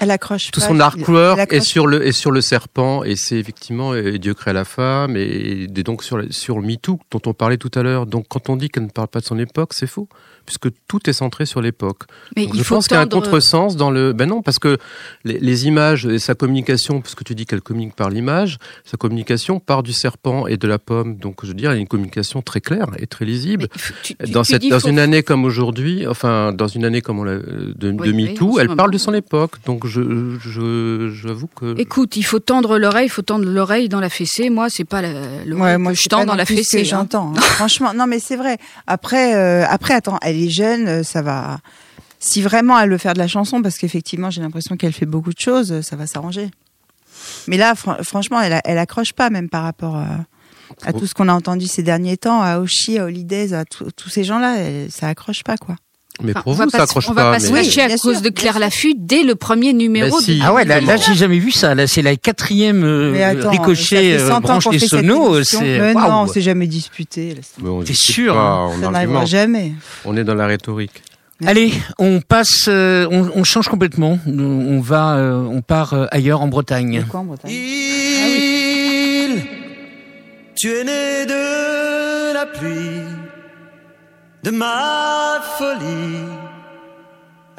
Elle 0.01 0.11
accroche 0.11 0.51
tout 0.51 0.61
pas, 0.61 0.67
son 0.67 0.81
artwork 0.81 1.53
est 1.53 1.61
sur 1.61 1.87
le 1.87 2.07
est 2.07 2.13
sur 2.13 2.31
le 2.31 2.41
serpent. 2.41 3.05
Et 3.05 3.17
c'est 3.17 3.37
effectivement 3.39 3.93
Dieu 3.95 4.33
crée 4.33 4.55
la 4.55 4.65
femme 4.65 5.15
et, 5.17 5.65
et 5.65 5.67
donc 5.69 6.03
sur 6.03 6.17
le- 6.17 6.33
sur 6.33 6.59
le 6.59 6.67
MeToo 6.67 6.99
dont 7.11 7.21
on 7.27 7.35
parlait 7.35 7.59
tout 7.59 7.71
à 7.75 7.83
l'heure. 7.83 8.07
Donc 8.07 8.27
quand 8.29 8.49
on 8.49 8.57
dit 8.57 8.71
qu'elle 8.71 8.85
ne 8.85 8.89
parle 8.91 9.09
pas 9.09 9.21
de 9.21 9.27
son 9.27 9.39
époque, 9.39 9.75
c'est 9.75 9.87
faux 9.87 10.09
puisque 10.47 10.69
tout 10.89 11.11
est 11.11 11.13
centré 11.13 11.45
sur 11.45 11.61
l'époque. 11.61 12.05
Mais 12.37 12.45
Donc, 12.47 12.55
il 12.55 12.59
je 12.61 12.65
faut 12.65 12.77
pense 12.77 12.87
qu'il 12.89 12.95
y 12.97 12.99
a 12.99 13.03
un 13.03 13.07
contresens 13.09 13.77
dans 13.77 13.91
le. 13.91 14.13
Ben 14.13 14.29
non, 14.29 14.41
parce 14.43 14.59
que 14.59 14.79
les, 15.25 15.39
les 15.39 15.67
images 15.67 16.07
et 16.07 16.19
sa 16.19 16.35
communication, 16.35 17.01
puisque 17.01 17.25
tu 17.25 17.35
dis 17.35 17.45
qu'elle 17.45 17.61
communique 17.61 17.95
par 17.95 18.09
l'image, 18.11 18.59
sa 18.85 18.97
communication 18.97 19.61
part 19.61 19.83
du 19.83 19.93
serpent 19.93 20.47
et 20.47 20.57
de 20.57 20.67
la 20.69 20.79
pomme. 20.79 21.17
Donc 21.17 21.41
je 21.43 21.49
veux 21.49 21.55
dire, 21.55 21.73
il 21.73 21.75
y 21.75 21.79
a 21.79 21.81
une 21.81 21.89
communication 21.89 22.41
très 22.43 22.61
claire 22.61 22.87
et 22.99 23.07
très 23.07 23.25
lisible. 23.25 23.69
Tu- 24.03 24.15
tu- 24.17 24.31
Dans, 24.33 24.43
tu 24.43 24.53
cette, 24.53 24.63
dis 24.63 24.69
dans 24.71 24.81
faut- 24.81 24.89
une 24.89 24.99
année 24.99 25.23
comme 25.23 25.45
aujourd'hui, 25.45 26.07
enfin 26.07 26.53
dans 26.53 26.69
une 26.69 26.85
année 26.85 27.01
comme 27.03 27.19
on 27.19 27.25
l'a, 27.25 27.33
euh, 27.33 27.73
de, 27.77 27.91
de 27.91 27.97
Oui, 28.01 28.13
MeToo, 28.13 28.59
elle 28.61 28.75
parle 28.77 28.91
de 28.93 28.99
son 28.99 29.13
époque. 29.15 29.53
Donc 29.67 29.87
je, 29.87 30.01
je, 30.41 31.11
j'avoue 31.11 31.49
que. 31.49 31.79
Écoute, 31.79 32.17
il 32.17 32.23
faut 32.23 32.39
tendre 32.39 32.79
l'oreille, 32.79 33.07
il 33.07 33.11
faut 33.11 33.23
tendre 33.23 33.45
l'oreille 33.47 33.89
dans 33.89 34.01
la 34.01 34.09
fessée. 34.09 34.51
Moi, 34.51 34.69
c'est 34.71 34.85
pas 34.85 35.03
la- 35.03 35.45
l'oreille 35.45 35.63
Ouais, 35.63 35.73
que 35.75 35.81
moi 35.81 35.93
je 35.93 36.09
tends 36.09 36.25
dans 36.25 36.35
la 36.35 36.45
fessée. 36.45 36.81
hein. 36.81 36.85
j'entends. 36.85 37.33
hein. 37.37 37.41
Franchement, 37.57 37.93
non 37.95 38.07
mais 38.07 38.19
c'est 38.19 38.37
vrai. 38.37 38.59
Après, 38.87 39.35
euh, 39.35 39.65
après, 39.69 39.95
attends, 39.95 40.19
elle 40.23 40.36
est 40.45 40.51
jeune, 40.51 40.87
euh, 40.89 41.03
ça 41.03 41.23
va. 41.23 41.59
Si 42.19 42.41
vraiment 42.43 42.79
elle 42.79 42.91
veut 42.91 42.99
faire 42.99 43.15
de 43.15 43.19
la 43.19 43.29
chanson, 43.29 43.61
parce 43.63 43.77
qu'effectivement 43.79 44.31
j'ai 44.31 44.41
l'impression 44.41 44.77
qu'elle 44.77 44.93
fait 44.93 45.07
beaucoup 45.07 45.33
de 45.33 45.39
choses, 45.41 45.71
euh, 45.73 45.83
ça 45.83 45.97
va 45.97 46.07
s'arranger. 46.07 46.51
Mais 47.47 47.57
là, 47.57 47.75
fran- 47.75 47.97
franchement, 48.03 48.41
elle, 48.41 48.61
elle 48.65 48.79
accroche 48.79 49.13
pas 49.13 49.31
même 49.31 49.49
par 49.49 49.63
rapport 49.63 49.97
à, 49.97 50.25
à 50.85 50.91
Trop. 50.91 51.01
tout 51.01 51.07
ce 51.07 51.15
qu'on 51.15 51.29
a 51.29 51.33
entendu 51.35 51.67
ces 51.67 51.83
derniers 51.83 52.17
temps, 52.17 52.43
à 52.43 52.59
Oshi, 52.59 52.99
à 52.99 53.05
Holidays, 53.05 53.53
à 53.55 53.65
tous 53.65 54.09
ces 54.09 54.25
gens-là, 54.25 54.59
elle- 54.59 54.91
ça 54.91 55.09
accroche 55.09 55.43
pas 55.45 55.57
quoi. 55.57 55.77
Mais 56.23 56.33
Enfin, 56.33 56.41
pour 56.43 56.53
on 56.53 56.55
vous, 56.55 56.65
pas 56.71 56.79
ça 56.79 56.83
accroche 56.85 57.09
On 57.09 57.13
va 57.13 57.33
pas 57.33 57.41
se 57.41 57.47
à 57.53 57.89
cause 57.99 58.15
sûr, 58.15 58.23
de 58.23 58.29
Claire. 58.31 58.59
Laffut 58.59 58.95
dès 58.97 59.23
le 59.23 59.35
premier 59.35 59.73
numéro. 59.73 60.17
Bah, 60.17 60.23
si. 60.23 60.37
du- 60.37 60.41
Ah 60.43 60.55
ouais, 60.55 60.65
là, 60.65 60.81
là 60.81 60.97
j'ai 60.97 61.15
jamais 61.15 61.39
vu 61.39 61.51
ça. 61.51 61.75
Là, 61.75 61.87
c'est 61.87 62.03
la 62.03 62.17
quatrième 62.17 62.85
euh, 62.85 63.35
ricochet 63.51 63.77
ça 63.97 63.97
fait 63.97 64.13
euh, 64.15 64.29
100 64.29 64.35
ans 64.37 64.41
branche 64.41 64.69
des 64.71 64.79
sonos. 64.79 65.43
Mais 65.61 65.95
non, 65.95 66.23
on 66.23 66.27
s'est 66.27 66.41
jamais 66.41 66.67
disputé. 66.67 67.35
on 67.65 67.83
T'es 67.83 67.93
sûr, 67.95 68.35
pas 68.35 68.41
hein 68.41 68.65
en 68.67 68.81
Ça 68.81 68.91
n'arrivera 68.91 69.25
jamais. 69.27 69.73
On 70.05 70.17
est 70.17 70.25
dans 70.25 70.35
la 70.35 70.47
rhétorique. 70.47 71.03
Allez, 71.45 71.71
on 71.99 72.21
passe, 72.23 72.65
euh, 72.69 73.07
on, 73.11 73.31
on 73.35 73.45
change 73.45 73.69
complètement. 73.69 74.19
On 74.27 74.81
va, 74.81 75.17
euh, 75.17 75.43
on 75.43 75.61
part 75.61 75.93
euh, 75.93 76.07
ailleurs 76.11 76.41
en 76.41 76.49
Bretagne. 76.49 77.05
Quoi 77.11 77.21
en 77.21 77.25
Bretagne? 77.25 77.51
Il, 77.53 79.43
tu 80.57 80.69
es 80.73 80.83
né 80.85 81.27
de 81.27 82.33
la 82.33 82.47
pluie, 82.47 83.03
de 84.47 84.53
ma 84.53 85.41
folie, 85.59 86.25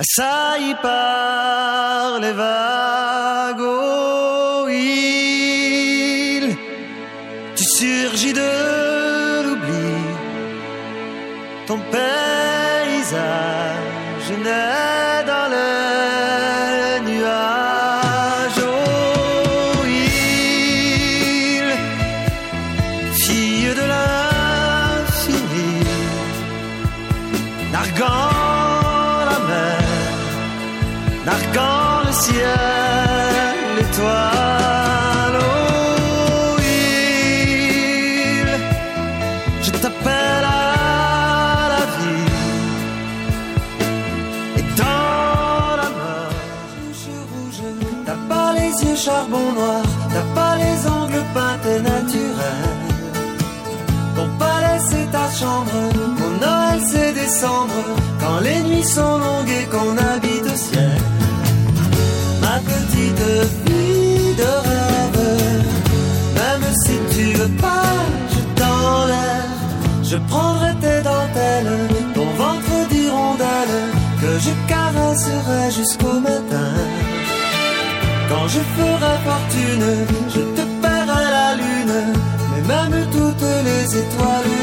assailli 0.01 0.73
par 0.75 2.19
les 2.23 2.31
vagues. 2.31 3.71
Il, 4.69 6.45
tu 7.57 7.63
surgis 7.77 8.35
de 8.41 8.51
l'oubli, 9.43 9.95
ton 11.67 11.79
paysage 11.95 13.27
charbon 48.97 49.51
noir, 49.53 49.83
t'as 50.11 50.27
pas 50.33 50.55
les 50.63 50.77
angles 50.87 51.23
peintés 51.33 51.81
naturels. 51.81 52.77
Ton 54.15 54.27
palais 54.39 54.79
c'est 54.89 55.09
ta 55.11 55.27
chambre, 55.39 55.77
mon 56.19 56.31
Noël 56.43 56.79
c'est 56.89 57.13
décembre, 57.13 57.81
quand 58.19 58.39
les 58.47 58.59
nuits 58.67 58.91
sont 58.97 59.17
longues 59.25 59.53
et 59.59 59.65
qu'on 59.71 59.95
habite 60.11 60.45
au 60.53 60.57
ciel. 60.65 60.99
Ma 62.41 62.57
petite 62.71 63.27
fille 63.65 64.35
de 64.43 64.51
rêve, 64.69 65.23
même 66.39 66.65
si 66.83 66.95
tu 67.13 67.25
veux 67.37 67.53
pas, 67.61 67.93
je 68.33 68.41
t'enlève. 68.59 69.57
Je 70.11 70.17
prendrai 70.31 70.71
tes 70.81 71.01
dentelles, 71.11 71.77
ton 72.15 72.29
ventre 72.41 72.75
d'hirondelle, 72.89 73.77
que 74.21 74.31
je 74.45 74.53
caresserai 74.71 75.71
jusqu'au 75.71 76.19
matin. 76.19 76.76
Quand 78.29 78.47
je 78.47 78.59
ferai 78.59 79.15
fortune, 79.25 79.87
je 80.35 80.41
te 80.55 80.63
paierai 80.81 81.25
la 81.37 81.55
lune, 81.55 82.13
mais 82.51 82.63
même 82.67 83.05
toutes 83.11 83.49
les 83.67 83.97
étoiles 83.97 84.56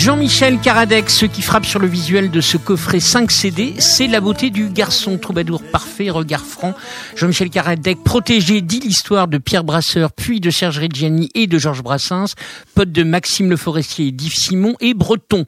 Jean-Michel 0.00 0.58
Karadec, 0.60 1.10
ce 1.10 1.26
qui 1.26 1.42
frappe 1.42 1.66
sur 1.66 1.78
le 1.78 1.86
visuel 1.86 2.30
de 2.30 2.40
ce 2.40 2.56
coffret 2.56 3.00
5 3.00 3.30
CD, 3.30 3.74
c'est 3.80 4.06
la 4.06 4.22
beauté 4.22 4.48
du 4.48 4.70
garçon 4.70 5.18
troubadour 5.18 5.62
parfait, 5.62 6.08
regard 6.08 6.46
franc. 6.46 6.74
Jean-Michel 7.16 7.50
Karadec, 7.50 8.02
protégé, 8.02 8.62
dit 8.62 8.80
l'histoire 8.80 9.28
de 9.28 9.36
Pierre 9.36 9.62
Brasseur, 9.62 10.10
puis 10.10 10.40
de 10.40 10.48
Serge 10.48 10.78
Reggiani 10.78 11.28
et 11.34 11.46
de 11.46 11.58
Georges 11.58 11.82
Brassens, 11.82 12.34
pote 12.74 12.90
de 12.92 13.02
Maxime 13.02 13.50
Le 13.50 13.58
Forestier 13.58 14.06
et 14.06 14.10
d'Yves 14.10 14.36
Simon 14.36 14.74
et 14.80 14.94
Breton. 14.94 15.44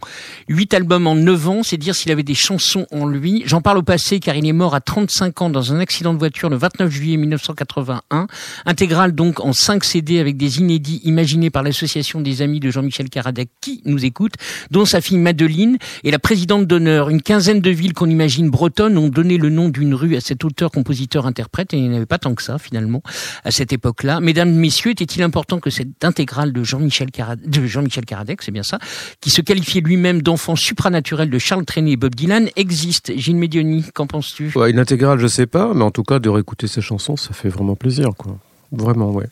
Huit 0.49 0.75
albums 0.75 1.07
en 1.07 1.15
9 1.15 1.49
ans, 1.49 1.63
c'est 1.63 1.79
dire 1.79 1.95
s'il 1.95 2.13
avait 2.13 2.23
des 2.23 2.35
chansons 2.35 2.87
en 2.93 3.07
lui. 3.07 3.45
J'en 3.47 3.63
parle 3.63 3.79
au 3.79 3.83
passé 3.83 4.21
car 4.21 4.37
il 4.37 4.47
est 4.47 4.53
mort 4.53 4.75
à 4.75 4.83
35 4.83 5.41
ans 5.41 5.49
dans 5.49 5.73
un 5.73 5.81
accident 5.81 6.13
de 6.13 6.19
voiture 6.19 6.51
le 6.51 6.57
29 6.57 6.91
juillet 6.91 7.17
1981. 7.17 8.27
Intégral 8.67 9.13
donc 9.13 9.41
en 9.41 9.55
5 9.55 9.83
CD 9.83 10.19
avec 10.19 10.37
des 10.37 10.59
inédits 10.59 11.01
imaginés 11.05 11.49
par 11.49 11.63
l'association 11.63 12.21
des 12.21 12.43
amis 12.43 12.61
de 12.61 12.71
Jean-Michel 12.71 13.09
Karadec 13.09 13.49
qui 13.63 13.81
nous 13.87 14.05
écoute, 14.05 14.35
dont 14.71 14.85
sa 14.85 15.01
fille 15.01 15.19
Madeleine 15.19 15.79
et 16.05 16.11
la 16.11 16.19
présidente 16.19 16.67
d'honneur. 16.67 17.11
Une 17.11 17.23
quinzaine 17.23 17.61
de 17.61 17.71
villes 17.71 17.95
qu'on 17.95 18.11
imagine 18.11 18.51
bretonnes 18.51 18.99
ont 18.99 19.09
donné 19.09 19.39
le 19.39 19.49
nom 19.49 19.69
d'une 19.69 19.95
rue 19.95 20.17
à 20.17 20.21
cet 20.21 20.45
auteur, 20.45 20.71
compositeur, 20.71 21.27
interprète 21.27 21.75
et 21.75 21.79
il 21.79 21.89
n'y 21.89 21.95
en 21.95 21.97
avait 21.97 22.07
pas 22.07 22.19
tant 22.19 22.35
que 22.35 22.43
ça 22.43 22.59
finalement 22.59 23.03
à 23.45 23.51
cette 23.51 23.73
époque-là. 23.73 24.21
Mesdames, 24.21 24.53
messieurs, 24.53 24.93
était-il 24.93 25.23
important 25.23 25.61
que 25.61 25.71
cette 25.71 26.05
intégrale 26.05 26.53
de 26.53 26.63
Jean-Michel 26.65 27.11
Karadec, 27.11 28.43
c'est 28.43 28.53
bien 28.53 28.63
ça, 28.63 28.79
qui 29.21 29.31
se 29.31 29.41
qualifiait 29.41 29.81
lui-même 29.81 30.23
d'enfant 30.23 30.57
supranaturel 30.57 31.31
de 31.31 31.39
Charles 31.39 31.65
Trenet 31.65 31.93
et 31.93 31.97
Bob 31.97 32.15
Dylan, 32.15 32.49
existe? 32.57 33.13
Gilles 33.17 33.37
Medioni, 33.37 33.85
qu'en 33.95 34.07
penses-tu? 34.07 34.53
Une 34.57 34.79
intégrale, 34.79 35.19
je 35.19 35.27
sais 35.27 35.47
pas, 35.47 35.73
mais 35.75 35.85
en 35.85 35.91
tout 35.91 36.03
cas, 36.03 36.19
de 36.19 36.29
réécouter 36.29 36.67
ses 36.67 36.81
chansons, 36.81 37.17
ça 37.17 37.33
fait 37.33 37.49
vraiment 37.49 37.77
plaisir, 37.77 38.11
quoi. 38.17 38.39
Vraiment, 38.73 39.11
ouais. 39.13 39.27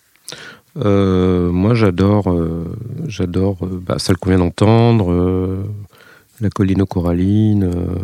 Euh, 0.76 1.50
moi, 1.50 1.74
j'adore, 1.74 2.30
euh, 2.30 2.64
j'adore 3.10 3.58
euh, 3.62 3.82
bah, 3.86 3.96
celle 3.98 4.16
qu'on 4.16 4.30
vient 4.30 4.38
d'entendre, 4.38 5.12
euh, 5.12 5.64
la 6.40 6.48
colline 6.50 6.80
aux 6.82 6.86
corallines, 6.86 7.64
euh, 7.64 7.98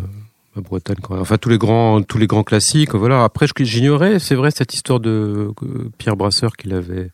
la 0.55 0.61
Bretagne, 0.61 0.97
enfin 1.09 1.37
tous 1.37 1.49
les 1.49 1.57
grands, 1.57 2.01
tous 2.01 2.17
les 2.17 2.27
grands 2.27 2.43
classiques. 2.43 2.93
Voilà. 2.95 3.23
Après, 3.23 3.47
j'ignorais, 3.59 4.19
c'est 4.19 4.35
vrai, 4.35 4.51
cette 4.51 4.73
histoire 4.73 4.99
de 4.99 5.51
Pierre 5.97 6.15
Brasseur 6.15 6.55
qu'il 6.55 6.73
avait, 6.73 7.09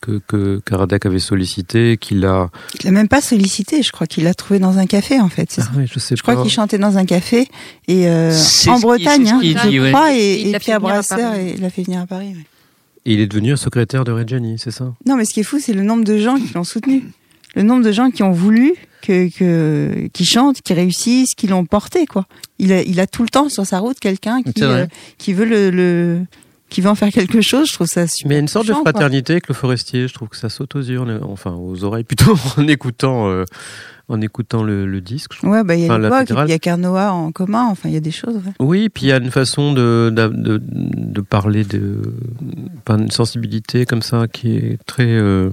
que, 0.00 0.20
que 0.26 0.60
Karadec 0.64 1.04
avait 1.06 1.18
sollicité, 1.18 1.96
qu'il 1.98 2.24
a. 2.24 2.50
Il 2.80 2.86
l'a 2.86 2.90
même 2.90 3.08
pas 3.08 3.20
sollicité, 3.20 3.82
je 3.82 3.92
crois 3.92 4.06
qu'il 4.06 4.24
l'a 4.24 4.34
trouvé 4.34 4.58
dans 4.58 4.78
un 4.78 4.86
café 4.86 5.20
en 5.20 5.28
fait. 5.28 5.50
c'est 5.50 5.60
ça 5.62 5.68
Ah 5.72 5.76
oui, 5.78 5.84
je 5.90 5.98
sais 5.98 6.16
Je 6.16 6.22
crois 6.22 6.40
qu'il 6.40 6.50
chantait 6.50 6.78
dans 6.78 6.96
un 6.98 7.04
café 7.04 7.48
et 7.88 8.08
euh, 8.08 8.34
en 8.68 8.78
Bretagne, 8.78 9.28
hein, 9.28 9.40
dit, 9.40 9.52
je 9.52 9.80
ouais. 9.80 9.92
crois, 9.92 10.12
et, 10.14 10.56
Pierre 10.60 10.80
Brasseur, 10.80 11.18
Paris. 11.18 11.48
et- 11.48 11.54
il 11.54 11.60
l'a 11.60 11.70
fait 11.70 11.82
venir 11.82 12.00
à 12.00 12.06
Paris. 12.06 12.28
ouais. 12.28 12.46
Et 13.06 13.14
il 13.14 13.20
est 13.20 13.26
devenu 13.26 13.56
secrétaire 13.56 14.04
de 14.04 14.12
Reggiani, 14.12 14.58
c'est 14.58 14.70
ça? 14.70 14.92
Non, 15.06 15.16
mais 15.16 15.24
ce 15.24 15.32
qui 15.32 15.40
est 15.40 15.44
fou, 15.44 15.58
c'est 15.60 15.72
le 15.72 15.82
nombre 15.82 16.04
de 16.04 16.18
gens 16.18 16.36
qui 16.36 16.52
l'ont 16.54 16.64
soutenu, 16.64 17.04
le 17.54 17.62
nombre 17.62 17.82
de 17.84 17.92
gens 17.92 18.10
qui 18.10 18.22
ont 18.22 18.32
voulu 18.32 18.74
que, 19.02 19.28
que 19.36 20.08
qui 20.12 20.24
chantent, 20.26 20.60
qui 20.60 20.74
réussissent, 20.74 21.34
qui 21.34 21.46
l'ont 21.46 21.64
porté 21.64 22.04
quoi. 22.06 22.26
Il 22.58 22.72
a, 22.72 22.82
il 22.82 23.00
a 23.00 23.06
tout 23.06 23.22
le 23.22 23.30
temps 23.30 23.48
sur 23.48 23.64
sa 23.64 23.78
route 23.78 23.98
quelqu'un 23.98 24.42
qui 24.42 24.62
euh, 24.62 24.86
qui 25.16 25.32
veut 25.32 25.46
le, 25.46 25.70
le 25.70 26.20
qui 26.68 26.82
veut 26.82 26.90
en 26.90 26.94
faire 26.94 27.10
quelque 27.10 27.40
chose. 27.40 27.68
Je 27.68 27.72
trouve 27.72 27.86
ça 27.86 28.06
super. 28.06 28.28
Mais 28.28 28.34
il 28.34 28.36
y 28.36 28.38
a 28.38 28.42
une 28.42 28.48
sorte 28.48 28.66
de 28.66 28.72
touchant, 28.72 28.82
quoi. 28.82 28.92
fraternité 28.92 29.32
avec 29.32 29.48
le 29.48 29.54
forestier. 29.54 30.06
Je 30.06 30.14
trouve 30.14 30.28
que 30.28 30.36
ça 30.36 30.50
saute 30.50 30.76
aux 30.76 30.80
yeux, 30.82 31.00
en- 31.00 31.08
enfin 31.32 31.52
aux 31.54 31.82
oreilles 31.82 32.04
plutôt, 32.04 32.36
en 32.58 32.68
écoutant, 32.68 33.28
euh, 33.30 33.44
en 34.10 34.20
écoutant 34.20 34.62
le, 34.62 34.86
le 34.86 35.00
disque. 35.00 35.32
je. 35.40 35.46
Ouais, 35.46 35.64
bah 35.64 35.74
il 35.76 35.80
y 35.80 35.84
a 35.84 35.94
Enfin, 35.94 35.98
l'époque, 35.98 36.44
il 36.46 36.50
y 36.50 36.52
a 36.52 36.58
Carnoa 36.58 37.12
en 37.12 37.32
commun. 37.32 37.66
Enfin, 37.70 37.88
il 37.88 37.94
y 37.94 37.96
a 37.96 38.00
des 38.00 38.10
choses. 38.10 38.34
ouais. 38.34 38.52
Oui, 38.58 38.88
puis 38.88 39.04
il 39.06 39.08
y 39.08 39.12
a 39.12 39.16
une 39.18 39.30
façon 39.30 39.72
de, 39.72 40.12
de, 40.14 40.28
de, 40.28 40.60
de 40.62 41.20
parler 41.20 41.64
de, 41.64 42.02
enfin, 42.86 42.98
une 42.98 43.10
sensibilité 43.10 43.86
comme 43.86 44.02
ça 44.02 44.26
qui 44.28 44.56
est 44.56 44.78
très, 44.86 45.06
euh, 45.08 45.48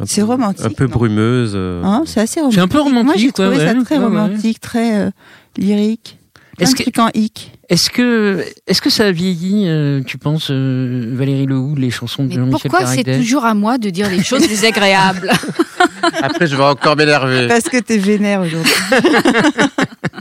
un 0.00 0.06
C'est 0.06 0.22
peu- 0.22 0.26
romantique, 0.28 0.64
un 0.66 0.70
peu 0.70 0.86
brumeuse. 0.86 1.52
euh. 1.54 1.82
Hein, 1.84 2.02
c'est 2.06 2.20
assez 2.20 2.40
romantique. 2.40 2.58
C'est 2.58 2.64
un 2.64 2.68
peu 2.68 2.78
Moi, 2.78 2.88
j'ai 2.90 2.96
romantique, 2.98 3.32
trouvé 3.34 3.48
ouais, 3.50 3.56
ça 3.58 3.72
ouais, 3.74 3.84
très 3.84 3.94
ouais, 3.98 4.00
ouais. 4.00 4.06
romantique, 4.06 4.60
très 4.60 4.98
euh, 5.06 5.10
lyrique. 5.56 6.18
Est-ce 6.58 6.74
que- 6.74 7.18
hic. 7.18 7.52
Est-ce 7.70 7.88
que, 7.90 8.44
est-ce 8.66 8.82
que 8.82 8.90
ça 8.90 9.06
a 9.06 9.10
vieilli, 9.10 9.64
euh, 9.66 10.02
tu 10.06 10.18
penses, 10.18 10.48
euh, 10.50 11.10
Valérie 11.14 11.46
Lehoux, 11.46 11.74
les 11.76 11.90
chansons 11.90 12.24
de 12.24 12.28
Mais 12.28 12.34
Jean-Michel 12.34 12.70
pourquoi 12.70 12.86
c'est 12.86 13.04
toujours 13.18 13.44
à 13.46 13.54
moi 13.54 13.78
de 13.78 13.88
dire 13.90 14.08
des 14.10 14.22
choses 14.22 14.46
désagréables? 14.46 15.30
Après, 16.22 16.46
je 16.46 16.54
vais 16.56 16.62
encore 16.62 16.94
m'énerver. 16.96 17.48
Parce 17.48 17.64
que 17.64 17.78
t'es 17.78 17.96
vénère 17.98 18.42
aujourd'hui. 18.42 18.70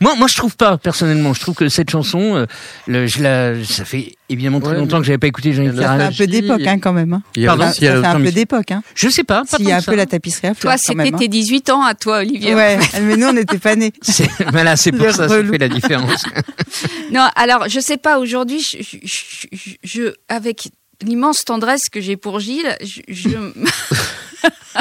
Moi, 0.00 0.14
moi, 0.16 0.26
je 0.28 0.36
trouve 0.36 0.56
pas 0.56 0.78
personnellement. 0.78 1.32
Je 1.34 1.40
trouve 1.40 1.54
que 1.54 1.68
cette 1.68 1.90
chanson, 1.90 2.36
euh, 2.36 2.46
le, 2.86 3.06
je 3.06 3.22
la, 3.22 3.64
ça 3.64 3.84
fait 3.84 4.16
évidemment 4.28 4.60
très 4.60 4.72
Ouais, 4.72 4.78
longtemps 4.78 4.98
que 4.98 5.04
j'avais 5.04 5.18
pas 5.18 5.26
écouté 5.28 5.52
Jean-Yves 5.52 5.74
C'est 5.76 5.84
un 5.84 6.10
peu 6.12 6.26
d'époque 6.26 6.66
hein, 6.66 6.78
quand 6.78 6.92
même. 6.92 7.12
Hein. 7.12 7.22
Il 7.36 7.42
y 7.42 7.46
a 7.46 7.48
Pardon 7.50 7.64
Ça 7.64 7.70
aussi, 7.70 7.80
il 7.82 7.84
y 7.84 7.88
a 7.88 8.00
fait 8.00 8.06
un 8.06 8.20
peu 8.20 8.32
d'époque. 8.32 8.70
Hein. 8.72 8.82
Je 8.94 9.08
sais 9.08 9.24
pas. 9.24 9.42
pas 9.48 9.56
S'il 9.56 9.66
y 9.68 9.72
a 9.72 9.76
un 9.76 9.80
que 9.80 9.84
peu 9.86 9.92
ça. 9.92 9.96
la 9.96 10.06
tapisserie 10.06 10.48
à 10.48 10.54
fleurs 10.54 10.74
Toi, 10.74 10.78
c'était 10.78 11.14
hein. 11.14 11.18
tes 11.18 11.28
18 11.28 11.70
ans 11.70 11.84
à 11.84 11.94
toi, 11.94 12.18
Olivier. 12.18 12.54
Ouais, 12.54 12.78
mais 13.02 13.16
nous 13.16 13.26
on 13.28 13.32
n'était 13.32 13.58
pas 13.58 13.76
nés. 13.76 13.92
C'est- 14.02 14.28
Voilà, 14.52 14.76
c'est 14.76 14.92
pour 14.92 15.06
ça, 15.10 15.28
ça 15.28 15.34
relous. 15.36 15.52
fait 15.52 15.58
la 15.58 15.68
différence. 15.68 16.24
Non, 17.12 17.28
alors 17.36 17.68
je 17.68 17.78
sais 17.80 17.96
pas. 17.96 18.18
Aujourd'hui, 18.18 18.60
je, 18.60 18.78
je, 18.82 18.96
je- 19.52 19.70
je- 19.84 20.12
avec 20.28 20.68
l'immense 21.04 21.44
tendresse 21.44 21.88
que 21.90 22.00
j'ai 22.00 22.16
pour 22.16 22.40
Gilles, 22.40 22.76
je, 22.82 23.00
je, 23.08 23.28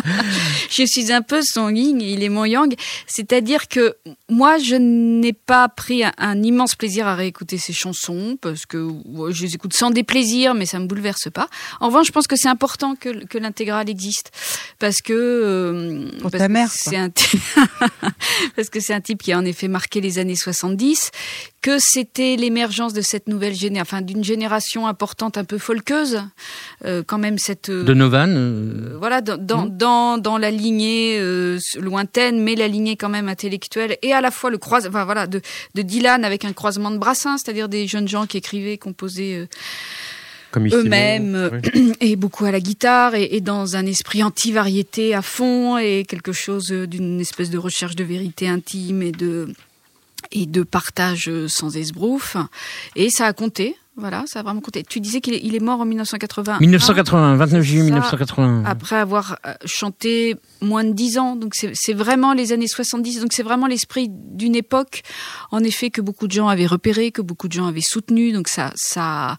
je 0.69 0.83
suis 0.85 1.11
un 1.11 1.21
peu 1.21 1.41
son 1.43 1.69
yin, 1.69 2.01
il 2.01 2.23
est 2.23 2.29
mon 2.29 2.45
yang. 2.45 2.73
C'est-à-dire 3.07 3.67
que 3.67 3.95
moi, 4.29 4.57
je 4.57 4.75
n'ai 4.75 5.33
pas 5.33 5.67
pris 5.69 6.03
un, 6.03 6.11
un 6.17 6.41
immense 6.43 6.75
plaisir 6.75 7.07
à 7.07 7.15
réécouter 7.15 7.57
ses 7.57 7.73
chansons 7.73 8.37
parce 8.41 8.65
que 8.65 8.87
je 9.29 9.43
les 9.43 9.55
écoute 9.55 9.73
sans 9.73 9.91
déplaisir, 9.91 10.53
mais 10.53 10.65
ça 10.65 10.79
me 10.79 10.87
bouleverse 10.87 11.29
pas. 11.33 11.47
En 11.79 11.87
revanche, 11.87 12.07
je 12.07 12.11
pense 12.11 12.27
que 12.27 12.35
c'est 12.35 12.47
important 12.49 12.95
que, 12.95 13.25
que 13.25 13.37
l'intégrale 13.37 13.89
existe 13.89 14.31
parce 14.79 15.01
que 15.01 15.13
euh, 15.13 16.09
Pour 16.21 16.31
parce 16.31 16.41
ta 16.41 16.47
que 16.47 16.53
mère, 16.53 16.69
c'est 16.71 16.97
un 16.97 17.09
parce 18.55 18.69
que 18.69 18.79
c'est 18.79 18.93
un 18.93 19.01
type 19.01 19.21
qui 19.23 19.31
a 19.31 19.37
en 19.37 19.45
effet 19.45 19.67
marqué 19.67 20.01
les 20.01 20.19
années 20.19 20.35
70 20.35 21.11
que 21.61 21.77
c'était 21.79 22.35
l'émergence 22.35 22.93
de 22.93 23.01
cette 23.01 23.27
nouvelle 23.27 23.55
génération, 23.55 23.95
enfin 23.97 24.01
d'une 24.03 24.23
génération 24.23 24.85
importante, 24.85 25.35
un 25.37 25.43
peu 25.43 25.57
folkeuse, 25.57 26.21
euh, 26.85 27.01
quand 27.05 27.17
même 27.17 27.39
cette 27.39 27.69
euh, 27.69 27.83
Donovan. 27.83 28.29
euh, 28.29 28.91
euh, 28.93 28.97
voilà 28.99 29.21
dans 29.21 29.37
dans, 29.37 29.65
dans 29.65 29.84
dans 29.85 30.37
la 30.37 30.51
lignée 30.51 31.17
euh, 31.19 31.59
lointaine, 31.79 32.41
mais 32.41 32.55
la 32.55 32.67
lignée 32.67 32.95
quand 32.95 33.09
même 33.09 33.29
intellectuelle 33.29 33.97
et 34.01 34.13
à 34.13 34.21
la 34.21 34.31
fois 34.31 34.49
le 34.49 34.57
croise, 34.57 34.87
enfin 34.87 35.05
voilà 35.05 35.27
de 35.27 35.41
de 35.75 35.81
Dylan 35.81 36.23
avec 36.23 36.45
un 36.45 36.53
croisement 36.53 36.91
de 36.91 36.97
Brassens, 36.97 37.39
c'est-à-dire 37.39 37.69
des 37.69 37.87
jeunes 37.87 38.07
gens 38.07 38.25
qui 38.25 38.37
écrivaient, 38.37 38.77
composaient. 38.77 39.35
euh, 39.35 39.47
eux-mêmes, 40.57 41.35
euh, 41.35 41.49
oui. 41.73 41.93
et 41.99 42.15
beaucoup 42.15 42.45
à 42.45 42.51
la 42.51 42.59
guitare 42.59 43.15
et, 43.15 43.29
et 43.31 43.41
dans 43.41 43.75
un 43.75 43.85
esprit 43.85 44.23
anti-variété 44.23 45.13
à 45.13 45.21
fond 45.21 45.77
et 45.77 46.05
quelque 46.07 46.31
chose 46.31 46.71
d'une 46.71 47.19
espèce 47.19 47.49
de 47.49 47.57
recherche 47.57 47.95
de 47.95 48.03
vérité 48.03 48.47
intime 48.47 49.01
et 49.01 49.11
de 49.11 49.53
et 50.31 50.45
de 50.47 50.63
partage 50.63 51.29
sans 51.47 51.77
esbrouf 51.77 52.35
et 52.95 53.09
ça 53.09 53.27
a 53.27 53.33
compté 53.33 53.75
voilà 53.97 54.23
ça 54.27 54.39
a 54.39 54.43
vraiment 54.43 54.61
compté 54.61 54.83
tu 54.83 54.99
disais 54.99 55.21
qu'il 55.21 55.33
est, 55.33 55.41
il 55.43 55.55
est 55.55 55.59
mort 55.59 55.79
en 55.81 55.85
1980 55.85 56.59
1980, 56.59 57.35
29 57.35 57.61
juillet 57.63 57.81
Ça, 57.81 57.85
1980. 57.85 58.63
après 58.65 58.95
avoir 58.95 59.37
euh, 59.45 59.53
chanté 59.65 60.35
moins 60.61 60.83
de 60.83 60.91
dix 60.93 61.17
ans. 61.17 61.35
Donc 61.35 61.55
c'est 61.55 61.71
c'est 61.73 61.93
vraiment 61.93 62.33
les 62.33 62.51
années 62.51 62.67
70. 62.67 63.21
Donc 63.21 63.33
c'est 63.33 63.43
vraiment 63.43 63.67
l'esprit 63.67 64.07
d'une 64.09 64.55
époque, 64.55 65.01
en 65.51 65.59
effet, 65.59 65.89
que 65.89 66.01
beaucoup 66.01 66.27
de 66.27 66.31
gens 66.31 66.47
avaient 66.47 66.65
repéré, 66.65 67.11
que 67.11 67.21
beaucoup 67.21 67.47
de 67.47 67.53
gens 67.53 67.67
avaient 67.67 67.81
soutenu. 67.81 68.31
Donc 68.31 68.47
ça, 68.47 68.71
ça. 68.75 69.37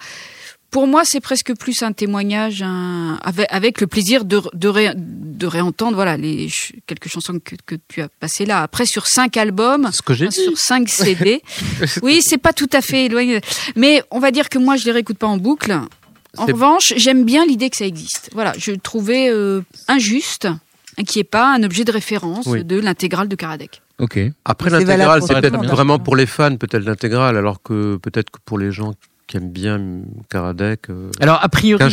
Pour 0.77 0.87
moi, 0.87 1.05
c'est 1.07 1.21
presque 1.21 1.55
plus 1.57 1.83
un 1.83 1.93
témoignage, 1.93 2.61
un- 2.63 3.19
avec, 3.25 3.47
avec 3.51 3.81
le 3.81 3.87
plaisir 3.87 4.27
de, 4.27 4.43
de, 4.53 4.69
ré- 4.69 4.93
de 4.95 5.47
réentendre 5.47 5.95
voilà, 5.95 6.19
les, 6.19 6.51
ch- 6.51 6.75
quelques 6.87 7.09
chansons 7.09 7.39
que, 7.43 7.55
que 7.65 7.77
tu 7.89 8.03
as 8.03 8.09
passées 8.21 8.45
là. 8.45 8.61
Après, 8.63 8.85
sur 8.85 9.07
cinq 9.07 9.39
albums, 9.39 9.89
Ce 9.91 10.03
que 10.03 10.13
sur 10.15 10.59
5 10.59 10.87
CD. 10.87 11.41
oui, 12.03 12.21
c'est 12.23 12.37
pas 12.37 12.53
tout 12.53 12.69
à 12.75 12.83
fait 12.83 13.07
éloigné. 13.07 13.41
Mais 13.75 14.03
on 14.11 14.19
va 14.19 14.31
dire 14.31 14.51
que 14.51 14.59
moi, 14.59 14.77
je 14.77 14.85
les 14.85 14.93
réécoute 14.93 15.17
pas 15.17 15.27
en 15.29 15.39
boucle. 15.39 15.75
En 16.37 16.45
revanche, 16.45 16.93
j'aime 16.99 17.25
bien 17.25 17.47
l'idée 17.47 17.71
que 17.71 17.77
ça 17.79 17.87
existe. 17.87 18.29
Voilà, 18.35 18.53
je 18.59 18.73
trouvais 18.73 19.31
euh, 19.31 19.63
injuste 19.89 20.47
qu'il 21.07 21.17
n'y 21.17 21.21
ait 21.23 21.25
pas 21.25 21.55
un 21.55 21.63
objet 21.63 21.85
de 21.85 21.93
référence 21.93 22.45
Oui. 22.45 22.65
de 22.65 22.79
l'intégrale 22.79 23.29
de 23.29 23.35
Karadec. 23.37 23.81
Ok. 23.99 24.19
Après 24.45 24.69
l'intégrale, 24.69 25.23
c'est 25.27 25.41
peut-être 25.41 25.57
vraiment 25.69 25.99
pour 25.99 26.17
les 26.17 26.27
fans, 26.27 26.55
peut-être 26.57 26.85
l'intégrale, 26.85 27.39
alors 27.39 27.63
que 27.63 27.97
peut-être 27.97 28.29
que 28.29 28.39
pour 28.45 28.59
les 28.59 28.73
gens 28.73 28.93
qui 29.27 29.37
aiment 29.39 29.51
bien 29.51 29.81
Karadec, 30.31 30.89
euh, 30.89 31.11
Alors 31.21 31.41
a 31.43 31.49
priori, 31.49 31.79
15 31.81 31.93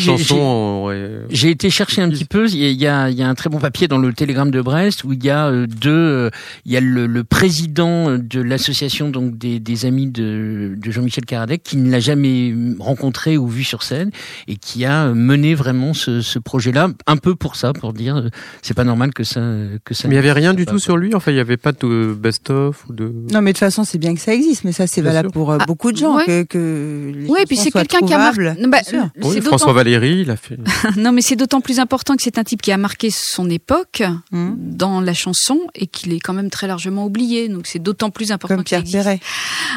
j'ai- 1.30 1.50
été 1.50 1.70
chercher 1.70 2.02
un 2.02 2.10
petit 2.10 2.26
peu. 2.26 2.48
Il 2.48 2.56
y, 2.80 2.86
a, 2.88 3.10
il 3.10 3.18
y 3.18 3.24
un 3.24 3.34
très 3.34 3.50
bon 3.50 3.60
papier 3.60 3.88
dans 3.88 3.98
le 3.98 4.14
Télégramme 4.14 4.52
de 4.52 4.62
Brest 4.62 5.04
où 5.04 5.14
il 5.14 5.24
y 5.24 5.30
a 5.32 5.48
euh, 5.48 5.66
deux. 5.66 5.90
euh, 5.92 6.30
Il 6.66 6.72
y 6.72 6.78
a 6.78 6.80
le, 6.80 7.08
le 7.08 7.24
président 7.24 8.18
de 8.18 8.40
l'association 8.42 9.10
donc 9.10 9.38
des, 9.38 9.60
des 9.60 9.86
amis 9.86 10.08
de, 10.08 10.76
de 10.78 10.92
Jean-Michel 10.92 11.26
Karadec 11.26 11.64
qui 11.64 11.78
ne 11.78 11.90
l'a 11.90 12.00
jamais 12.00 12.54
rencontré 12.80 13.38
ou 13.38 13.48
vu 13.48 13.64
sur 13.64 13.82
scène 13.84 14.12
et 14.48 14.56
qui 14.58 14.86
a 14.86 15.08
mené 15.14 15.56
vraiment 15.56 15.94
ce, 15.94 16.22
ce 16.22 16.38
projet-là 16.40 16.90
un 17.08 17.18
peu 17.18 17.36
pour 17.36 17.56
ça, 17.56 17.74
pour 17.74 17.94
dire 17.94 18.18
euh, 18.18 18.30
c'est 18.62 18.74
pas 18.76 18.84
normal 18.84 19.14
que 19.14 19.24
ça 19.24 19.42
que 19.84 19.94
ça. 19.94 20.08
Mais 20.08 20.16
il 20.16 20.18
n'y 20.18 20.24
avait 20.30 20.34
rien 20.34 20.54
du 20.54 20.66
pas. 20.66 20.72
tout 20.74 20.80
sur 20.80 20.98
lui. 20.98 21.16
Enfin, 21.16 21.32
il 21.32 21.36
n'y 21.36 21.42
avait 21.42 21.58
pas 21.58 21.72
de 21.72 22.14
best-of 22.14 22.86
ou 22.90 22.94
de. 22.94 23.06
Non, 23.32 23.42
mais 23.42 23.52
de 23.52 23.58
toute 23.58 23.60
façon, 23.60 23.84
c'est 23.84 23.98
bien 23.98 24.14
que 24.14 24.22
ça 24.22 24.34
existe, 24.34 24.64
mais 24.66 24.72
ça, 24.72 24.86
c'est 24.88 25.02
valable 25.02 25.30
sûr. 25.30 25.34
pour 25.34 25.52
euh, 25.52 25.58
Ah, 25.60 25.66
beaucoup 25.66 25.92
de 25.92 25.98
gens 25.98 26.18
ouais. 26.18 26.26
que, 26.26 26.44
que 26.44 27.12
les 27.24 27.30
Oui, 27.30 27.40
puis 27.48 27.58
c'est 27.58 27.72
quelqu'un 27.72 28.00
qui 28.06 28.14
a 28.14 28.18
marqué. 28.18 28.54
bah, 28.68 28.80
Oui, 29.24 29.42
François 29.42 29.74
Valéry, 29.74 30.22
il 30.22 30.32
a 30.32 30.36
fait. 30.38 30.58
non, 30.98 31.12
mais 31.12 31.22
c'est 31.22 31.36
d'autant 31.36 31.62
plus 31.62 31.80
important 31.80 32.16
que 32.16 32.22
c'est 32.24 32.38
un 32.38 32.44
type 32.44 32.62
qui 32.62 32.72
a 32.72 32.78
marqué 32.78 33.10
son 33.12 33.50
époque 33.50 34.04
Hum. 34.32 34.56
dans 34.58 35.02
la 35.02 35.14
chanson 35.14 35.60
et 35.76 35.88
qu'il 35.88 36.14
est 36.14 36.20
quand 36.20 36.34
même 36.34 36.50
très 36.50 36.68
largement 36.68 37.06
oublié. 37.06 37.48
Donc 37.50 37.68
c'est 37.68 37.80
d'autant 37.80 38.10
plus 38.10 38.32
important 38.32 38.56
Comme 38.56 38.64
qu'il 38.64 38.82
Pierre. 38.84 39.04
Perret. 39.04 39.20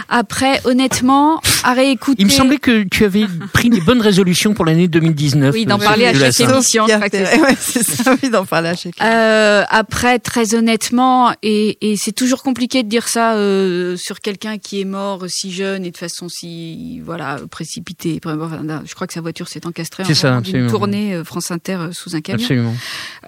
Après, 0.09 0.61
honnêtement, 0.65 1.41
à 1.65 1.73
réécouter. 1.75 2.23
Il 2.23 2.27
me 2.27 2.31
semblait 2.31 2.59
que 2.59 2.85
tu 2.85 3.05
avais 3.05 3.27
pris 3.53 3.71
des 3.71 3.81
bonnes 3.81 4.01
résolutions 4.01 4.55
pour 4.55 4.65
l'année 4.65 4.89
2019. 4.89 5.55
Oui, 5.55 5.67
d'en 5.67 5.79
parler 5.79 6.07
à 6.07 6.15
chaque 6.15 6.41
émission. 6.41 6.87
C'est 7.59 7.83
ça, 7.85 8.17
oui, 8.23 8.31
d'en 8.31 8.45
parler 8.45 8.69
à 8.71 8.75
chaque 8.77 8.95
Euh, 9.03 9.65
après, 9.69 10.19
très 10.19 10.55
honnêtement, 10.55 11.33
et, 11.43 11.79
et 11.81 11.97
c'est 11.97 12.13
toujours 12.13 12.43
compliqué 12.43 12.83
de 12.83 12.89
dire 12.89 13.09
ça 13.09 13.35
euh, 13.35 13.97
sur 13.97 14.21
quelqu'un 14.21 14.59
qui 14.59 14.81
est 14.81 14.85
mort 14.85 15.25
si 15.29 15.53
jeune 15.53 15.85
et 15.85 15.91
de 15.91 15.97
façon 15.97 16.29
si 16.29 17.01
voilà 17.01 17.36
précipitée. 17.51 18.21
Enfin, 18.25 18.39
je 18.85 18.95
crois 18.95 19.07
que 19.07 19.13
sa 19.13 19.21
voiture 19.21 19.49
s'est 19.49 19.67
encastrée 19.67 20.03
en 20.03 20.07
C'est 20.07 20.15
ça, 20.15 20.37
absolument. 20.37 20.71
tournée 20.71 21.15
euh, 21.15 21.25
France 21.25 21.51
Inter 21.51 21.77
euh, 21.81 21.93
sous 21.93 22.15
un 22.17 22.21
camion. 22.21 22.43
Absolument. 22.43 22.75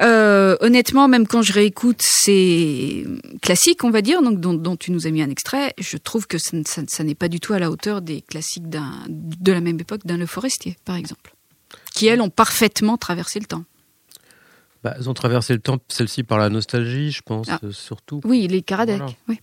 Euh, 0.00 0.56
honnêtement, 0.60 1.08
même 1.08 1.26
quand 1.26 1.42
je 1.42 1.52
réécoute 1.52 2.00
ces 2.02 3.06
classiques, 3.42 3.84
on 3.84 3.90
va 3.90 4.02
dire, 4.02 4.22
donc 4.22 4.40
dont, 4.40 4.54
dont 4.54 4.76
tu 4.76 4.90
nous 4.92 5.06
as 5.06 5.10
mis 5.10 5.22
un 5.22 5.30
extrait, 5.30 5.74
je 5.78 5.96
trouve 5.96 6.26
que 6.26 6.38
ça, 6.38 6.56
ne- 6.56 6.64
ça- 6.64 6.82
ça 6.88 7.04
n'est 7.04 7.14
pas 7.14 7.28
du 7.28 7.40
tout 7.40 7.52
à 7.52 7.58
la 7.58 7.70
hauteur 7.70 8.02
des 8.02 8.22
classiques 8.22 8.68
d'un, 8.68 8.90
de 9.08 9.52
la 9.52 9.60
même 9.60 9.78
époque 9.80 10.04
d'un 10.06 10.16
Le 10.16 10.26
Forestier, 10.26 10.76
par 10.84 10.96
exemple, 10.96 11.34
qui 11.94 12.06
elles 12.06 12.20
ont 12.20 12.30
parfaitement 12.30 12.96
traversé 12.96 13.38
le 13.40 13.46
temps. 13.46 13.64
Bah, 14.84 14.94
ils 15.00 15.10
ont 15.10 15.14
traversé 15.14 15.52
le 15.54 15.58
temps, 15.58 15.78
celle-ci 15.88 16.22
par 16.22 16.38
la 16.38 16.50
nostalgie, 16.50 17.10
je 17.10 17.20
pense, 17.22 17.48
Ah. 17.50 17.58
euh, 17.64 17.72
surtout. 17.72 18.20
Oui, 18.24 18.46
les 18.46 18.62
Karadec. 18.62 18.98
Voilà. 18.98 19.12
Oui. 19.28 19.40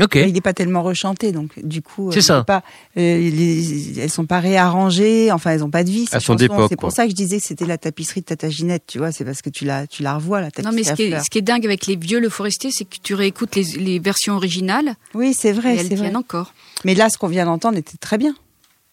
Ok. 0.00 0.16
Il 0.16 0.32
n'est 0.32 0.40
pas 0.40 0.52
tellement 0.52 0.82
rechanté, 0.82 1.30
donc 1.30 1.50
du 1.62 1.80
coup, 1.80 2.10
C'est 2.10 2.18
euh, 2.18 2.22
ça. 2.22 2.44
Pas, 2.44 2.64
euh, 2.96 3.00
les- 3.18 4.00
elles 4.00 4.10
sont 4.10 4.26
pas 4.26 4.40
réarrangées, 4.40 5.30
enfin 5.30 5.52
elles 5.52 5.62
ont 5.62 5.70
pas 5.70 5.84
de 5.84 5.90
vie. 5.90 6.06
Elles 6.10 6.20
sont 6.20 6.34
d'époque, 6.34 6.66
C'est 6.68 6.76
pour 6.76 6.90
ça 6.90 7.04
que 7.04 7.10
je 7.10 7.14
disais 7.14 7.38
que 7.38 7.44
c'était 7.44 7.64
la 7.66 7.78
tapisserie 7.78 8.20
de 8.20 8.26
Tata 8.26 8.50
Ginette, 8.50 8.84
tu 8.88 8.98
vois, 8.98 9.12
c'est 9.12 9.24
parce 9.24 9.40
que 9.40 9.50
tu 9.50 9.64
la, 9.64 9.86
tu 9.86 10.02
la 10.02 10.16
revois 10.16 10.40
la 10.40 10.50
tapisserie. 10.50 10.72
Non, 10.72 10.76
mais 10.76 10.82
ce 10.84 10.90
à 10.92 10.96
qui, 10.96 11.02
est, 11.04 11.08
fleurs. 11.10 11.24
ce 11.24 11.30
qui 11.30 11.38
est 11.38 11.42
dingue 11.42 11.64
avec 11.64 11.86
les 11.86 11.94
vieux 11.94 12.18
Le 12.18 12.28
Forestier, 12.28 12.70
c'est 12.72 12.84
que 12.84 12.96
tu 13.02 13.14
réécoutes 13.14 13.54
les, 13.54 13.62
les 13.78 13.98
versions 14.00 14.34
originales 14.34 14.96
Oui, 15.14 15.32
c'est 15.32 15.50
et 15.50 15.52
vrai, 15.52 15.76
elles 15.76 15.86
c'est 15.86 15.94
vrai. 15.94 16.14
encore. 16.16 16.52
Mais 16.84 16.94
là, 16.96 17.08
ce 17.08 17.16
qu'on 17.16 17.28
vient 17.28 17.44
d'entendre 17.44 17.78
était 17.78 17.96
très 17.98 18.18
bien. 18.18 18.34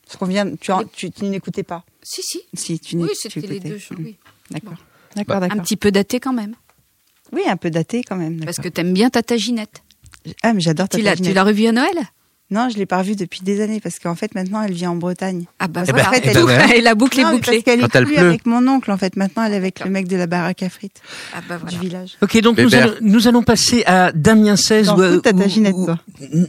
Ce 0.07 0.17
qu'on 0.17 0.25
vient, 0.27 0.55
tu, 0.59 0.71
en- 0.71 0.83
tu, 0.83 1.09
tu 1.09 1.23
n'écoutais 1.25 1.63
pas. 1.63 1.83
Si, 2.03 2.21
si. 2.21 2.41
Si, 2.53 2.79
tu 2.79 2.95
Oui, 2.97 3.09
c'était 3.13 3.41
tu 3.41 3.47
les 3.47 3.59
deux. 3.59 3.77
Mm. 3.91 3.95
oui. 4.03 4.17
D'accord. 4.51 4.73
Bah, 5.15 5.23
D'accord, 5.39 5.43
Un 5.43 5.57
petit 5.61 5.77
peu 5.77 5.89
daté 5.91 6.19
quand 6.19 6.33
même, 6.33 6.53
Oui, 7.33 7.41
un 7.47 7.57
peu 7.57 7.69
daté 7.71 8.03
quand 8.03 8.15
même. 8.17 8.39
parce 8.45 8.57
que 8.57 8.69
t'aimes 8.69 8.93
bien 8.93 9.09
Tata 9.09 9.35
Ginette. 9.37 9.81
Ah, 10.43 10.53
mais 10.53 10.61
j'adore 10.61 10.87
Tu 10.89 10.97
Tata 10.97 11.09
l'as, 11.15 11.15
tu 11.27 11.33
l'as 11.33 11.43
revue 11.43 11.67
à 11.67 11.71
Noël? 11.71 11.95
Non, 12.53 12.67
je 12.69 12.77
l'ai 12.77 12.85
pas 12.85 12.97
revue 12.97 13.15
depuis 13.15 13.39
des 13.43 13.61
années 13.61 13.79
parce 13.79 13.97
qu'en 13.97 14.13
fait 14.13 14.35
maintenant 14.35 14.61
elle 14.61 14.73
vit 14.73 14.85
en 14.85 14.97
Bretagne. 14.97 15.45
Ah 15.57 15.69
bah 15.69 15.83
Eh 15.87 15.91
voilà, 15.91 16.09
ben, 16.11 16.19
eh 16.21 16.33
ben 16.33 16.41
voilà. 16.41 16.75
et 16.75 16.81
la 16.81 16.95
boucle 16.95 17.17
est 17.17 17.23
Non, 17.23 17.29
mais 17.29 17.35
bouclée. 17.37 17.53
parce 17.53 17.63
qu'elle 17.63 17.79
est 17.79 17.83
Quand 17.83 17.95
elle 17.97 18.03
plus 18.05 18.15
pleut. 18.15 18.25
avec 18.27 18.45
mon 18.45 18.67
oncle 18.67 18.91
en 18.91 18.97
fait. 18.97 19.15
Maintenant 19.15 19.45
elle 19.45 19.53
est 19.53 19.55
avec 19.55 19.79
le 19.85 19.89
mec 19.89 20.05
de 20.09 20.17
la 20.17 20.27
baraque 20.27 20.61
à 20.61 20.67
frites 20.69 21.01
Ah 21.33 21.37
bah 21.47 21.55
voilà. 21.61 21.71
du 21.71 21.79
village. 21.79 22.17
Ok, 22.21 22.41
donc 22.41 22.59
nous 22.59 22.75
allons, 22.75 22.91
nous 22.99 23.27
allons 23.29 23.41
passer 23.41 23.85
à 23.85 24.11
Damien 24.11 24.57
16. 24.57 24.87
T'en 24.87 24.97
fous 24.97 25.21
où- 25.33 25.47
Ginette, 25.49 25.73
où- 25.77 25.85
toi 25.85 25.99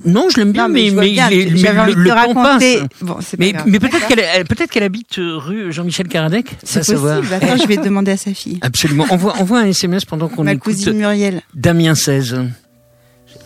Non, 0.05 0.27
je 0.29 0.39
l'aime 0.39 0.51
bien, 0.51 0.66
Non, 0.66 0.75
mais, 0.75 0.91
vois 0.91 1.03
mais, 1.05 1.11
bien, 1.12 1.31
il 1.31 1.39
est- 1.39 1.51
mais 1.62 1.87
le, 1.95 2.03
le 2.03 2.11
raconter. 2.11 2.81
Bon, 3.01 3.18
c'est 3.20 3.37
pas 3.37 3.45
Mais, 3.45 3.53
mais 3.66 3.79
peut-être 3.79 4.09
qu'elle 4.09 4.25
elle- 4.35 4.45
peut-être 4.45 4.73
qu'elle 4.73 4.83
habite 4.83 5.20
euh, 5.20 5.37
rue 5.37 5.73
Jean-Michel 5.73 6.09
Karadec. 6.09 6.57
c'est 6.64 6.81
possible. 6.85 7.23
Attends, 7.33 7.57
je 7.59 7.66
vais 7.68 7.77
demander 7.77 8.11
à 8.11 8.16
sa 8.16 8.35
fille. 8.35 8.59
Absolument. 8.62 9.07
Envoie, 9.11 9.37
envoie 9.37 9.61
un 9.61 9.66
SMS 9.66 10.05
pendant 10.05 10.27
qu'on 10.29 10.43
Ma 10.43 10.55
écoute 10.55 10.75
cousine 10.75 10.95
Muriel. 10.95 11.43
Damien 11.55 11.95
16. 11.95 12.41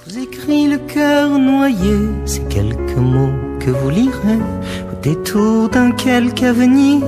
Vous 0.09 0.19
écris 0.21 0.69
le 0.69 0.79
cœur 0.79 1.31
noyé, 1.31 1.97
ces 2.27 2.43
quelques 2.43 2.97
mots 2.97 3.33
que 3.59 3.71
vous 3.71 3.91
lirez, 3.91 4.39
au 4.93 5.03
détour 5.03 5.69
d'un 5.69 5.91
quelque 5.91 6.45
avenir, 6.45 7.03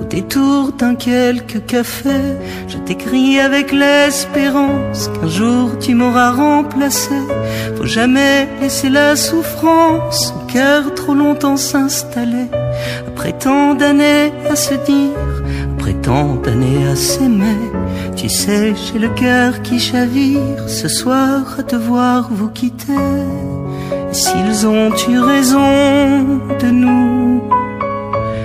au 0.00 0.04
détour 0.04 0.72
d'un 0.72 0.94
quelque 0.94 1.58
café. 1.58 2.10
Je 2.68 2.76
t'écris 2.76 3.40
avec 3.40 3.72
l'espérance 3.72 5.08
qu'un 5.08 5.28
jour 5.28 5.78
tu 5.80 5.94
m'auras 5.94 6.32
remplacé. 6.32 7.14
Faut 7.76 7.86
jamais 7.86 8.48
laisser 8.60 8.90
la 8.90 9.16
souffrance 9.16 10.34
au 10.36 10.52
cœur 10.52 10.94
trop 10.94 11.14
longtemps 11.14 11.56
s'installer. 11.56 12.48
Après 13.08 13.32
tant 13.32 13.74
d'années 13.74 14.30
à 14.50 14.56
se 14.56 14.74
dire, 14.74 15.41
tant 16.02 16.34
d'années 16.34 16.86
à 16.88 16.96
s'aimer. 16.96 17.60
Tu 18.16 18.28
sais, 18.28 18.74
j'ai 18.74 18.98
le 18.98 19.08
cœur 19.08 19.62
qui 19.62 19.78
chavire, 19.78 20.68
ce 20.68 20.88
soir 20.88 21.56
à 21.58 21.62
te 21.62 21.76
voir 21.76 22.28
vous 22.30 22.48
quitter. 22.48 22.92
s'ils 24.12 24.66
ont 24.66 24.92
eu 25.08 25.18
raison 25.18 26.40
de 26.60 26.70
nous, 26.70 27.42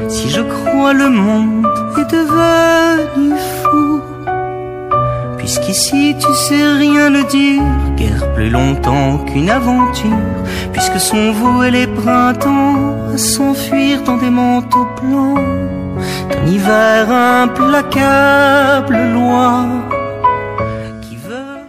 si 0.08 0.30
je 0.30 0.42
crois 0.42 0.94
le 0.94 1.10
monde 1.10 1.68
est 2.02 2.12
devenu 2.20 3.34
fou, 3.62 4.00
puisqu'ici 5.38 6.16
tu 6.20 6.34
sais 6.46 6.68
rien 6.84 7.10
ne 7.10 7.24
dire, 7.24 7.64
guère 7.98 8.34
plus 8.34 8.50
longtemps 8.50 9.18
qu'une 9.26 9.50
aventure, 9.50 10.26
puisque 10.72 11.00
sont 11.00 11.32
voués 11.34 11.72
les 11.72 11.88
printemps 11.88 12.96
à 13.14 13.18
s'enfuir 13.18 14.04
dans 14.04 14.18
des 14.18 14.30
manteaux 14.30 14.88
blancs, 15.02 15.57
implacable 17.48 18.98
loi. 19.14 19.66
qui 21.02 21.16
veut 21.16 21.60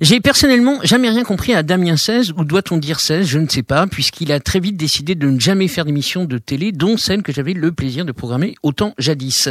J'ai 0.00 0.20
personnellement 0.20 0.78
jamais 0.82 1.08
rien 1.10 1.24
compris 1.24 1.54
à 1.54 1.62
Damien 1.62 1.96
16, 1.96 2.32
ou 2.36 2.44
doit-on 2.44 2.78
dire 2.78 3.00
16, 3.00 3.26
je 3.26 3.38
ne 3.38 3.48
sais 3.48 3.62
pas, 3.62 3.86
puisqu'il 3.86 4.32
a 4.32 4.40
très 4.40 4.60
vite 4.60 4.76
décidé 4.76 5.14
de 5.14 5.28
ne 5.28 5.38
jamais 5.38 5.68
faire 5.68 5.84
d'émissions 5.84 6.24
de 6.24 6.38
télé, 6.38 6.72
dont 6.72 6.96
celle 6.96 7.22
que 7.22 7.32
j'avais 7.32 7.52
le 7.52 7.72
plaisir 7.72 8.04
de 8.04 8.12
programmer 8.12 8.54
autant 8.62 8.94
jadis. 8.98 9.48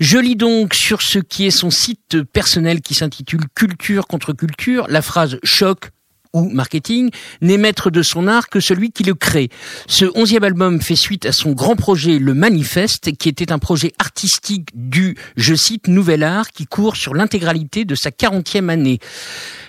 Je 0.00 0.18
lis 0.18 0.36
donc 0.36 0.74
sur 0.74 1.02
ce 1.02 1.18
qui 1.18 1.46
est 1.46 1.50
son 1.50 1.70
site 1.70 2.22
personnel 2.22 2.80
qui 2.80 2.94
s'intitule 2.94 3.44
Culture 3.54 4.06
contre 4.06 4.32
culture, 4.32 4.86
la 4.88 5.02
phrase 5.02 5.38
choc 5.42 5.90
ou 6.32 6.48
marketing, 6.48 7.10
n'est 7.40 7.58
maître 7.58 7.90
de 7.90 8.02
son 8.02 8.26
art 8.26 8.48
que 8.48 8.60
celui 8.60 8.90
qui 8.90 9.02
le 9.02 9.14
crée. 9.14 9.48
Ce 9.86 10.04
onzième 10.14 10.44
album 10.44 10.80
fait 10.80 10.96
suite 10.96 11.26
à 11.26 11.32
son 11.32 11.52
grand 11.52 11.76
projet 11.76 12.18
Le 12.18 12.34
Manifeste, 12.34 13.16
qui 13.16 13.28
était 13.28 13.52
un 13.52 13.58
projet 13.58 13.92
artistique 13.98 14.68
du, 14.74 15.16
je 15.36 15.54
cite, 15.54 15.88
Nouvel 15.88 16.22
Art, 16.22 16.50
qui 16.50 16.66
court 16.66 16.96
sur 16.96 17.14
l'intégralité 17.14 17.84
de 17.84 17.94
sa 17.94 18.10
quarantième 18.10 18.70
année. 18.70 18.98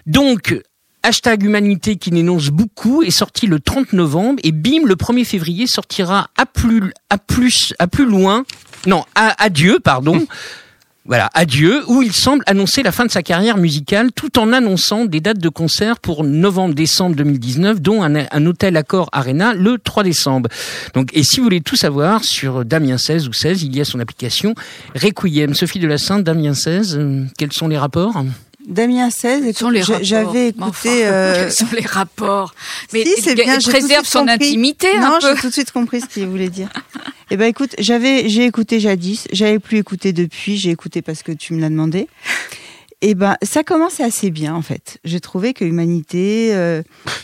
Donc, 0.06 0.56
Hashtag 1.04 1.44
Humanité 1.44 1.96
qui 1.96 2.12
n'énonce 2.12 2.50
beaucoup 2.50 3.02
est 3.02 3.12
sorti 3.12 3.48
le 3.48 3.60
30 3.60 3.94
novembre 3.94 4.40
et 4.44 4.52
bim, 4.52 4.86
le 4.86 4.96
1er 4.96 5.24
février 5.24 5.68
sortira 5.68 6.30
à 6.36 6.46
plus, 6.46 6.92
loin, 8.00 8.44
non, 8.86 9.06
à, 9.16 9.42
adieu, 9.42 9.80
pardon. 9.80 10.28
Voilà, 11.08 11.30
adieu, 11.34 11.84
où 11.88 12.02
il 12.02 12.12
semble 12.12 12.44
annoncer 12.48 12.84
la 12.84 12.92
fin 12.92 13.06
de 13.06 13.12
sa 13.12 13.24
carrière 13.24 13.58
musicale 13.58 14.12
tout 14.12 14.38
en 14.38 14.52
annonçant 14.52 15.06
des 15.06 15.22
dates 15.22 15.40
de 15.40 15.48
concert 15.48 16.00
pour 16.00 16.26
novembre-décembre 16.26 17.16
2019, 17.16 17.82
dont 17.82 18.04
un, 18.04 18.46
hôtel 18.46 18.76
Accor 18.76 19.08
Arena 19.14 19.54
le 19.54 19.78
3 19.78 20.04
décembre. 20.04 20.50
Donc, 20.94 21.12
et 21.14 21.24
si 21.24 21.38
vous 21.38 21.46
voulez 21.46 21.62
tout 21.62 21.78
savoir 21.78 22.26
sur 22.26 22.66
Damien 22.66 22.98
16 22.98 23.30
ou 23.30 23.34
16, 23.34 23.64
il 23.64 23.74
y 23.74 23.80
a 23.80 23.86
son 23.86 24.02
application 24.02 24.54
Requiem. 24.96 25.54
Sophie 25.54 25.80
de 25.80 25.88
la 25.88 25.98
Sainte, 25.98 26.26
Damien 26.26 26.54
16, 26.54 26.98
euh, 26.98 27.24
quels 27.38 27.54
sont 27.54 27.70
les 27.70 27.78
rapports? 27.78 28.24
Damien 28.68 29.10
16, 29.10 29.44
Quels 29.44 29.56
sont 29.56 29.70
les 29.70 29.80
écoute, 29.80 29.90
rapports 29.94 30.06
j'avais 30.06 30.54
Mais 30.58 30.64
enfin, 30.64 30.90
écouté. 30.90 31.08
euh, 31.08 31.34
Quels 31.36 31.52
sont 31.52 31.68
les 31.74 31.86
rapports 31.86 32.54
Mais 32.94 33.06
si, 33.06 33.22
c'est 33.22 33.36
bien. 33.36 33.58
de 33.58 33.64
préserve 33.64 34.06
son 34.06 34.20
compris. 34.20 34.34
intimité 34.34 34.88
un 34.98 35.10
Non, 35.10 35.18
j'ai 35.22 35.36
tout 35.36 35.48
de 35.48 35.54
suite 35.54 35.72
compris 35.72 36.02
ce 36.02 36.06
qu'il 36.08 36.28
voulait 36.28 36.50
dire. 36.50 36.70
Eh 37.30 37.36
ben 37.36 37.44
écoute, 37.48 37.76
j'avais, 37.78 38.30
j'ai 38.30 38.46
écouté 38.46 38.80
jadis, 38.80 39.28
j'avais 39.34 39.60
plus 39.60 39.80
écouté 39.80 40.14
depuis, 40.14 40.56
j'ai 40.56 40.70
écouté 40.70 41.02
parce 41.02 41.24
que 41.24 41.34
tu 41.34 41.54
me 41.54 41.60
l'as 41.60 41.68
demandé. 41.68 42.08
Eh 43.02 43.16
ben, 43.16 43.36
ça 43.44 43.64
commence 43.66 44.00
assez 44.00 44.32
bien 44.32 44.56
en 44.56 44.62
fait. 44.62 44.98
J'ai 45.04 45.20
trouvé 45.20 45.54
que 45.54 45.66
Humanité, 45.66 46.52
euh, 46.54 46.82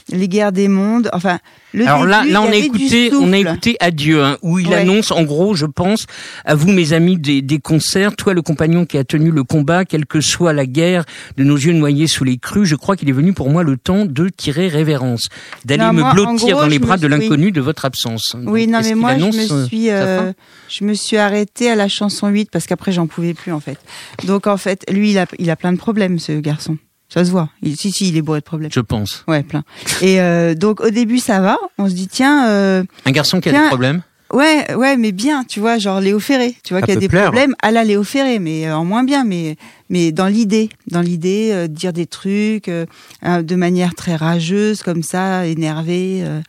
les 0.10 0.28
guerres 0.28 0.52
des 0.52 0.68
mondes, 0.68 1.10
enfin, 1.14 1.39
le 1.74 1.88
Alors 1.88 2.05
là, 2.05 2.21
début, 2.21 2.34
là, 2.34 2.41
on 2.43 2.51
a 2.51 2.55
écouté, 2.55 3.11
on 3.13 3.34
a 3.34 3.38
écouté 3.38 3.78
Adieu, 3.80 4.24
hein, 4.24 4.38
où 4.43 4.59
il 4.59 4.67
Ouais. 4.67 4.76
annonce, 4.76 5.11
en 5.11 5.24
gros, 5.24 5.55
je 5.55 5.65
pense, 5.65 6.05
à 6.45 6.53
vous, 6.55 6.71
mes 6.71 6.93
amis 6.93 7.17
des, 7.17 7.41
des 7.41 7.59
concerts, 7.59 8.15
toi, 8.15 8.34
le 8.34 8.41
compagnon 8.41 8.86
qui 8.86 8.97
a 8.97 9.03
tenu 9.03 9.32
le 9.32 9.43
combat, 9.43 9.84
quelle 9.86 10.05
que 10.05 10.21
soit 10.21 10.53
la 10.53 10.65
guerre, 10.65 11.03
de 11.38 11.43
nos 11.43 11.55
yeux 11.57 11.74
noyés 11.74 12.07
sous 12.07 12.24
les 12.24 12.38
crues, 12.38 12.65
je 12.65 12.76
crois 12.76 12.95
qu'il 12.95 13.09
est 13.09 13.13
venu 13.13 13.34
pour 13.34 13.49
moi 13.49 13.63
le 13.63 13.76
temps 13.78 14.05
de 14.05 14.30
tirer 14.30 14.67
révérence, 14.67 15.28
d'aller 15.65 15.84
me 15.91 16.01
moi, 16.01 16.13
blottir 16.13 16.49
gros, 16.55 16.61
dans 16.61 16.67
les 16.67 16.80
bras 16.80 16.97
de 16.97 17.07
l'inconnu 17.07 17.51
de 17.51 17.61
votre 17.61 17.86
absence. 17.86 18.36
Oui, 18.45 18.65
Donc, 18.67 18.74
non, 18.76 18.80
mais 18.84 18.95
moi, 18.95 19.17
je 19.17 19.26
me 19.26 19.51
euh, 19.51 19.65
suis, 19.65 19.89
euh, 19.89 20.32
je 20.69 20.84
me 20.84 20.93
suis 20.93 21.17
arrêtée 21.17 21.69
à 21.71 21.76
la 21.76 21.88
chanson 21.88 22.28
8 22.28 22.49
parce 22.51 22.67
qu'après, 22.67 22.91
j'en 22.91 23.07
pouvais 23.07 23.34
plus, 23.34 23.51
en 23.51 23.59
fait. 23.59 23.80
Donc, 24.26 24.47
en 24.47 24.57
fait, 24.57 24.84
lui, 24.91 25.11
il 25.11 25.17
a, 25.17 25.26
il 25.39 25.49
a 25.49 25.55
plein 25.55 25.74
de 25.74 25.78
problèmes, 25.78 26.19
ce 26.19 26.34
garçon. 26.34 26.78
Ça 27.14 27.24
se 27.24 27.30
voit. 27.32 27.49
Il, 27.61 27.78
si, 27.78 27.91
si, 27.91 28.07
il 28.09 28.18
est 28.18 28.22
bourré 28.24 28.39
de 28.39 28.45
problèmes. 28.45 28.72
Je 28.74 28.80
pense. 28.80 29.24
Ouais, 29.28 29.43
plein. 29.43 29.64
Et 30.01 30.20
euh, 30.20 30.55
donc, 30.55 30.82
au 30.82 30.89
début, 30.89 31.20
ça 31.20 31.41
va. 31.41 31.57
On 31.78 31.88
se 31.88 31.93
dit, 31.93 32.07
tiens, 32.07 32.47
euh, 32.47 32.84
Un 33.05 33.11
garçon 33.11 33.39
qui 33.39 33.49
a 33.49 33.51
des 33.51 33.68
problèmes 33.68 34.01
ouais, 34.32 34.74
ouais, 34.74 34.97
mais 34.97 35.11
bien, 35.11 35.43
tu 35.43 35.59
vois, 35.59 35.78
genre 35.78 36.01
Léo 36.01 36.20
Ferré. 36.20 36.55
Tu 36.64 36.74
vois 36.74 36.82
y 36.88 36.91
a 36.91 36.95
des 36.95 37.07
plaire. 37.07 37.26
problèmes 37.26 37.53
à 37.61 37.70
la 37.70 37.84
Léo 37.84 38.03
Ferré, 38.03 38.39
mais 38.39 38.68
euh, 38.68 38.76
en 38.76 38.84
moins 38.84 39.03
bien, 39.03 39.24
mais, 39.24 39.57
mais 39.89 40.11
dans 40.11 40.26
l'idée. 40.26 40.70
Dans 40.89 41.01
l'idée, 41.01 41.51
euh, 41.53 41.68
de 41.68 41.74
dire 41.74 41.93
des 41.93 42.07
trucs 42.07 42.68
euh, 42.68 42.88
euh, 43.26 43.43
de 43.43 43.55
manière 43.55 43.93
très 43.93 44.16
rageuse, 44.16 44.82
comme 44.82 45.03
ça, 45.03 45.45
énervée. 45.45 46.22
euh. 46.24 46.41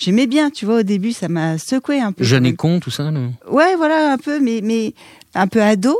J'aimais 0.00 0.26
bien, 0.26 0.50
tu 0.50 0.64
vois, 0.66 0.80
au 0.80 0.82
début, 0.82 1.12
ça 1.12 1.28
m'a 1.28 1.58
secoué 1.58 2.00
un 2.00 2.10
peu. 2.10 2.24
Jeune 2.24 2.44
et 2.46 2.54
con, 2.54 2.80
tout 2.80 2.90
ça 2.90 3.10
non? 3.12 3.32
Ouais, 3.50 3.76
voilà, 3.76 4.12
un 4.14 4.18
peu, 4.18 4.40
mais, 4.40 4.60
mais 4.62 4.94
un 5.34 5.46
peu 5.46 5.62
ado, 5.62 5.96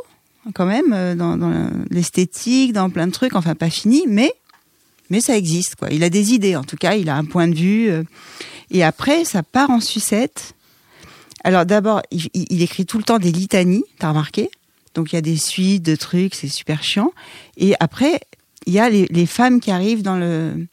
quand 0.55 0.67
même, 0.67 0.93
euh, 0.93 1.15
dans, 1.15 1.37
dans 1.37 1.71
l'esthétique, 1.91 2.73
dans 2.73 2.91
plein 2.91 3.07
de 3.07 3.13
trucs, 3.13 3.35
enfin 3.35 3.55
pas 3.55 3.71
fini, 3.71 4.05
mais, 4.09 4.33
mais 5.11 5.21
ça 5.21 5.37
existe, 5.37 5.77
quoi. 5.77 5.89
Il 5.91 6.03
a 6.05 6.11
des 6.11 6.33
idées, 6.33 6.57
en 6.57 6.65
tout 6.65 6.77
cas, 6.77 6.95
il 6.95 7.09
a 7.09 7.17
un 7.17 7.25
point 7.25 7.49
de 7.49 7.55
vue. 7.55 7.89
euh, 7.91 8.03
et 8.71 8.85
après, 8.85 9.25
ça 9.25 9.43
part 9.43 9.71
en 9.71 9.81
sucette. 9.81 10.55
Alors 11.45 11.65
d'abord, 11.65 12.03
il, 12.11 12.63
écrit 12.63 12.85
tout 12.85 12.99
le 12.99 13.05
temps 13.05 13.19
des 13.19 13.33
litanies, 13.33 13.85
t'as 13.99 14.11
remarqué? 14.11 14.51
Donc 14.95 15.13
il 15.13 15.15
y 15.15 15.19
a 15.19 15.23
des 15.23 15.37
suites 15.37 15.85
de 15.85 15.95
trucs, 15.95 16.35
c'est 16.35 16.49
super 16.49 16.83
chiant. 16.83 17.13
Et 17.57 17.75
après, 17.81 18.21
il 18.67 18.73
y 18.73 18.79
a 18.79 18.91
les, 18.91 19.07
les 19.11 19.27
femmes 19.27 19.61
qui 19.61 19.71
arrivent 19.71 20.03
dans 20.03 20.17
le... 20.17 20.67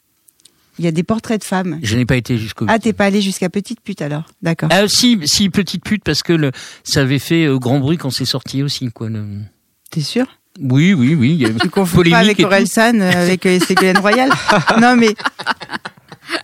Il 0.78 0.84
y 0.84 0.88
a 0.88 0.92
des 0.92 1.04
portraits 1.04 1.40
de 1.40 1.44
femmes. 1.44 1.78
Je 1.82 1.96
n'ai 1.96 2.04
pas 2.04 2.16
été 2.16 2.36
jusqu'au 2.36 2.66
Ah, 2.68 2.78
t'es 2.78 2.92
pas 2.92 3.06
allé 3.06 3.22
jusqu'à 3.22 3.48
Petite 3.48 3.80
Pute 3.80 4.02
alors? 4.02 4.24
D'accord. 4.42 4.68
Ah 4.70 4.86
si, 4.88 5.18
si 5.24 5.48
petite 5.48 5.82
pute 5.82 6.04
parce 6.04 6.22
que 6.22 6.34
le, 6.34 6.50
ça 6.84 7.00
avait 7.00 7.18
fait 7.18 7.46
euh, 7.46 7.58
grand 7.58 7.78
bruit 7.78 7.96
quand 7.96 8.10
c'est 8.10 8.26
sorti 8.26 8.62
aussi 8.62 8.90
quoi. 8.90 9.08
Le... 9.08 9.24
T'es 9.90 10.00
sûr? 10.00 10.26
Oui, 10.60 10.94
oui, 10.94 11.14
oui. 11.14 11.32
Il 11.32 11.42
y 11.42 11.46
a 11.46 11.50
Tu 11.50 11.68
confonds 11.68 12.02
pas 12.02 12.18
avec. 12.18 12.40
Orelsan, 12.40 13.00
euh, 13.00 13.12
avec 13.12 13.44
euh, 13.46 13.58
Ségolène 13.60 13.98
Royal? 13.98 14.30
non 14.80 14.96
mais 14.96 15.14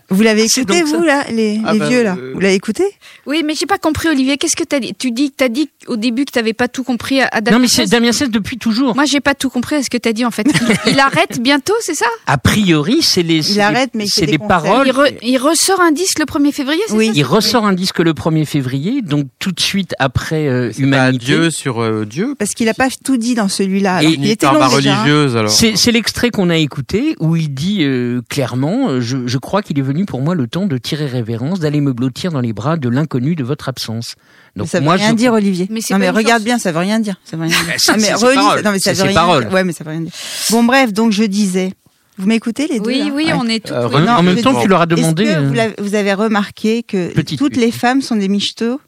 vous 0.09 0.21
l'avez 0.21 0.43
écouté 0.45 0.83
vous 0.83 1.01
là, 1.03 1.23
les, 1.31 1.59
Ah 1.65 1.73
les 1.73 1.79
bah, 1.79 1.89
vieux 1.89 2.03
là. 2.03 2.15
euh, 2.17 2.31
Vous 2.33 2.39
l'avez 2.39 2.55
écouté 2.55 2.83
Oui, 3.25 3.43
mais 3.45 3.53
j'ai 3.55 3.65
pas 3.65 3.77
compris, 3.77 4.09
Olivier. 4.09 4.37
Qu'est-ce 4.37 4.55
que 4.55 4.63
t'as 4.63 4.79
dit? 4.79 4.93
Tu 4.97 5.11
dis, 5.11 5.31
t'as 5.31 5.49
dit 5.49 5.69
au 5.87 5.95
début 5.97 6.25
que 6.25 6.31
t'avais 6.31 6.53
pas 6.53 6.67
tout 6.67 6.83
compris 6.83 7.21
à, 7.21 7.27
à 7.31 7.41
Damien 7.41 7.57
Non 7.57 7.61
mais 7.61 7.67
c'est 7.67 7.81
16. 7.83 7.89
Damien 7.89 8.11
16 8.11 8.29
depuis 8.29 8.57
toujours. 8.57 8.95
Moi, 8.95 9.05
j'ai 9.05 9.19
pas 9.21 9.35
tout 9.35 9.49
compris 9.49 9.75
à 9.77 9.83
ce 9.83 9.89
que 9.89 9.97
t'as 9.97 10.13
dit 10.13 10.25
en 10.25 10.31
fait. 10.31 10.45
Il, 10.87 10.93
il 10.93 10.99
arrête 10.99 11.39
bientôt, 11.41 11.73
c'est 11.81 11.95
ça? 11.95 12.05
A 12.27 12.37
priori, 12.37 13.01
c'est 13.01 13.23
les, 13.23 13.41
c'est 13.41 13.59
arrête, 13.61 13.91
mais 13.93 14.05
il 14.05 14.09
c'est 14.09 14.25
des 14.25 14.37
paroles. 14.37 14.87
il, 14.87 14.93
re- 14.93 15.17
il 15.21 15.37
ressort 15.37 15.81
un 15.81 15.91
disque 15.91 16.19
le 16.19 16.25
1er 16.25 16.51
février, 16.51 16.81
c'est 16.87 16.93
Oui. 16.93 17.07
ça? 17.07 17.13
Il 17.15 17.23
ressort 17.23 17.65
un 17.65 17.73
disque 17.73 17.99
le 17.99 18.13
1er 18.13 18.45
février, 18.45 19.01
donc 19.01 19.27
tout 19.39 19.51
de 19.51 19.59
suite 19.59 19.93
après 19.99 20.47
euh, 20.47 20.71
Humanité. 20.77 21.25
Dieu 21.25 21.49
sur 21.51 21.81
euh, 21.81 22.05
Dieu. 22.05 22.35
Parce 22.37 22.51
qu'il 22.53 22.69
a 22.69 22.73
pas 22.73 22.87
tout 23.03 23.17
dit 23.17 23.35
dans 23.35 23.47
celui-là. 23.49 24.03
Il 24.03 24.29
était 24.29 24.45
Par 24.45 24.53
long 24.55 24.61
hein. 24.61 24.67
religieuse 24.67 25.35
alors. 25.37 25.51
C'est 25.51 25.91
l'extrait 25.91 26.29
qu'on 26.29 26.49
a 26.49 26.57
écouté 26.57 27.15
où 27.19 27.35
il 27.35 27.53
dit 27.53 27.79
euh, 27.83 28.21
clairement 28.29 28.99
je, 29.01 29.17
je 29.25 29.37
crois 29.37 29.61
qu'il 29.61 29.72
est 29.79 29.83
venu 29.83 30.05
pour 30.05 30.21
moi 30.21 30.35
le 30.35 30.47
temps 30.47 30.65
de 30.65 30.77
tirer 30.77 31.05
révérence, 31.05 31.59
d'aller 31.59 31.81
me 31.81 31.93
blottir 31.93 32.31
dans 32.31 32.41
les 32.41 32.53
bras 32.53 32.77
de 32.77 32.89
l'inconnu 32.89 33.35
de 33.35 33.43
votre 33.43 33.69
absence. 33.69 34.15
Mais 34.55 34.59
Donc 34.61 34.69
ça 34.69 34.79
veut 34.79 34.85
moi, 34.85 34.95
rien 34.95 35.09
je- 35.11 35.15
dire 35.15 35.33
Olivier. 35.33 35.67
Mais 35.69 35.79
non 35.91 35.97
mais 35.99 36.09
regarde 36.09 36.43
bien, 36.43 36.57
ça 36.59 36.71
veut 36.71 36.79
rien 36.79 36.99
dire. 36.99 37.15
Ça 37.25 37.37
veut 37.37 37.43
rien 37.43 37.51
dire. 37.65 37.73
C'est- 37.77 37.91
Ah, 37.91 37.97
mais 37.97 38.13
relis- 38.13 38.35
paroles. 38.35 38.61
non 38.63 38.71
mais 38.71 38.79
ça 38.79 38.93
veut 38.93 39.03
rien 39.03 39.13
paroles. 39.13 39.43
dire. 39.45 39.53
Ouais 39.53 39.63
mais 39.63 39.73
ça 39.73 39.83
veut 39.83 39.91
rien 39.91 40.01
dire. 40.01 40.11
Bon 40.51 40.63
bref, 40.63 40.93
donc 40.93 41.11
je 41.11 41.23
disais. 41.23 41.73
Vous 42.17 42.27
m'écoutez 42.27 42.67
les 42.67 42.79
deux 42.79 42.85
Oui, 42.85 42.99
là 42.99 43.05
oui, 43.13 43.25
Ouais. 43.25 43.33
on 43.33 43.47
est 43.47 43.65
tout. 43.65 43.73
Euh, 43.73 43.89
Non, 44.01 44.11
en 44.11 44.21
même 44.21 44.39
temps, 44.39 44.53
dis- 44.53 44.61
tu 44.61 44.67
leur 44.67 44.81
as 44.81 44.85
demandé. 44.85 45.23
que 45.25 45.29
euh, 45.29 45.69
vous, 45.79 45.95
avez 45.95 46.13
remarqué 46.13 46.83
que 46.83 47.11
Petite 47.11 47.39
toutes 47.39 47.53
pute. 47.53 47.61
les 47.61 47.71
femmes 47.71 48.01
sont 48.03 48.15
des 48.15 48.27
michetots? 48.27 48.79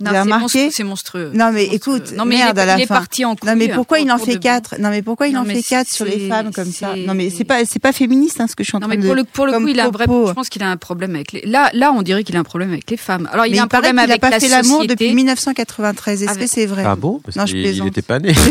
Non, 0.00 0.10
c'est 0.10 0.20
remarqué 0.22 0.66
monstru- 0.66 0.70
c'est 0.72 0.82
monstrueux. 0.82 1.30
Non 1.34 1.52
mais 1.52 1.66
monstrueux. 1.68 1.74
écoute, 1.98 2.12
non 2.16 2.24
mais 2.24 2.36
merde 2.38 2.56
il 2.56 2.58
est, 2.58 2.62
à 2.62 2.66
la 2.66 2.76
il 2.78 2.82
est 2.82 2.86
fin. 2.86 2.94
parti 2.96 3.24
en 3.24 3.28
Non 3.30 3.36
couille, 3.36 3.54
mais 3.54 3.70
hein, 3.70 3.74
pourquoi 3.76 3.98
pour- 3.98 4.06
il 4.06 4.10
en 4.10 4.16
pour 4.16 4.26
fait 4.26 4.38
quatre 4.40 4.74
Non 4.80 4.90
mais 4.90 5.02
pourquoi 5.02 5.28
il 5.28 5.34
Non, 5.34 5.40
en 5.40 5.44
mais 5.44 5.54
fait 5.54 5.62
quatre 5.62 5.88
sur 5.88 6.04
les 6.04 6.28
femmes 6.28 6.52
comme 6.52 6.64
ça 6.72 6.92
c'est- 6.94 7.06
Non 7.06 7.14
mais 7.14 7.30
c'est 7.30 7.44
pas 7.44 7.64
c'est 7.64 7.78
pas 7.78 7.92
féministe 7.92 8.40
hein, 8.40 8.46
ce 8.48 8.56
que 8.56 8.64
je 8.64 8.70
suis 8.70 8.76
en 8.76 8.80
Non 8.80 8.88
train 8.88 8.96
mais 8.96 9.02
de 9.02 9.06
pour 9.06 9.14
le 9.14 9.22
pour 9.22 9.46
le 9.46 9.52
coup, 9.52 9.68
il 9.68 9.78
a 9.78 9.84
un 9.86 9.90
vrai. 9.90 10.06
Je 10.08 10.32
pense 10.32 10.48
qu'il 10.48 10.62
a 10.64 10.68
un 10.70 10.76
problème 10.76 11.14
avec 11.14 11.30
les. 11.30 11.42
Là, 11.42 11.70
là, 11.74 11.92
on 11.92 12.02
dirait 12.02 12.24
qu'il 12.24 12.36
a 12.36 12.40
un 12.40 12.44
problème 12.44 12.72
avec 12.72 12.90
les 12.90 12.96
femmes. 12.96 13.28
Alors 13.32 13.46
il 13.46 13.52
Mais 13.52 13.58
a 13.60 13.62
un 13.62 13.68
problème 13.68 13.92
qu'il 13.92 14.00
a 14.00 14.02
avec 14.02 14.20
pas 14.20 14.30
la 14.30 14.40
fait 14.40 14.48
l'amour 14.48 14.78
société. 14.82 14.94
depuis 14.96 15.14
1993. 15.14 16.22
Est-ce 16.24 16.30
que 16.32 16.36
Avec- 16.38 16.48
c'est 16.48 16.66
vrai 16.66 16.82
Ah 16.84 16.96
bon? 16.96 17.20
Parce 17.24 17.36
Non, 17.36 17.46
je 17.46 17.52
plaisante. 17.52 17.86
il 17.86 17.90
était 17.90 18.02
pas 18.02 18.18
né. 18.18 18.32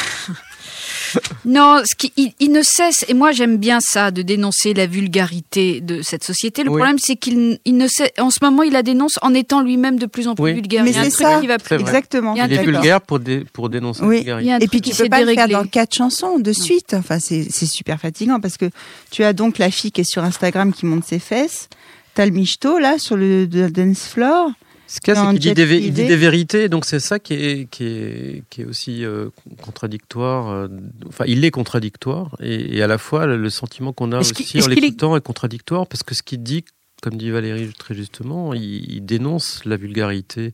Non, 1.44 1.80
ce 1.84 1.94
qui, 1.96 2.12
il, 2.16 2.32
il 2.40 2.52
ne 2.52 2.62
cesse, 2.62 3.04
et 3.09 3.14
moi 3.14 3.32
j'aime 3.32 3.56
bien 3.56 3.80
ça, 3.80 4.11
de 4.11 4.22
dénoncer 4.22 4.74
la 4.74 4.86
vulgarité 4.86 5.80
de 5.80 6.02
cette 6.02 6.24
société. 6.24 6.62
Le 6.62 6.70
Oui. 6.70 6.76
problème, 6.78 6.98
c'est 6.98 7.16
qu'il 7.16 7.59
il 7.64 7.76
ne 7.76 7.86
sait, 7.86 8.12
en 8.18 8.30
ce 8.30 8.38
moment, 8.42 8.62
il 8.62 8.72
la 8.72 8.82
dénonce 8.82 9.18
en 9.22 9.32
étant 9.34 9.62
lui-même 9.62 9.98
de 9.98 10.06
plus 10.06 10.28
en 10.28 10.34
plus 10.34 10.44
Oui. 10.44 10.52
vulgaire. 10.54 10.84
Mais 10.84 10.92
c'est 10.92 11.11
ça. 11.11 11.40
qui 11.40 11.46
va 11.46 11.59
plus. 11.59 11.76
Exactement. 11.76 12.34
Il 12.34 12.52
est 12.52 12.62
vulgaire 12.62 13.00
pour, 13.00 13.18
dé- 13.20 13.44
pour 13.52 13.68
dénoncer 13.68 14.02
Oui. 14.04 14.24
la 14.24 14.36
vulgarité. 14.38 14.64
Et 14.64 14.68
puis 14.68 14.80
tu 14.80 14.94
peux 14.94 15.09
pas 15.09 15.22
le 15.22 15.32
faire 15.34 15.48
dans 15.48 15.64
quatre 15.64 15.94
chansons 15.94 16.38
de 16.38 16.52
suite. 16.52 16.94
Enfin, 16.94 17.18
c'est 17.20 17.50
super 17.66 18.00
fatigant 18.00 18.40
parce 18.40 18.56
que 18.56 18.66
tu 19.11 19.24
as 19.24 19.32
donc 19.32 19.59
la 19.59 19.70
fille 19.70 19.92
qui 19.92 20.02
est 20.02 20.11
sur 20.11 20.24
Instagram 20.24 20.72
qui 20.72 20.86
monte 20.86 21.04
ses 21.04 21.18
fesses. 21.18 21.68
T'as 22.14 22.24
le 22.26 22.32
michto 22.32 22.78
là 22.78 22.98
sur 22.98 23.16
le, 23.16 23.44
le 23.44 23.70
dance 23.70 24.06
floor. 24.06 24.50
Ce 24.89 25.01
qu'il 25.32 25.39
dit 25.39 25.49
il 25.78 25.93
dit 25.93 26.01
des 26.09 26.16
vérités, 26.16 26.68
donc 26.70 26.84
c'est 26.86 26.99
ça 26.99 27.18
qui 27.18 27.34
est, 27.34 27.70
qui 27.70 27.84
est, 27.84 28.43
qui 28.51 28.62
est 28.62 28.64
aussi 28.64 29.05
euh, 29.05 29.28
contradictoire. 29.62 30.49
euh, 30.51 30.68
Enfin, 31.07 31.24
il 31.28 31.45
est 31.45 31.51
contradictoire, 31.51 32.34
et, 32.41 32.76
et 32.78 32.82
à 32.82 32.86
la 32.86 32.97
fois, 32.99 33.26
le, 33.26 33.51
sentiment 33.51 33.93
qu'on 33.93 34.12
a 34.12 34.16
aussi 34.20 34.59
en 34.61 34.70
est- 34.70 34.74
l'écoutant 34.86 35.16
est 35.16 35.20
contradictoire, 35.20 35.86
parce 35.86 36.03
que 36.03 36.14
ce 36.14 36.22
qu'il 36.22 36.43
dit 36.43 36.64
comme 37.03 37.16
dit 37.16 37.30
Valérie 37.30 37.70
très 37.78 37.95
justement, 37.95 38.55
il, 38.55 38.91
il 38.93 39.05
dénonce 39.05 39.64
la 39.64 39.76
vulgarité 39.76 40.53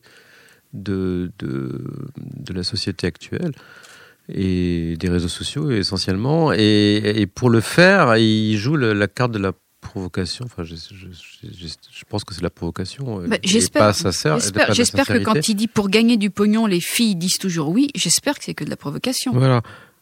de, 0.73 1.31
de, 1.39 1.81
de 2.17 2.53
la 2.53 2.61
société 2.63 3.07
actuelle 3.07 3.53
et 4.29 4.95
des 4.99 5.09
réseaux 5.09 5.27
sociaux 5.27 5.71
essentiellement. 5.71 6.51
Et, 6.53 7.01
et 7.15 7.25
pour 7.27 7.49
le 7.49 7.61
faire, 7.61 8.17
il 8.17 8.57
joue 8.57 8.75
le- 8.75 8.93
la 8.93 9.07
carte 9.07 9.31
de 9.31 9.39
la 9.39 9.53
provocation. 9.95 10.43
Enfin, 10.45 10.63
je, 10.65 10.75
je, 10.75 11.07
je, 11.43 11.67
je 11.67 12.03
pense 12.09 12.25
que 12.25 12.33
c'est 12.33 12.41
la 12.41 12.49
provocation. 12.49 13.21
Bah, 13.29 13.37
j'espère- 13.43 13.93
que 15.07 15.19
quand 15.23 15.47
il 15.47 15.55
dit 15.55 15.67
pour 15.69 15.87
gagner 15.87 16.17
du 16.17 16.29
pognon, 16.29 16.65
les 16.65 16.81
filles 16.81 17.15
disent 17.15 17.37
toujours 17.37 17.69
oui, 17.69 17.87
j'espère 17.95 18.37
que 18.37 18.43
c'est 18.43 18.53
que 18.53 18.65
de 18.65 18.69
la 18.69 18.75
provocation. 18.75 19.31
Voilà. 19.33 19.61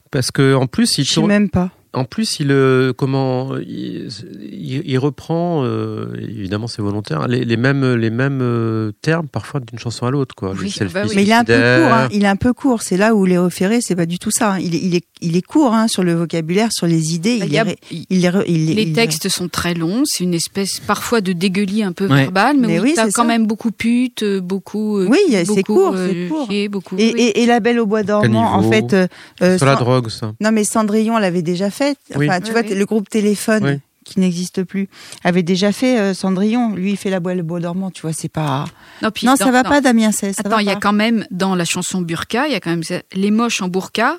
Parce 0.09 0.31
que 0.31 0.55
en 0.55 0.65
plus, 0.65 0.97
il 0.97 1.03
Je 1.03 1.09
sais 1.09 1.13
tourne, 1.15 1.27
même 1.27 1.49
pas. 1.49 1.69
En 1.95 2.05
plus, 2.05 2.39
il 2.39 2.51
euh, 2.51 2.91
comment 2.91 3.55
il, 3.57 4.07
il- 4.51 4.81
il 4.85 4.97
reprend 4.97 5.63
euh, 5.63 6.07
évidemment 6.19 6.65
c'est 6.67 6.81
volontaire 6.81 7.27
les, 7.27 7.45
les 7.45 7.57
mêmes 7.57 7.93
les 7.95 8.09
mêmes 8.09 8.39
euh, 8.41 8.91
termes 9.01 9.27
parfois 9.27 9.59
d'une 9.59 9.77
chanson 9.77 10.05
à 10.07 10.11
l'autre 10.11 10.33
quoi. 10.33 10.53
Oui, 10.59 10.73
bah 10.93 11.01
oui. 11.05 11.11
Mais 11.15 11.23
il 11.23 11.29
est 11.29 11.33
un 11.33 11.43
peu 11.43 11.53
court. 11.53 11.93
hein. 11.93 12.07
Il 12.11 12.23
est 12.23 12.27
un 12.27 12.35
peu 12.35 12.53
court. 12.53 12.81
C'est 12.81 12.97
là 12.97 13.13
où 13.13 13.25
les 13.25 13.37
référés, 13.37 13.79
c'est 13.81 13.95
pas 13.95 14.05
du 14.07 14.17
tout 14.17 14.31
ça. 14.31 14.53
hein. 14.53 14.59
Il 14.59 14.73
est, 14.73 14.79
il 14.79 14.95
est, 14.95 15.05
il 15.21 15.37
est 15.37 15.41
court 15.43 15.73
hein, 15.73 15.87
sur 15.87 16.03
le 16.03 16.13
vocabulaire, 16.15 16.69
sur 16.71 16.87
les 16.87 17.13
idées. 17.13 17.39
Bah, 17.39 17.45
Il 17.45 17.51
il 17.51 17.53
y 17.53 17.59
a- 17.59 18.29
est, 18.29 18.29
ré- 18.29 18.43
il 18.47 18.75
les, 18.75 18.91
textes 18.93 19.29
sont 19.29 19.47
très 19.47 19.73
longs, 19.75 20.01
c'est 20.05 20.23
une 20.23 20.33
espèce 20.33 20.79
parfois 20.79 21.21
de 21.21 21.31
dégueulis 21.33 21.83
un 21.83 21.91
peu 21.91 22.07
Ouais. 22.07 22.23
verbal, 22.23 22.57
mais, 22.59 22.67
Mais 22.67 22.79
où 22.79 22.83
oui, 22.83 22.93
t'as 22.95 23.05
c'est 23.05 23.11
quand 23.11 23.21
ça. 23.23 23.27
même 23.27 23.45
beaucoup 23.45 23.71
pute, 23.71 24.23
beaucoup. 24.39 24.97
euh, 24.97 25.07
Oui, 25.09 25.19
il 25.27 25.33
y 25.33 25.35
a- 25.37 25.45
c'est 25.45 25.53
beaucoup, 25.57 25.73
court, 25.75 25.93
euh, 25.95 26.09
c'est 26.11 26.27
court. 26.27 26.47
chier, 26.49 26.69
beaucoup. 26.69 26.95
Et, 26.97 27.13
oui. 27.13 27.21
et, 27.21 27.43
et 27.43 27.45
la 27.45 27.59
Belle 27.59 27.79
au 27.79 27.85
bois 27.85 28.01
dormant, 28.03 28.53
en 28.53 28.63
fait, 28.69 28.93
euh, 28.93 29.07
euh, 29.43 29.57
sur 29.57 29.67
la 29.67 29.75
drogue 29.75 30.09
ça. 30.09 30.33
non 30.41 30.51
mais 30.51 30.63
Cendrillon 30.63 31.17
l'avait 31.19 31.41
déjà 31.43 31.69
fait. 31.69 31.82
Enfin, 31.91 32.19
Oui. 32.19 32.27
tu 32.39 32.45
Oui, 32.45 32.51
vois, 32.51 32.61
oui. 32.61 32.75
le 32.75 32.85
groupe 32.85 33.09
Téléphone 33.09 33.63
Oui. 33.65 33.79
qui 34.05 34.19
n'existe 34.19 34.63
plus 34.63 34.89
avait 35.23 35.43
déjà 35.43 35.71
fait 35.71 35.97
euh, 35.99 36.13
Cendrillon. 36.13 36.73
Lui, 36.75 36.91
il 36.91 36.97
fait 36.97 37.09
la 37.09 37.19
Belle 37.19 37.41
au 37.41 37.43
bois 37.43 37.59
dormant. 37.59 37.91
Tu 37.91 38.01
vois, 38.01 38.13
c'est 38.13 38.29
pas. 38.29 38.65
non, 39.01 39.11
puis 39.11 39.25
Non, 39.25 39.33
dans- 39.33 39.45
ça 39.45 39.51
va 39.51 39.63
non. 39.63 39.69
pas, 39.69 39.81
Damien 39.81 40.11
Cesse. 40.11 40.35
ça 40.37 40.43
Attends, 40.45 40.59
il 40.59 40.67
y 40.67 40.71
a 40.71 40.75
quand 40.75 40.93
même 40.93 41.25
dans 41.31 41.55
la 41.55 41.65
chanson 41.65 42.01
Burqa, 42.01 42.47
il 42.47 42.53
y 42.53 42.55
a 42.55 42.59
quand 42.59 42.69
même 42.71 42.83
les 43.13 43.31
moches 43.31 43.61
en 43.61 43.67
burqa, 43.67 44.17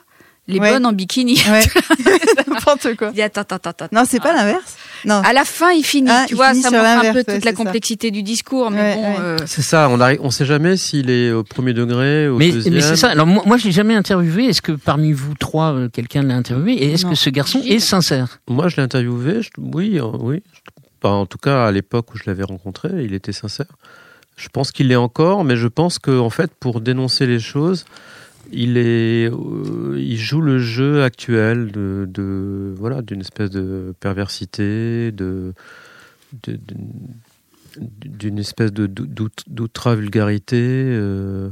les 0.48 0.58
Ouais. 0.58 0.70
bonnes 0.72 0.86
en 0.86 0.92
bikini. 0.92 1.40
Ouais. 1.48 1.62
N'importe 2.48 2.94
quoi. 2.96 3.10
Il 3.14 3.22
attends, 3.22 3.40
attends, 3.42 3.70
attends. 3.70 3.88
Non, 3.92 4.04
c'est 4.08 4.20
pas 4.20 4.32
l'inverse. 4.32 4.76
Non. 5.04 5.20
À 5.24 5.32
la 5.32 5.44
fin, 5.44 5.70
il 5.72 5.82
finit. 5.84 6.08
Ah, 6.10 6.24
tu 6.26 6.34
il 6.34 6.36
vois, 6.36 6.50
finit 6.50 6.62
ça 6.62 6.70
montre 6.70 6.84
un 7.06 7.12
peu 7.12 7.24
toute 7.24 7.44
la 7.44 7.50
ça. 7.50 7.56
complexité 7.56 8.10
du 8.10 8.22
discours, 8.22 8.70
mais 8.70 8.80
Ouais, 8.80 8.94
bon. 8.94 9.02
ouais. 9.02 9.16
euh, 9.20 9.36
C'est 9.46 9.62
ça. 9.62 9.88
On 9.90 10.00
arrive 10.00 10.18
on 10.22 10.30
sait 10.30 10.44
jamais 10.46 10.76
s'il 10.76 11.10
est 11.10 11.30
au 11.32 11.44
premier 11.44 11.72
degré 11.74 12.28
au 12.28 12.36
Mais, 12.38 12.50
deuxième. 12.50 12.74
mais 12.74 12.80
c'est 12.80 12.96
ça. 12.96 13.08
Alors 13.10 13.26
moi, 13.26 13.42
moi 13.46 13.56
je 13.56 13.64
l'ai 13.64 13.72
jamais 13.72 13.94
interviewé. 13.94 14.46
Est-ce 14.46 14.62
que 14.62 14.72
parmi 14.72 15.12
vous 15.12 15.34
trois, 15.34 15.72
euh, 15.72 15.88
quelqu'un 15.88 16.22
l'a 16.22 16.34
interviewé? 16.34 16.72
Et 16.72 16.92
est-ce 16.92 17.06
que 17.06 17.14
ce 17.14 17.30
garçon 17.30 17.60
est 17.66 17.78
sincère? 17.80 18.40
Moi 18.48 18.68
je 18.68 18.76
l'ai 18.76 18.82
interviewé. 18.82 19.42
je- 19.42 19.50
oui 19.58 19.98
euh, 19.98 20.04
oui. 20.20 20.42
Enfin, 21.02 21.14
en 21.16 21.26
tout 21.26 21.38
cas 21.38 21.66
à 21.66 21.70
l'époque 21.72 22.14
où 22.14 22.16
je 22.16 22.22
l'avais 22.26 22.44
rencontré, 22.44 22.88
il 23.04 23.12
était 23.14 23.32
sincère. 23.32 23.66
Je 24.36 24.48
pense 24.48 24.72
qu'il 24.72 24.88
l'est 24.88 24.96
encore, 24.96 25.44
mais 25.44 25.56
je 25.56 25.68
pense 25.68 25.98
que 25.98 26.18
en 26.18 26.30
fait 26.30 26.50
pour 26.58 26.80
dénoncer 26.80 27.26
les 27.26 27.38
choses. 27.40 27.84
Il 28.56 28.76
est, 28.78 29.28
euh, 29.30 29.96
il 29.98 30.16
joue 30.16 30.40
le 30.40 30.58
jeu 30.58 31.02
actuel 31.02 31.72
de, 31.72 32.74
voilà, 32.78 33.02
d'une 33.02 33.20
espèce 33.20 33.50
de 33.50 33.94
perversité, 33.98 35.10
d'une- 35.12 35.52
espèce 38.38 38.72
de 38.72 38.86
d'outra 39.48 39.96
vulgarité. 39.96 40.56
euh, 40.60 41.50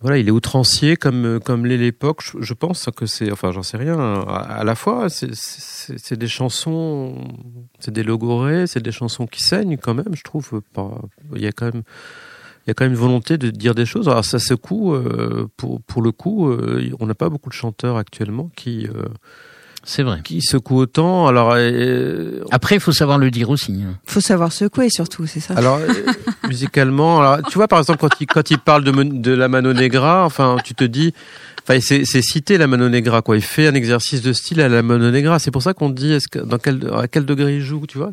voilà, 0.00 0.18
il 0.18 0.28
est 0.28 0.32
outrancier 0.32 0.96
comme 0.96 1.40
comme 1.40 1.64
l'est 1.64 1.78
l'époque. 1.78 2.22
Je, 2.40 2.54
pense 2.54 2.88
que 2.94 3.06
c'est, 3.06 3.30
enfin, 3.32 3.52
j'en 3.52 3.62
sais 3.62 3.76
rien. 3.76 3.96
À, 3.98 4.62
la 4.64 4.74
fois, 4.74 5.08
c'est- 5.08 6.14
des 6.14 6.28
chansons, 6.28 7.14
c'est 7.78 7.92
des 7.92 8.02
logorées, 8.02 8.66
c'est 8.66 8.82
des 8.82 8.92
chansons 8.92 9.26
qui 9.26 9.42
saignent 9.42 9.78
quand 9.78 9.94
même. 9.94 10.14
Je 10.14 10.22
trouve. 10.22 10.60
Il 11.34 11.40
y 11.40 11.46
a 11.46 11.52
quand 11.52 11.72
même 11.72 11.82
il 12.66 12.70
y 12.70 12.72
a 12.72 12.74
quand 12.74 12.84
même 12.84 12.92
une 12.94 12.98
volonté 12.98 13.38
de 13.38 13.50
dire 13.50 13.74
des 13.74 13.86
choses. 13.86 14.08
Alors 14.08 14.24
ça 14.24 14.38
secoue, 14.38 14.94
euh, 14.94 15.46
pour, 15.56 15.80
pour 15.82 16.02
le 16.02 16.10
coup, 16.12 16.48
euh, 16.50 16.90
on 17.00 17.06
n'a 17.06 17.14
pas 17.14 17.28
beaucoup 17.28 17.48
de 17.48 17.54
chanteurs 17.54 17.96
actuellement 17.96 18.50
qui, 18.56 18.86
euh, 18.88 19.04
C'est 19.84 20.02
vrai. 20.02 20.20
qui 20.24 20.40
secouent 20.42 20.78
autant. 20.78 21.28
Alors, 21.28 21.52
euh, 21.56 22.40
Après, 22.50 22.74
il 22.74 22.80
faut 22.80 22.90
savoir 22.92 23.18
le 23.18 23.30
dire 23.30 23.50
aussi. 23.50 23.72
hein. 23.86 23.96
Faut 24.04 24.20
savoir 24.20 24.52
secouer 24.52 24.90
surtout, 24.90 25.26
c'est 25.26 25.38
ça. 25.40 25.54
alors 25.54 25.76
euh, 25.76 25.86
musicalement, 26.48 27.20
alors, 27.20 27.46
tu 27.48 27.54
vois 27.54 27.68
par 27.68 27.78
exemple 27.78 28.00
quand 28.00 28.20
il, 28.20 28.26
quand 28.26 28.50
il 28.50 28.58
parle 28.58 28.82
de, 28.82 28.90
de 28.90 29.32
la 29.32 29.46
Mano 29.48 29.72
Negra, 29.72 30.24
enfin 30.24 30.56
tu 30.64 30.74
te 30.74 30.82
dis, 30.84 31.12
enfin 31.62 31.78
c'est 31.80 32.04
c'est 32.04 32.22
cité 32.22 32.58
la 32.58 32.66
Mano 32.66 32.88
Negra 32.88 33.22
quoi. 33.22 33.36
Il 33.36 33.42
fait 33.42 33.68
un 33.68 33.74
exercice 33.74 34.22
de 34.22 34.32
style 34.32 34.60
à 34.60 34.68
la 34.68 34.82
Mano 34.82 35.10
Negra. 35.12 35.38
C'est 35.38 35.52
pour 35.52 35.62
ça 35.62 35.72
qu'on 35.72 35.90
dit 35.90 36.12
est-ce 36.12 36.26
que, 36.28 36.40
dans 36.40 36.58
quel 36.58 36.90
à 36.94 37.06
quel 37.06 37.24
degré 37.26 37.54
il 37.56 37.60
joue, 37.62 37.86
tu 37.86 37.98
vois? 37.98 38.10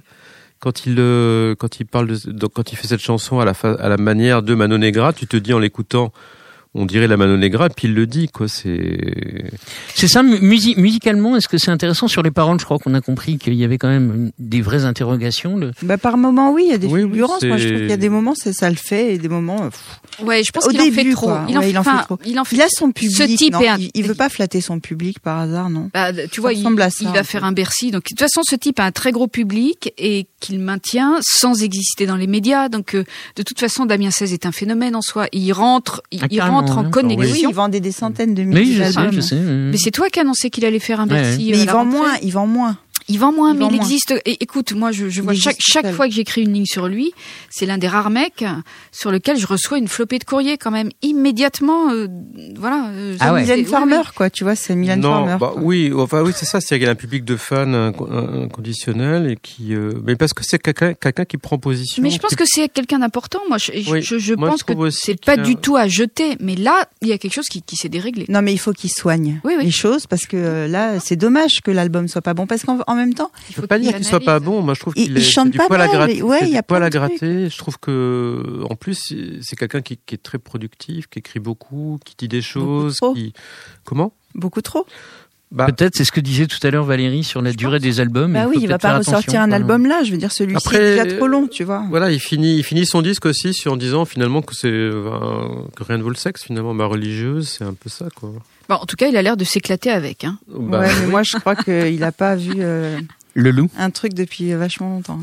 Quand 0.64 0.86
il 0.86 0.96
euh, 0.98 1.56
quand 1.56 1.82
il 1.82 1.86
parle 1.86 2.08
de, 2.08 2.32
donc, 2.32 2.54
quand 2.54 2.72
il 2.72 2.78
fait 2.78 2.88
cette 2.88 3.02
chanson 3.02 3.42
à 3.42 3.46
la 3.46 3.52
à 3.52 3.90
la 3.90 3.98
manière 3.98 4.42
de 4.42 4.56
Mano 4.56 4.78
Negra, 4.78 5.12
tu 5.12 5.28
te 5.28 5.36
dis 5.36 5.52
en 5.52 5.60
l'écoutant 5.60 6.14
on 6.76 6.86
dirait 6.86 7.08
la 7.08 7.18
Mano 7.18 7.38
Negra, 7.38 7.70
puis 7.70 7.88
il 7.88 7.94
le 7.94 8.08
dit, 8.08 8.28
quoi. 8.30 8.48
C'est. 8.48 8.98
C'est 9.96 10.08
ça, 10.08 10.24
mu- 10.24 10.40
musi- 10.40 10.76
musicalement, 10.80 11.36
est-ce 11.38 11.48
que 11.48 11.58
c'est 11.58 11.72
intéressant 11.72 12.08
sur 12.08 12.22
les 12.24 12.32
paroles? 12.32 12.60
Je 12.60 12.66
crois 12.66 12.80
qu'on 12.80 12.94
a 12.94 13.02
compris 13.02 13.38
qu'il 13.38 13.54
y 13.54 13.64
avait 13.64 13.78
quand 13.78 13.90
même 13.90 14.32
des 14.40 14.62
vraies 14.62 14.86
interrogations. 14.86 15.56
Le... 15.58 15.72
Bah, 15.84 15.98
par 15.98 16.18
moments, 16.18 16.52
oui, 16.52 16.64
il 16.68 16.72
y 16.72 16.74
a 16.74 16.78
des 16.78 16.88
Oui, 16.88 17.04
oui, 17.04 17.10
fulgurances. 17.12 17.44
Moi, 17.44 17.58
je 17.58 17.68
trouve 17.68 17.80
qu'il 17.82 17.90
y 17.90 17.94
a 17.94 17.98
des 17.98 18.10
moments, 18.10 18.34
ça 18.36 18.70
le 18.70 18.76
fait, 18.76 19.14
et 19.14 19.18
des 19.18 19.30
moments. 19.30 19.64
euh, 19.64 19.70
pff. 19.70 20.26
Ouais, 20.26 20.44
je 20.44 20.52
pense 20.52 20.68
qu'il 20.68 20.80
en 20.82 20.92
fait 20.92 21.12
trop. 21.12 21.28
quoi. 21.28 21.46
Il 21.50 21.58
en, 21.58 21.60
Ouais, 21.60 21.66
fait, 21.66 21.72
il 21.72 21.78
en 21.78 21.84
fait 21.84 21.90
enfin, 21.90 22.04
trop. 22.04 22.20
il 22.26 22.40
en 22.40 22.44
fait 22.46 22.56
Il 22.56 22.62
a 22.62 22.68
son 22.70 22.92
public. 22.92 23.16
Ce 23.16 23.24
type 23.24 23.54
non 23.54 23.62
est 23.62 23.68
un- 23.68 23.78
il, 23.78 23.90
il 23.94 24.04
veut 24.06 24.16
pas 24.16 24.30
flatter 24.30 24.62
son 24.62 24.80
public 24.80 25.20
par 25.20 25.40
hasard, 25.40 25.70
non 25.70 25.90
Bah, 25.94 26.12
tu 26.32 26.42
vois, 26.42 26.54
il, 26.54 26.64
ça, 26.64 26.90
il 27.02 27.08
va 27.10 27.24
faire 27.24 27.44
un 27.44 27.52
Bercy. 27.52 27.92
Donc, 27.92 28.04
de 28.04 28.08
toute 28.10 28.20
façon, 28.20 28.42
ce 28.44 28.56
type 28.56 28.80
a 28.80 28.86
un 28.86 28.92
très 28.92 29.12
gros 29.12 29.28
public 29.28 29.94
et 29.98 30.28
qu'il 30.40 30.60
maintient 30.60 31.18
sans 31.22 31.62
exister 31.64 32.06
dans 32.06 32.16
les 32.16 32.28
médias. 32.28 32.70
Donc, 32.70 32.96
euh, 32.96 33.04
de 33.36 33.44
toute 33.44 33.60
façon, 33.60 33.86
Damien 33.86 34.12
16 34.12 34.34
est 34.34 34.46
un 34.46 34.52
phénomène 34.52 34.96
en 34.96 35.02
soi. 35.02 35.28
Il 35.32 35.52
rentre, 35.54 36.02
il, 36.12 36.20
Ah, 36.24 36.28
il 36.30 36.38
carrément, 36.38 36.63
rentre 36.66 36.78
en. 36.80 36.84
Oui, 36.86 36.92
connexion. 36.92 37.50
il 37.50 37.54
vendait 37.56 37.80
des 37.80 37.92
centaines 37.92 38.34
de 38.34 38.44
Oui, 38.44 38.48
milliers 38.50 38.74
je 38.74 38.84
sais, 38.84 38.94
d'albums. 38.94 39.14
je 39.14 39.22
sais. 39.22 39.36
Mais 39.36 39.78
c'est 39.78 39.92
toi 39.92 40.10
qui 40.10 40.20
as 40.20 40.22
annoncé 40.24 40.50
qu'il 40.50 40.66
allait 40.66 40.80
faire 40.80 41.00
un 41.00 41.08
Ouais, 41.08 41.22
Bercy. 41.22 41.50
Mais 41.52 41.58
euh, 41.58 41.62
il 41.64 41.70
vend 41.70 41.74
rentrée. 41.84 41.98
moins, 41.98 42.14
il 42.22 42.32
vend 42.32 42.48
moins. 42.48 42.78
Il 43.10 43.20
vend 43.20 43.32
moins, 43.32 43.52
Il 43.52 43.58
mais 43.60 43.66
vend 43.66 43.70
il 43.72 43.76
moins. 43.78 43.86
existe. 43.86 44.14
Et 44.26 44.42
écoute, 44.44 44.74
moi, 44.74 44.92
je, 44.92 45.10
je 45.10 45.22
vois 45.22 45.34
chaque, 45.34 45.58
chaque 45.60 45.92
fois 45.92 46.08
que 46.08 46.14
j'écris 46.14 46.42
une 46.44 46.54
ligne 46.54 46.66
sur 46.66 46.88
lui, 46.88 47.12
c'est 47.50 47.66
l'un 47.66 47.78
des 47.78 47.88
rares 47.88 48.10
mecs 48.10 48.44
sur 48.92 49.12
lequel 49.12 49.38
je 49.38 49.46
reçois 49.48 49.78
une 49.78 49.88
flopée 49.88 50.20
de 50.20 50.24
courriers 50.24 50.58
quand 50.58 50.72
même 50.72 50.90
immédiatement. 51.02 51.92
euh, 51.92 52.08
voilà. 52.58 52.88
euh, 52.90 53.16
Ah 53.20 53.34
ouais. 53.34 53.46
c'est- 53.46 53.52
Mylène 53.56 53.66
Farmer, 53.70 54.02
quoi. 54.16 54.30
Tu 54.30 54.44
vois, 54.44 54.56
c'est 54.56 54.76
Mylène 54.76 55.00
non, 55.02 55.10
Farmer. 55.26 55.38
bah, 55.40 55.54
oui, 55.58 55.92
enfin 55.96 56.22
oui, 56.22 56.32
c'est 56.36 56.46
ça. 56.46 56.60
C'est 56.62 56.76
qu'il 56.78 56.86
y 56.86 56.88
a 56.88 56.92
un 56.92 56.96
public 56.96 57.24
de 57.26 57.36
fans 57.36 57.66
inco- 57.66 58.10
inconditionnel 58.58 59.32
et 59.32 59.36
qui, 59.42 59.74
euh, 59.74 59.92
mais 60.06 60.16
parce 60.16 60.34
que 60.34 60.44
c'est 60.44 60.60
quelqu'un, 60.60 60.94
quelqu'un 60.94 61.26
qui 61.26 61.38
prend 61.38 61.58
position. 61.58 62.02
Mais 62.04 62.10
je 62.10 62.20
pense 62.20 62.32
qui- 62.32 62.36
que 62.38 62.46
c'est 62.46 62.70
quelqu'un 62.70 63.00
d'important. 63.00 63.40
Moi, 63.50 63.58
je, 63.58 63.72
je- 63.76 63.92
Oui, 63.92 64.02
je, 64.02 64.18
je 64.18 64.34
moi, 64.34 64.48
je 64.48 64.52
pense 64.52 64.64
que 64.64 64.90
c'est 64.90 65.20
pas 65.24 65.34
a- 65.34 65.38
du 65.38 65.56
tout 65.56 65.76
à 65.76 65.88
jeter. 65.88 66.38
Mais 66.40 66.56
là, 66.56 66.88
il 67.02 67.08
y 67.08 67.14
a 67.14 67.18
quelque 67.18 67.34
chose 67.34 67.48
qui, 67.48 67.62
qui 67.62 67.76
s'est 67.76 67.90
déréglé. 67.90 68.26
Non, 68.30 68.42
mais 68.42 68.54
il 68.54 68.58
faut 68.60 68.74
qu'il 68.74 68.90
soigne 68.92 69.40
Oui, 69.44 69.54
oui. 69.58 69.66
les 69.66 69.72
choses 69.72 70.08
parce 70.08 70.26
que 70.26 70.38
euh, 70.38 70.68
là, 70.68 71.00
c'est 71.00 71.16
dommage 71.16 71.62
que 71.64 71.72
l'album 71.72 72.08
soit 72.08 72.22
pas 72.22 72.34
bon 72.34 72.48
parce 72.48 72.64
qu'en 72.64 72.80
en 72.94 72.96
même 72.96 73.14
temps, 73.14 73.32
Je 73.50 73.60
peux 73.60 73.68
pas 73.68 73.78
dire 73.80 73.94
qu'il 73.96 74.06
soit 74.06 74.20
pas 74.20 74.40
bon. 74.40 74.62
Moi, 74.62 74.74
je 74.74 74.80
trouve 74.80 74.94
Il- 74.96 75.04
qu'il 75.06 75.12
il 75.14 75.18
est 75.18 75.22
chante 75.22 75.50
du 75.52 75.58
pas 75.58 75.68
poil 75.68 75.82
à 75.82 75.88
mal, 75.88 75.96
gratter. 75.96 76.22
ouais, 76.22 76.40
il 76.44 76.50
y 76.50 76.58
a 76.58 76.64
poil 76.64 76.80
plein 76.80 76.88
à 76.88 76.90
gratter. 76.90 77.50
Je 77.50 77.58
trouve 77.58 77.78
que, 77.80 78.64
en 78.70 78.76
plus, 78.76 78.96
c'est- 79.42 79.56
quelqu'un 79.56 79.82
qui, 79.82 79.98
qui 80.06 80.16
est 80.16 80.24
très 80.24 80.40
productif, 80.40 81.08
qui 81.08 81.20
écrit 81.20 81.40
beaucoup, 81.40 82.00
qui 82.06 82.16
dit 82.18 82.28
des 82.28 82.42
choses, 82.42 82.96
trop. 82.98 83.14
qui. 83.14 83.34
Comment? 83.84 84.14
Beaucoup 84.36 84.62
trop. 84.62 84.86
Bah, 85.52 85.68
Peut-être, 85.68 85.94
c'est 85.96 86.04
ce 86.04 86.12
que 86.12 86.20
disait 86.20 86.48
tout 86.48 86.58
à 86.66 86.72
l'heure 86.72 86.84
Valérie 86.84 87.24
sur 87.24 87.40
la 87.44 87.54
durée 87.54 87.78
des 87.80 88.00
albums. 88.00 88.34
Bah 88.34 88.46
faut 88.46 88.50
oui, 88.50 88.56
il 88.62 88.68
va 88.68 88.80
pas 88.80 88.98
ressortir 88.98 89.40
un 89.40 89.52
album 89.52 89.86
là. 89.86 90.02
Je 90.04 90.12
veux 90.12 90.18
dire, 90.18 90.32
celui-ci 90.32 90.76
est 90.76 91.04
déjà 91.04 91.16
trop 91.18 91.28
long, 91.28 91.46
tu 91.48 91.64
vois. 91.64 91.86
Voilà, 91.92 92.10
il 92.12 92.20
finit, 92.20 92.58
il 92.58 92.64
finit 92.64 92.88
son 92.88 93.04
disque 93.04 93.28
aussi 93.28 93.54
sur, 93.54 93.74
en 93.74 93.78
disant 93.78 94.04
finalement 94.06 94.42
que 94.42 94.56
c'est 94.56 94.68
euh, 94.68 95.12
que 95.76 95.84
rien 95.84 96.00
ne 96.00 96.04
vaut 96.04 96.10
le 96.10 96.16
sexe 96.16 96.44
finalement. 96.44 96.74
Ma 96.74 96.86
religieuse, 96.86 97.48
c'est 97.50 97.64
un 97.66 97.76
peu 97.76 97.88
ça 97.90 98.08
quoi. 98.16 98.32
Bon, 98.74 98.80
en 98.82 98.86
tout 98.88 98.96
cas, 98.96 99.08
il 99.08 99.16
a 99.18 99.22
l'air 99.22 99.38
de 99.38 99.44
s'éclater 99.44 99.92
avec. 99.92 100.24
Hein. 100.24 100.40
Bah, 100.48 100.80
ouais, 100.80 100.90
mais 101.02 101.08
moi, 101.08 101.22
je 101.24 101.38
crois 101.38 101.56
qu'il 101.56 102.04
a 102.04 102.12
pas 102.12 102.36
vu 102.36 102.54
euh, 102.58 103.00
Le 103.36 103.52
loup. 103.52 103.70
un 103.78 103.92
truc 103.92 104.16
depuis 104.16 104.52
vachement 104.54 104.90
longtemps. 104.90 105.20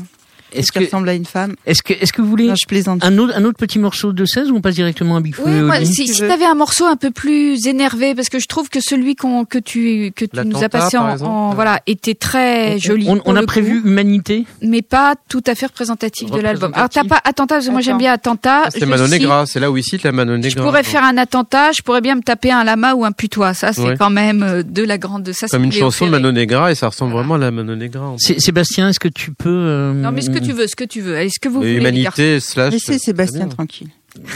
Est-ce 0.53 0.71
que, 0.71 0.79
ressemble 0.79 1.09
à 1.09 1.13
une 1.13 1.25
femme. 1.25 1.55
est-ce 1.65 1.81
que, 1.83 1.93
est-ce 1.93 2.11
que 2.13 2.21
vous 2.21 2.27
voulez 2.29 2.47
Non, 2.47 2.55
je 2.61 2.65
plaisante. 2.67 3.03
un 3.03 3.17
autre, 3.17 3.33
un 3.35 3.43
autre 3.45 3.57
petit 3.57 3.79
morceau 3.79 4.13
de 4.13 4.25
16 4.25 4.51
ou 4.51 4.57
on 4.57 4.61
passe 4.61 4.75
directement 4.75 5.15
à 5.17 5.21
Big 5.21 5.35
Flo 5.35 5.45
Oui, 5.47 5.61
moi, 5.61 5.83
si, 5.85 6.05
tu 6.05 6.13
si 6.13 6.19
t'avais 6.21 6.45
un 6.45 6.55
morceau 6.55 6.85
un 6.85 6.95
peu 6.95 7.11
plus 7.11 7.67
énervé, 7.67 8.15
parce 8.15 8.29
que 8.29 8.39
je 8.39 8.47
trouve 8.47 8.69
que 8.69 8.79
celui 8.79 9.15
qu'on 9.15 9.45
que 9.45 9.57
tu 9.57 10.11
que 10.15 10.25
tu 10.25 10.39
nous 10.47 10.63
as 10.63 10.69
passé 10.69 10.97
en, 10.97 11.09
exemple. 11.11 11.31
en- 11.31 11.53
voilà 11.53 11.79
était 11.87 12.15
très 12.15 12.77
joli. 12.79 13.05
On, 13.09 13.19
on 13.25 13.35
a 13.35 13.43
prévu 13.43 13.81
coup, 13.81 13.87
Humanité. 13.87 14.45
mais 14.61 14.81
pas 14.81 15.15
tout 15.29 15.43
à 15.47 15.55
fait 15.55 15.65
représentatif 15.67 16.31
de 16.31 16.39
l'album. 16.39 16.71
Alors 16.75 16.89
t'as 16.89 17.03
pas 17.03 17.19
attentat 17.23 17.55
parce 17.55 17.65
que 17.67 17.71
moi 17.71 17.81
j'aime 17.81 17.97
bien 17.97 18.13
attentat. 18.13 18.63
Ah, 18.65 18.69
c'est 18.71 18.79
Je 18.81 18.85
Manon 18.85 19.07
Negra, 19.07 19.45
c'est 19.45 19.59
là 19.59 19.71
où 19.71 19.77
il 19.77 19.83
cite 19.83 20.03
la 20.03 20.11
Manon 20.11 20.33
Je 20.41 20.47
Negra. 20.47 20.63
pourrais 20.63 20.83
faire 20.83 21.03
un 21.03 21.17
attentat, 21.17 21.71
je 21.71 21.81
pourrais 21.81 22.01
bien 22.01 22.15
me 22.15 22.21
taper 22.21 22.51
un 22.51 22.63
lama 22.63 22.93
ou 22.95 23.05
un 23.05 23.11
putois. 23.11 23.53
Ça, 23.53 23.73
c'est 23.73 23.81
Ouais. 23.81 23.95
quand 23.97 24.09
même 24.09 24.43
euh, 24.43 24.63
de 24.63 24.83
la 24.83 24.97
grande. 24.97 25.31
Ça, 25.31 25.47
c'est 25.47 25.55
comme 25.57 25.63
une 25.63 25.71
chanson 25.71 26.05
de. 26.05 26.11
Manon 26.11 26.31
Negra 26.31 26.71
et 26.71 26.75
ça 26.75 26.87
ressemble 26.89 27.13
vraiment 27.13 27.35
à 27.35 27.37
la 27.37 27.51
Manon 27.51 27.75
Negra. 27.75 28.13
Sébastien, 28.17 28.89
est-ce 28.89 28.99
que 28.99 29.07
tu 29.07 29.31
peux 29.31 29.49
euh, 29.49 29.93
Non, 29.93 30.11
mais 30.11 30.21
ce 30.21 30.29
que 30.29 30.39
tu 30.45 30.53
veux, 30.53 30.67
ce 30.67 30.75
que 30.75 30.83
tu 30.83 31.01
veux. 31.01 31.15
Allez, 31.15 31.29
ce 31.29 31.39
que 31.39 31.49
vous. 31.49 31.63
Humanité 31.63 32.39
slash. 32.39 32.73
Laissez 32.73 32.99
Sébastien 32.99 33.47
tranquille. 33.47 33.89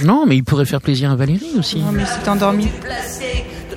Non, 0.04 0.26
mais 0.26 0.38
il 0.38 0.44
pourrait 0.44 0.66
faire 0.66 0.82
plaisir 0.82 1.12
à 1.12 1.16
Valérie 1.16 1.52
aussi. 1.58 1.80
Non, 1.80 1.92
mais 1.92 2.04
c'est 2.06 2.30
endormi. 2.30 2.68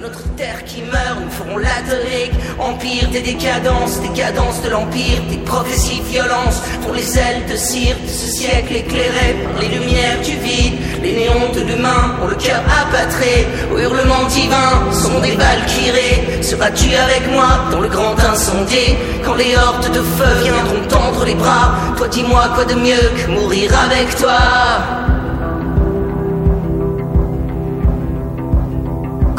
Notre 0.08 0.34
terre 0.36 0.64
qui 0.64 0.80
meurt, 0.82 1.20
nous 1.22 1.30
ferons 1.30 1.58
la 1.58 1.78
tonique. 1.88 2.32
Empire 2.58 3.08
des 3.10 3.20
décadences, 3.20 4.00
décadence 4.00 4.62
de 4.62 4.70
l'empire, 4.70 5.20
des 5.28 5.38
progressives 5.38 6.04
violences 6.04 6.60
pour 6.82 6.94
les 6.94 7.18
ailes 7.18 7.44
de 7.50 7.56
cire 7.56 7.96
ce 8.06 8.26
siècle 8.26 8.74
éclairé 8.74 9.36
par 9.44 9.60
les 9.60 9.68
lumières 9.68 10.20
du 10.24 10.36
vide. 10.36 10.74
Les 11.02 11.12
néons 11.12 11.52
de 11.54 11.60
demain 11.60 12.16
ont 12.22 12.28
le 12.28 12.36
cœur 12.36 12.62
apatré 12.82 13.46
aux 13.72 13.78
hurlements 13.78 14.26
divins, 14.28 14.92
sont 14.92 15.20
des 15.20 15.36
valkyries. 15.36 16.42
Seras-tu 16.42 16.94
avec 16.94 17.30
moi 17.30 17.68
dans 17.70 17.80
le 17.80 17.88
grand 17.88 18.18
incendie 18.18 18.96
quand 19.24 19.34
les 19.34 19.56
hordes 19.56 19.92
de 19.92 20.00
feu 20.00 20.32
viendront 20.42 20.88
tendre 20.88 21.24
les 21.24 21.34
bras? 21.34 21.74
Toi, 21.96 22.08
dis-moi 22.08 22.44
quoi 22.54 22.64
de 22.64 22.74
mieux 22.74 23.10
que 23.18 23.30
mourir 23.30 23.70
avec 23.78 24.16
toi? 24.16 25.07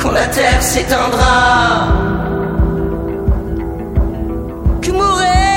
Quand 0.09 0.15
la 0.15 0.27
terre 0.27 0.61
s'éteindra. 0.63 1.87
Que 4.81 4.91
mourir 4.91 5.48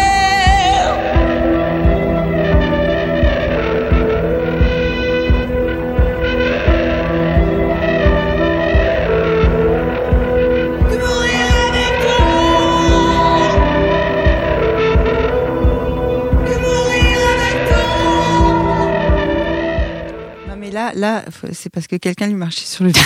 là, 20.94 21.24
c'est 21.52 21.70
parce 21.70 21.86
que 21.86 21.96
quelqu'un 21.96 22.26
lui 22.26 22.34
marchait 22.34 22.66
sur 22.66 22.84
le 22.84 22.92
dos. 22.92 23.00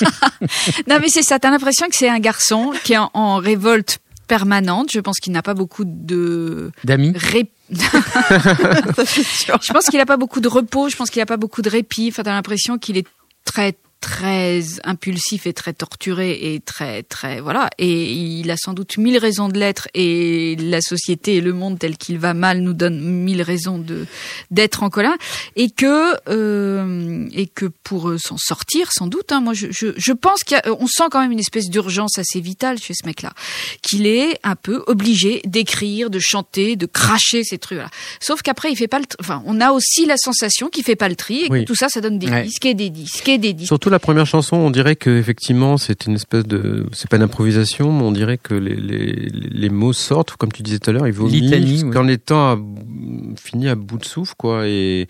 Non, 0.88 0.98
mais 1.00 1.08
c'est 1.08 1.22
ça. 1.22 1.38
T'as 1.38 1.50
l'impression 1.50 1.88
que 1.88 1.96
c'est 1.96 2.08
un 2.10 2.18
garçon 2.18 2.72
qui 2.84 2.92
est 2.92 2.98
en, 2.98 3.10
en 3.14 3.36
révolte 3.36 3.98
permanente. 4.28 4.90
Je 4.92 5.00
pense 5.00 5.16
qu'il 5.18 5.32
n'a 5.32 5.42
pas 5.42 5.54
beaucoup 5.54 5.84
de 5.86 6.70
D'amis 6.84 7.12
ré- 7.16 7.50
Je 7.70 9.72
pense 9.72 9.86
qu'il 9.86 9.98
n'a 9.98 10.06
pas 10.06 10.16
beaucoup 10.18 10.40
de 10.40 10.48
repos. 10.48 10.88
Je 10.88 10.96
pense 10.96 11.10
qu'il 11.10 11.20
n'a 11.20 11.26
pas 11.26 11.36
beaucoup 11.38 11.62
de 11.62 11.70
répit. 11.70 12.08
Enfin, 12.12 12.22
t'as 12.22 12.32
l'impression 12.32 12.78
qu'il 12.78 12.96
est 12.98 13.06
très 13.44 13.74
très 14.00 14.62
impulsif 14.84 15.46
et 15.46 15.52
très 15.52 15.72
torturé 15.72 16.54
et 16.54 16.60
très 16.60 17.02
très 17.02 17.40
voilà. 17.40 17.70
Et 17.78 18.12
il 18.12 18.50
a 18.50 18.56
sans 18.56 18.72
doute 18.72 18.98
mille 18.98 19.18
raisons 19.18 19.48
de 19.48 19.58
l'être 19.58 19.88
et 19.94 20.56
la 20.60 20.80
société 20.80 21.36
et 21.36 21.40
le 21.40 21.52
monde 21.52 21.78
tel 21.78 21.96
qu'il 21.96 22.18
va 22.18 22.34
mal 22.34 22.60
nous 22.60 22.72
donne 22.74 23.00
mille 23.00 23.42
raisons 23.42 23.78
de 23.78 24.06
d'être 24.50 24.82
en 24.82 24.90
colère. 24.90 25.16
Et 25.56 25.70
que 25.70 26.14
euh, 26.28 27.26
et 27.32 27.46
que 27.46 27.66
pour 27.82 28.10
euh, 28.10 28.18
s'en 28.18 28.36
sortir 28.38 28.90
sans 28.92 29.06
doute 29.06 29.32
hein, 29.32 29.40
moi 29.40 29.54
je, 29.54 29.66
je, 29.70 29.88
je 29.96 30.12
pense 30.12 30.40
qu'on 30.44 30.86
sent 30.86 31.04
quand 31.10 31.20
même 31.20 31.32
une 31.32 31.40
espèce 31.40 31.68
d'urgence 31.68 32.18
assez 32.18 32.40
vitale 32.40 32.78
chez 32.78 32.94
ce 32.94 33.06
mec 33.06 33.22
là 33.22 33.32
qu'il 33.82 34.06
est 34.06 34.38
un 34.44 34.56
peu 34.56 34.82
obligé 34.86 35.40
d'écrire 35.44 36.10
de 36.10 36.18
chanter 36.20 36.76
de 36.76 36.86
cracher 36.86 37.42
ces 37.44 37.58
trucs 37.58 37.78
là 37.78 37.90
sauf 38.20 38.42
qu'après 38.42 38.70
il 38.70 38.76
fait 38.76 38.88
pas 38.88 38.98
le 38.98 39.06
enfin 39.20 39.42
on 39.46 39.60
a 39.60 39.72
aussi 39.72 40.06
la 40.06 40.16
sensation 40.16 40.68
qu'il 40.68 40.84
fait 40.84 40.96
pas 40.96 41.08
le 41.08 41.16
tri 41.16 41.44
et 41.44 41.48
que 41.48 41.64
tout 41.64 41.74
ça 41.74 41.88
ça 41.88 42.00
donne 42.00 42.18
des 42.18 42.26
Ouais. 42.26 42.42
disques 42.42 42.66
et 42.66 42.74
des 42.74 42.90
disques 42.90 43.28
et 43.28 43.38
des 43.38 43.52
disques. 43.52 43.68
Surtout 43.68 43.85
la 43.90 43.98
première 43.98 44.26
chanson, 44.26 44.56
on 44.56 44.70
dirait 44.70 44.96
que 44.96 45.10
effectivement 45.10 45.76
c'est 45.76 46.06
une 46.06 46.14
espèce 46.14 46.44
de, 46.44 46.86
c'est 46.92 47.08
pas 47.10 47.16
une 47.16 47.22
improvisation, 47.22 47.92
mais 47.92 48.02
on 48.04 48.12
dirait 48.12 48.38
que 48.38 48.54
les, 48.54 48.74
les, 48.76 49.12
les 49.30 49.68
mots 49.70 49.92
sortent, 49.92 50.32
comme 50.36 50.52
tu 50.52 50.62
disais 50.62 50.78
tout 50.78 50.90
à 50.90 50.92
l'heure, 50.92 51.06
ils 51.06 51.12
vomissent, 51.12 51.50
oui. 51.84 51.90
qu'en 51.90 52.08
étant 52.08 52.52
à- 52.52 52.58
fini 53.36 53.68
à 53.68 53.74
bout 53.74 53.98
de 53.98 54.04
souffle, 54.04 54.34
quoi. 54.36 54.66
Et 54.68 55.06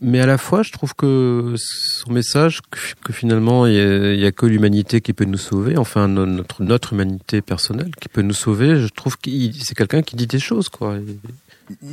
mais 0.00 0.20
à 0.20 0.26
la 0.26 0.38
fois, 0.38 0.62
je 0.62 0.70
trouve 0.70 0.94
que 0.94 1.54
son 1.56 2.12
message, 2.12 2.60
que, 2.70 2.78
que 3.04 3.12
finalement 3.12 3.66
il 3.66 3.74
y, 3.74 4.24
a, 4.24 4.28
a 4.28 4.32
que 4.32 4.46
l'humanité 4.46 5.00
qui 5.00 5.12
peut 5.12 5.24
nous 5.24 5.38
sauver, 5.38 5.76
enfin 5.76 6.06
no- 6.06 6.24
notre 6.24 6.62
notre 6.62 6.92
humanité 6.92 7.42
personnelle 7.42 7.90
qui 8.00 8.08
peut 8.08 8.22
nous 8.22 8.32
sauver. 8.34 8.76
Je 8.80 8.86
trouve 8.88 9.18
qu'il 9.18 9.52
c'est 9.60 9.74
quelqu'un 9.76 10.02
qui 10.02 10.14
dit 10.14 10.28
des 10.28 10.38
choses, 10.38 10.68
quoi. 10.68 10.96
Et- 10.98 11.18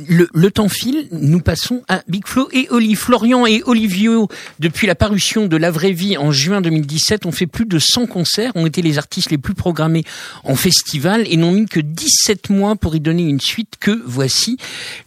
le, 0.08 0.28
le 0.32 0.50
temps 0.50 0.68
file, 0.68 1.08
nous 1.12 1.40
passons 1.40 1.82
à 1.88 2.02
Big 2.08 2.26
Flo 2.26 2.48
et 2.52 2.68
Oli. 2.70 2.94
Florian 2.94 3.46
et 3.46 3.62
Olivio, 3.66 4.28
depuis 4.58 4.86
la 4.86 4.94
parution 4.94 5.46
de 5.46 5.56
La 5.56 5.70
Vraie 5.70 5.92
Vie 5.92 6.16
en 6.16 6.32
juin 6.32 6.60
2017, 6.60 7.26
ont 7.26 7.32
fait 7.32 7.46
plus 7.46 7.66
de 7.66 7.78
100 7.78 8.06
concerts, 8.06 8.52
ont 8.54 8.66
été 8.66 8.82
les 8.82 8.98
artistes 8.98 9.30
les 9.30 9.38
plus 9.38 9.54
programmés 9.54 10.04
en 10.44 10.54
festival 10.54 11.24
et 11.28 11.36
n'ont 11.36 11.52
mis 11.52 11.66
que 11.66 11.80
17 11.80 12.50
mois 12.50 12.76
pour 12.76 12.96
y 12.96 13.00
donner 13.00 13.22
une 13.22 13.40
suite 13.40 13.74
que 13.80 14.02
voici 14.06 14.56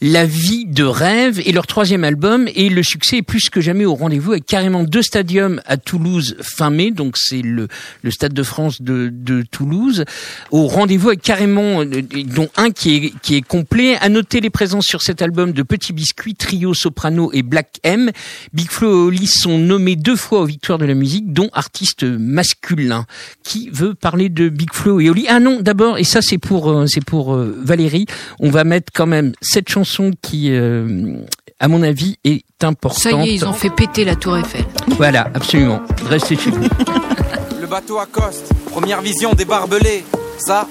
La 0.02 0.26
Vie 0.26 0.66
de 0.66 0.84
Rêve 0.84 1.42
et 1.46 1.52
leur 1.52 1.68
troisième 1.68 2.04
album. 2.04 2.48
Et 2.56 2.70
le 2.70 2.84
succès 2.84 3.18
est 3.18 3.22
plus 3.22 3.50
que 3.50 3.62
jamais 3.62 3.86
au 3.86 3.96
rendez-vous 3.96 4.32
avec 4.32 4.46
carrément 4.46 4.84
deux 4.84 5.02
stadiums 5.02 5.62
à 5.66 5.78
Toulouse 5.78 6.36
fin 6.42 6.70
mai, 6.70 6.92
donc 6.92 7.18
c'est 7.18 7.42
le, 7.42 7.68
le 8.04 8.12
Stade 8.12 8.34
de 8.34 8.44
France 8.44 8.82
de, 8.82 9.10
de 9.12 9.44
Toulouse, 9.44 10.06
au 10.52 10.68
rendez-vous 10.68 11.10
avec 11.10 11.22
carrément, 11.22 11.82
euh, 11.82 12.02
dont 12.26 12.50
un 12.58 12.72
qui 12.72 12.96
est, 12.96 13.14
qui 13.22 13.36
est 13.36 13.42
complet. 13.42 13.98
À 14.02 14.10
noter 14.10 14.42
les 14.42 14.50
présences 14.60 14.88
sur 14.88 15.02
cet 15.02 15.22
album 15.22 15.54
de 15.54 15.64
Petit 15.64 15.94
Biscuit, 15.94 16.36
Trio 16.36 16.74
Soprano 16.74 17.32
et 17.32 17.44
Black 17.44 17.80
M. 17.84 18.12
Big 18.52 18.70
Flo 18.70 18.90
et 18.90 19.08
Oli 19.08 19.26
sont 19.26 19.58
nommés 19.58 19.96
deux 19.96 20.18
fois 20.18 20.42
aux 20.42 20.46
Victoires 20.46 20.78
de 20.78 20.84
la 20.84 20.96
musique, 20.96 21.32
dont 21.32 21.50
artistes 21.54 22.04
masculins. 22.04 23.06
Qui 23.42 23.70
veut 23.70 23.96
parler 23.96 24.28
de 24.28 24.50
Big 24.50 24.74
Flo 24.74 25.00
et 25.00 25.10
Oli? 25.10 25.28
Ah 25.30 25.40
non, 25.40 25.62
d'abord, 25.62 25.98
et 25.98 26.04
ça 26.04 26.22
c'est 26.22 26.40
pour 26.40 26.70
euh, 26.70 26.88
c'est 26.88 27.06
pour 27.06 27.34
euh, 27.36 27.58
Valérie, 27.64 28.06
on 28.42 28.50
va 28.50 28.66
mettre 28.66 28.92
quand 28.94 29.06
même 29.06 29.32
cette 29.42 29.70
chanson 29.70 30.12
qui, 30.22 30.52
euh, 30.52 31.16
à 31.62 31.70
mon 31.70 31.82
avis, 31.82 32.18
est 32.26 32.44
importante. 32.62 33.02
ça 33.02 33.12
y 33.12 33.30
est 33.30 33.36
ils 33.36 33.46
ont 33.46 33.54
fait 33.54 33.70
péter 33.70 34.04
la 34.04 34.18
tour 34.18 34.38
Eiffel 34.38 34.66
Voilà, 34.90 35.32
absolument. 35.36 35.80
Restez 36.10 36.36
chez 36.36 36.52
vous. 36.52 36.68
Le 37.62 37.66
bateau 37.66 37.98
accoste, 37.98 38.52
première 38.70 39.02
vision 39.02 39.32
des 39.32 39.46
barbelés. 39.46 40.04
Ça, 40.38 40.68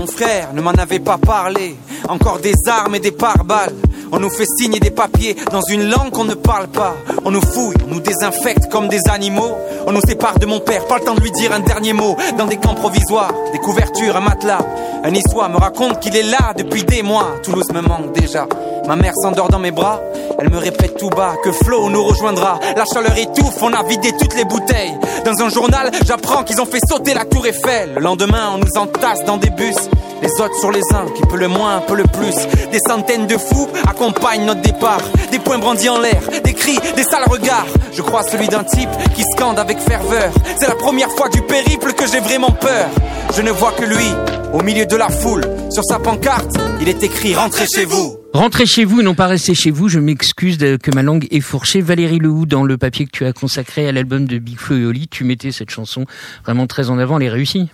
mon 0.00 0.06
frère 0.06 0.54
ne 0.54 0.62
m'en 0.62 0.70
avait 0.70 0.98
pas 0.98 1.18
parlé. 1.18 1.76
Encore 2.08 2.38
des 2.38 2.54
armes 2.66 2.94
et 2.94 3.00
des 3.00 3.12
pare-balles. 3.12 3.74
On 4.12 4.18
nous 4.18 4.30
fait 4.30 4.46
signer 4.58 4.80
des 4.80 4.90
papiers 4.90 5.36
dans 5.52 5.60
une 5.70 5.88
langue 5.88 6.10
qu'on 6.10 6.24
ne 6.24 6.34
parle 6.34 6.68
pas. 6.68 6.96
On 7.24 7.30
nous 7.30 7.40
fouille, 7.40 7.74
on 7.86 7.94
nous 7.94 8.00
désinfecte 8.00 8.68
comme 8.70 8.88
des 8.88 9.00
animaux. 9.10 9.52
On 9.86 9.92
nous 9.92 10.00
sépare 10.06 10.38
de 10.38 10.46
mon 10.46 10.60
père, 10.60 10.86
pas 10.86 10.98
le 10.98 11.04
temps 11.04 11.14
de 11.14 11.20
lui 11.20 11.30
dire 11.30 11.52
un 11.52 11.60
dernier 11.60 11.92
mot. 11.92 12.16
Dans 12.36 12.46
des 12.46 12.56
camps 12.56 12.74
provisoires, 12.74 13.32
des 13.52 13.58
couvertures, 13.58 14.16
un 14.16 14.20
matelas. 14.20 14.64
Un 15.04 15.10
niçois 15.10 15.48
me 15.48 15.56
raconte 15.56 16.00
qu'il 16.00 16.16
est 16.16 16.24
là 16.24 16.52
depuis 16.56 16.84
des 16.84 17.02
mois. 17.02 17.36
Toulouse 17.42 17.70
me 17.72 17.80
manque 17.80 18.12
déjà. 18.12 18.46
Ma 18.86 18.96
mère 18.96 19.14
s'endort 19.22 19.48
dans 19.48 19.58
mes 19.58 19.70
bras. 19.70 20.00
Elle 20.38 20.50
me 20.50 20.58
répète 20.58 20.96
tout 20.96 21.10
bas 21.10 21.34
que 21.44 21.52
Flo 21.52 21.88
nous 21.88 22.02
rejoindra. 22.02 22.58
La 22.76 22.84
chaleur 22.92 23.16
étouffe, 23.16 23.62
on 23.62 23.72
a 23.72 23.82
vidé 23.84 24.12
toutes 24.18 24.36
les 24.36 24.44
bouteilles. 24.44 24.98
Dans 25.24 25.44
un 25.44 25.48
journal, 25.48 25.90
j'apprends 26.06 26.44
qu'ils 26.44 26.60
ont 26.60 26.66
fait 26.66 26.80
sauter 26.88 27.14
la 27.14 27.24
tour 27.24 27.46
Eiffel. 27.46 27.94
Le 27.94 28.00
lendemain, 28.00 28.52
on 28.54 28.58
nous 28.58 28.80
entasse 28.80 29.24
dans 29.24 29.36
des 29.36 29.50
bus. 29.50 29.76
Les 30.22 30.30
autres 30.32 30.58
sur 30.58 30.70
les 30.70 30.82
uns, 30.92 31.06
qui 31.14 31.22
peut 31.22 31.38
le 31.38 31.48
moins, 31.48 31.76
un 31.76 31.80
peu 31.80 31.94
le 31.94 32.04
plus. 32.04 32.34
Des 32.70 32.78
centaines 32.86 33.26
de 33.26 33.38
fous 33.38 33.68
accompagnent 34.00 34.46
notre 34.46 34.62
départ. 34.62 35.02
Des 35.30 35.38
poings 35.38 35.58
brandis 35.58 35.88
en 35.88 36.00
l'air, 36.00 36.22
des 36.42 36.54
cris, 36.54 36.78
des 36.96 37.02
sales 37.02 37.28
regards. 37.28 37.66
Je 37.92 38.00
crois 38.00 38.22
celui 38.22 38.48
d'un 38.48 38.64
type 38.64 38.88
qui 39.14 39.22
scande 39.36 39.58
avec 39.58 39.78
ferveur. 39.78 40.32
C'est 40.58 40.68
la 40.68 40.74
première 40.74 41.10
fois 41.10 41.28
du 41.28 41.42
périple 41.42 41.92
que 41.92 42.06
j'ai 42.06 42.20
vraiment 42.20 42.50
peur. 42.50 42.88
Je 43.36 43.42
ne 43.42 43.50
vois 43.50 43.72
que 43.72 43.84
lui, 43.84 44.06
au 44.54 44.62
milieu 44.62 44.86
de 44.86 44.96
la 44.96 45.08
foule. 45.08 45.44
Sur 45.70 45.84
sa 45.84 45.98
pancarte, 45.98 46.56
il 46.80 46.88
est 46.88 47.02
écrit 47.02 47.34
Rentrez 47.34 47.66
chez 47.66 47.84
vous. 47.84 48.16
Rentrez 48.32 48.64
chez 48.64 48.84
vous 48.84 49.00
et 49.00 49.02
non 49.02 49.14
pas 49.14 49.26
restez 49.26 49.54
chez 49.54 49.70
vous. 49.70 49.88
Je 49.88 49.98
m'excuse 49.98 50.56
que 50.56 50.94
ma 50.94 51.02
langue 51.02 51.26
est 51.30 51.40
fourchée. 51.40 51.80
Valérie 51.82 52.18
Lehoux, 52.18 52.46
dans 52.46 52.64
le 52.64 52.78
papier 52.78 53.04
que 53.04 53.10
tu 53.10 53.26
as 53.26 53.32
consacré 53.32 53.86
à 53.86 53.92
l'album 53.92 54.24
de 54.24 54.38
Big 54.38 54.56
Flo 54.56 54.76
et 54.76 54.86
Oli, 54.86 55.08
tu 55.08 55.24
mettais 55.24 55.52
cette 55.52 55.70
chanson 55.70 56.06
vraiment 56.44 56.66
très 56.66 56.90
en 56.90 56.98
avant. 56.98 57.18
Elle 57.18 57.26
est 57.26 57.30
réussie. 57.30 57.68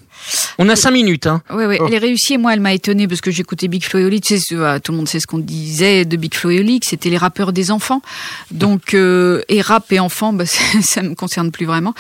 On 0.59 0.69
a 0.69 0.77
cinq 0.77 0.91
minutes, 0.93 1.27
hein. 1.27 1.43
Ouais, 1.51 1.67
ouais, 1.67 1.79
elle 1.87 1.95
est 1.95 1.99
réussie 1.99 2.35
et 2.35 2.39
moi 2.39 2.53
elle 2.55 2.61
m'a 2.61 2.73
étonnée 2.73 3.07
parce 3.09 3.21
que 3.21 3.31
j'écoutais 3.31 3.69
Big 3.69 3.85
Flo 3.85 4.01
et 4.01 4.05
Oli. 4.05 4.21
Tu 4.21 4.39
sais, 4.39 4.55
euh, 4.55 4.79
tout 4.79 4.93
le 4.93 4.99
monde 4.99 5.09
sait 5.09 5.21
ce 5.21 5.27
qu'on 5.27 5.39
disait 5.39 6.05
de 6.05 6.17
Big 6.17 6.35
Flo 6.35 6.51
et 6.51 6.61
Oli, 6.61 6.81
que 6.81 6.87
c'était 6.87 7.11
les 7.11 7.19
rappeurs 7.19 7.53
des 7.53 7.71
enfants. 7.71 8.01
Donc, 8.51 8.95
euh, 8.95 9.43
et 9.49 9.61
rap 9.61 9.91
et 9.93 10.01
enfants, 10.01 10.33
bah, 10.33 10.47
ça, 10.47 10.61
ça 10.83 11.03
me 11.03 11.15
concerne 11.15 11.51
plus 11.51 11.67
vraiment. 11.67 11.95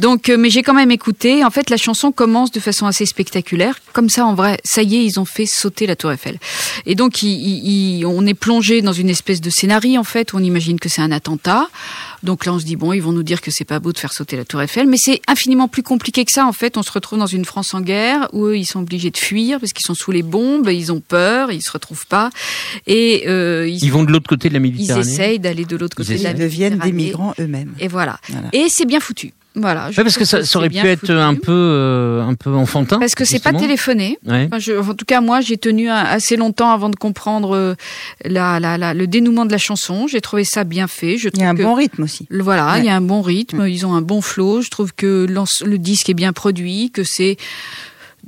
Donc, 0.00 0.28
euh, 0.28 0.36
mais 0.36 0.50
j'ai 0.50 0.62
quand 0.62 0.74
même 0.74 0.90
écouté. 0.90 1.44
En 1.44 1.50
fait, 1.50 1.70
la 1.70 1.76
chanson 1.76 2.12
commence 2.12 2.50
de 2.52 2.60
façon 2.60 2.86
assez 2.86 3.06
spectaculaire. 3.06 3.76
Comme 3.92 4.08
ça, 4.10 4.26
en 4.26 4.34
vrai, 4.34 4.58
ça 4.64 4.82
y 4.82 4.96
est, 4.96 5.04
ils 5.04 5.18
ont 5.20 5.24
fait 5.24 5.46
sauter 5.46 5.86
la 5.86 5.96
Tour 5.96 6.12
Eiffel. 6.12 6.38
Et 6.86 6.94
donc, 6.94 7.22
il- 7.22 7.28
il- 7.30 7.98
il- 8.00 8.06
on 8.06 8.26
est 8.26 8.34
plongé 8.34 8.82
dans 8.82 8.92
une 8.92 9.08
espèce 9.10 9.40
de 9.40 9.50
scénario 9.50 9.98
en 10.00 10.04
fait 10.04 10.32
où 10.32 10.36
on 10.36 10.42
imagine 10.44 10.78
que 10.78 10.88
c'est 10.88 11.02
un 11.02 11.12
attentat. 11.12 11.68
Donc 12.22 12.46
là, 12.46 12.52
on 12.54 12.58
se 12.58 12.64
dit 12.64 12.76
bon, 12.76 12.92
ils 12.92 13.00
vont 13.02 13.12
nous 13.12 13.22
dire 13.22 13.40
que 13.40 13.50
c'est 13.50 13.64
pas 13.64 13.80
beau 13.80 13.92
de 13.92 13.98
faire 13.98 14.12
sauter 14.12 14.36
la 14.36 14.44
Tour 14.44 14.62
Eiffel, 14.62 14.86
mais 14.86 14.96
c'est 14.98 15.20
infiniment 15.28 15.68
plus 15.68 15.82
compliqué 15.82 16.24
que 16.24 16.32
ça. 16.32 16.46
En 16.46 16.52
fait, 16.52 16.76
on 16.76 16.82
se 16.82 16.92
retrouve 16.92 17.18
dans 17.18 17.26
une 17.26 17.44
France 17.44 17.74
en 17.74 17.80
guerre 17.80 18.28
où 18.32 18.46
eux, 18.46 18.56
ils 18.56 18.64
sont 18.66 18.80
obligés 18.80 19.10
de 19.10 19.16
fuir 19.18 19.58
parce 19.60 19.72
qu'ils 19.72 19.84
sont 19.84 19.94
sous 19.94 20.12
les 20.12 20.22
bombes, 20.22 20.68
ils 20.70 20.92
ont 20.92 21.00
peur, 21.00 21.50
ils 21.50 21.62
se 21.62 21.70
retrouvent 21.72 22.06
pas, 22.06 22.30
et 22.86 23.24
euh, 23.26 23.68
ils, 23.68 23.82
Ils 23.84 23.92
vont 23.92 24.04
de 24.04 24.12
l'autre 24.12 24.28
côté 24.28 24.48
de 24.48 24.54
la 24.54 24.58
ils 24.60 24.62
Méditerranée. 24.62 25.00
essayent 25.08 25.38
d'aller 25.38 25.64
de 25.64 25.76
l'autre 25.76 25.96
côté 25.96 26.14
Ils 26.14 26.18
de 26.18 26.24
la 26.24 26.30
Ils 26.30 26.38
deviennent 26.38 26.78
des 26.78 26.92
migrants 26.92 27.34
eux-mêmes. 27.40 27.74
Et 27.80 27.88
voilà. 27.88 28.18
Voilà. 28.28 28.48
Et 28.52 28.68
c'est 28.68 28.86
bien 28.86 29.00
foutu. 29.00 29.32
Voilà. 29.54 29.90
je 29.90 29.98
Ouais, 29.98 30.04
parce 30.04 30.16
que 30.16 30.24
ça, 30.24 30.44
ça 30.44 30.58
aurait 30.58 30.70
pu 30.70 30.78
être 30.78 31.00
foutu. 31.00 31.12
un 31.12 31.34
peu, 31.34 31.52
euh, 31.52 32.22
un 32.22 32.34
peu 32.34 32.50
enfantin. 32.50 32.98
Parce 32.98 33.14
que 33.14 33.24
c'est 33.24 33.42
pas 33.42 33.52
téléphoné. 33.52 34.18
Ouais. 34.26 34.44
Enfin, 34.46 34.58
je- 34.58 34.72
en 34.78 34.94
tout 34.94 35.04
cas, 35.04 35.20
moi, 35.20 35.40
j'ai 35.42 35.58
tenu 35.58 35.90
un- 35.90 35.94
assez 35.96 36.36
longtemps 36.36 36.70
avant 36.70 36.88
de 36.88 36.96
comprendre 36.96 37.54
euh, 37.54 37.74
la, 38.24 38.58
la, 38.60 38.78
la- 38.78 38.94
le 38.94 39.06
dénouement 39.06 39.44
de 39.44 39.52
la 39.52 39.58
chanson. 39.58 40.06
J'ai 40.06 40.20
trouvé 40.22 40.44
ça 40.44 40.64
bien 40.64 40.86
fait. 40.86 41.18
Je 41.18 41.28
Il 41.34 41.40
y 41.40 41.44
a 41.44 41.50
un 41.50 41.54
que- 41.54 41.62
bon 41.62 41.74
rythme 41.74 42.02
aussi. 42.04 42.26
le- 42.30 42.42
Voilà, 42.42 42.72
Ouais. 42.72 42.78
il 42.80 42.86
y 42.86 42.88
a 42.88 42.96
un 42.96 43.00
bon 43.02 43.20
rythme, 43.20 43.66
ils 43.68 43.84
ont 43.84 43.94
un 43.94 44.02
bon 44.02 44.20
flow. 44.22 44.62
Je 44.62 44.70
trouve 44.70 44.92
que 44.94 45.26
le 45.64 45.78
disque 45.78 46.08
est 46.08 46.14
bien 46.14 46.32
produit, 46.32 46.90
que 46.90 47.04
c'est 47.04 47.36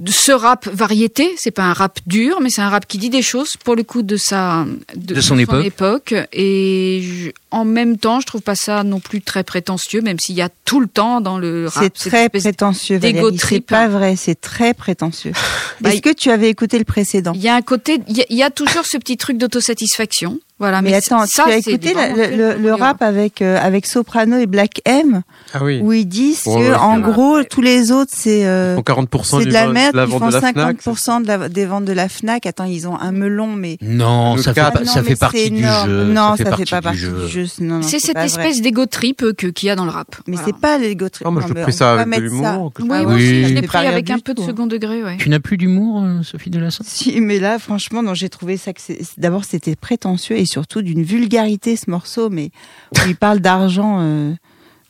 ce 0.06 0.32
rap 0.32 0.66
variété. 0.68 1.32
C'est 1.38 1.50
pas 1.52 1.64
un 1.64 1.72
rap 1.72 1.98
dur, 2.06 2.40
mais 2.40 2.50
c'est 2.50 2.62
un 2.62 2.68
rap 2.68 2.86
qui 2.86 2.98
dit 2.98 3.10
des 3.10 3.22
choses 3.22 3.50
pour 3.64 3.76
le 3.76 3.82
coup 3.84 4.02
de 4.02 4.16
sa 4.16 4.66
De 4.96 5.20
son 5.20 5.38
époque. 5.66 6.14
Et 6.32 7.02
je- 7.02 7.30
en 7.50 7.64
même 7.64 7.96
temps, 7.98 8.20
je 8.20 8.26
trouve 8.26 8.40
pas 8.42 8.56
ça 8.56 8.82
non 8.82 8.98
plus 8.98 9.20
très 9.22 9.44
prétentieux, 9.44 10.00
même 10.00 10.18
s'il 10.18 10.34
y 10.34 10.42
a 10.42 10.48
tout 10.64 10.80
le 10.80 10.88
temps 10.88 11.20
dans 11.20 11.38
le 11.38 11.68
rap 11.68 11.84
C'est 11.96 12.10
très 12.10 12.28
prétentieux. 12.28 12.98
C'est 13.00 13.08
trip. 13.38 13.66
pas 13.66 13.86
vrai, 13.88 14.16
c'est 14.16 14.40
très 14.40 14.74
prétentieux. 14.74 15.32
Bah, 15.80 15.90
Est-ce 15.92 16.02
que 16.02 16.12
tu 16.12 16.30
avais 16.30 16.48
écouté 16.50 16.78
le 16.78 16.84
précédent? 16.84 17.32
Il 17.34 17.42
y 17.42 17.48
a 17.48 17.54
un 17.56 17.62
côté, 17.62 18.00
il 18.08 18.16
y 18.16 18.20
a, 18.20 18.24
il 18.30 18.36
y 18.36 18.42
a 18.44 18.50
toujours 18.50 18.86
ce 18.86 18.96
petit 18.96 19.16
truc 19.16 19.38
d'autosatisfaction. 19.38 20.38
Voilà, 20.60 20.82
mais, 20.82 20.90
Mais 20.90 20.96
attends, 20.96 21.26
ça, 21.26 21.44
tu 21.46 21.50
as 21.50 21.56
écouté 21.56 21.94
la- 21.94 22.56
le, 22.56 22.72
rap 22.74 23.02
avec 23.02 23.42
euh, 23.42 23.58
avec 23.60 23.86
Soprano 23.86 24.38
et 24.38 24.46
Black 24.46 24.80
M 24.84 25.22
Ah 25.52 25.64
oui. 25.64 25.80
où 25.82 25.92
ils 25.92 26.06
disent 26.06 26.46
Ouais, 26.46 26.54
que 26.54 26.58
ouais, 26.70 26.74
en 26.76 27.00
gros 27.00 27.42
tous 27.42 27.60
les 27.60 27.90
autres 27.90 28.12
c'est 28.14 28.46
euh, 28.46 28.76
Ils 28.78 28.84
font 28.94 29.02
40% 29.02 29.24
c'est 29.24 29.38
du 29.40 29.44
de 29.46 29.52
la 29.52 29.66
merde, 29.66 30.00
ils 30.06 30.10
font 30.18 30.24
de 30.28 30.32
la 30.32 30.40
Fnac, 30.40 30.80
50% 30.82 31.22
de 31.22 31.26
la- 31.26 31.48
des 31.48 31.66
ventes 31.66 31.84
de 31.86 31.92
la 31.92 32.08
Fnac. 32.08 32.46
Attends, 32.46 32.64
ils 32.64 32.86
ont 32.86 32.96
un 32.98 33.10
melon 33.10 33.48
mais 33.48 33.78
Non, 33.82 34.36
ça 34.36 34.54
fait, 34.54 34.60
Ah 34.60 34.72
non, 34.78 34.84
ça 34.86 35.00
mais 35.02 35.08
fait 35.08 35.14
c'est 35.14 35.18
partie 35.18 35.50
du 35.50 35.58
énorme. 35.58 35.88
jeu. 35.90 36.04
Non, 36.04 36.30
ça 36.30 36.36
fait 36.36 36.44
ça 36.44 36.50
partie 36.50 36.64
fait 36.66 36.70
pas 36.70 36.76
du 36.78 36.82
partie 36.84 36.98
jeu. 36.98 37.26
du 37.26 37.28
jeu. 37.32 37.46
Non, 37.60 37.74
non, 37.78 37.82
C'est 37.82 37.98
cette 37.98 38.16
espèce 38.18 38.60
d'ego 38.62 38.86
trip 38.86 39.22
euh, 39.24 39.32
que- 39.32 39.48
qu'il 39.48 39.66
y 39.66 39.70
a 39.70 39.76
dans 39.76 39.84
le 39.86 39.90
rap. 39.90 40.14
Mais 40.28 40.36
Voilà. 40.36 40.46
c'est 40.54 40.60
pas 40.60 40.78
l'ego 40.78 41.08
trip. 41.08 41.26
Ah, 41.26 41.30
moi, 41.32 41.42
je 41.48 41.52
mais 41.52 41.62
pris 41.62 41.72
on 41.72 41.76
ça 41.76 41.92
avec 41.94 42.04
de 42.04 42.10
mettre 42.10 42.22
l'humour, 42.22 42.72
Oui, 42.78 42.86
moi 42.86 43.00
oui. 43.00 43.14
aussi, 43.16 43.44
je 43.48 43.54
l'ai 43.54 43.62
pris 43.62 43.86
avec 43.86 44.08
un 44.08 44.18
peu 44.20 44.34
de 44.34 44.40
tout. 44.40 44.46
second 44.46 44.66
degré. 44.66 45.00
Tu 45.18 45.28
n'as 45.30 45.40
plus 45.40 45.56
d'humour, 45.56 46.04
Sophie 46.22 46.50
Delassin 46.50 46.84
Si, 46.86 47.20
mais 47.20 47.40
là, 47.40 47.58
franchement, 47.58 48.04
non, 48.04 48.14
j'ai 48.14 48.28
trouvé 48.28 48.56
ça 48.56 48.72
que 48.72 48.80
c'est- 48.80 49.00
d'abord 49.18 49.44
c'était 49.44 49.74
prétentieux 49.74 50.36
et 50.44 50.46
surtout 50.46 50.82
d'une 50.82 51.02
vulgarité 51.02 51.74
ce 51.76 51.90
morceau, 51.90 52.30
mais 52.30 52.50
où 52.94 53.08
ils 53.08 53.16
parlent 53.16 53.40
d'argent, 53.40 53.98
euh, 54.00 54.32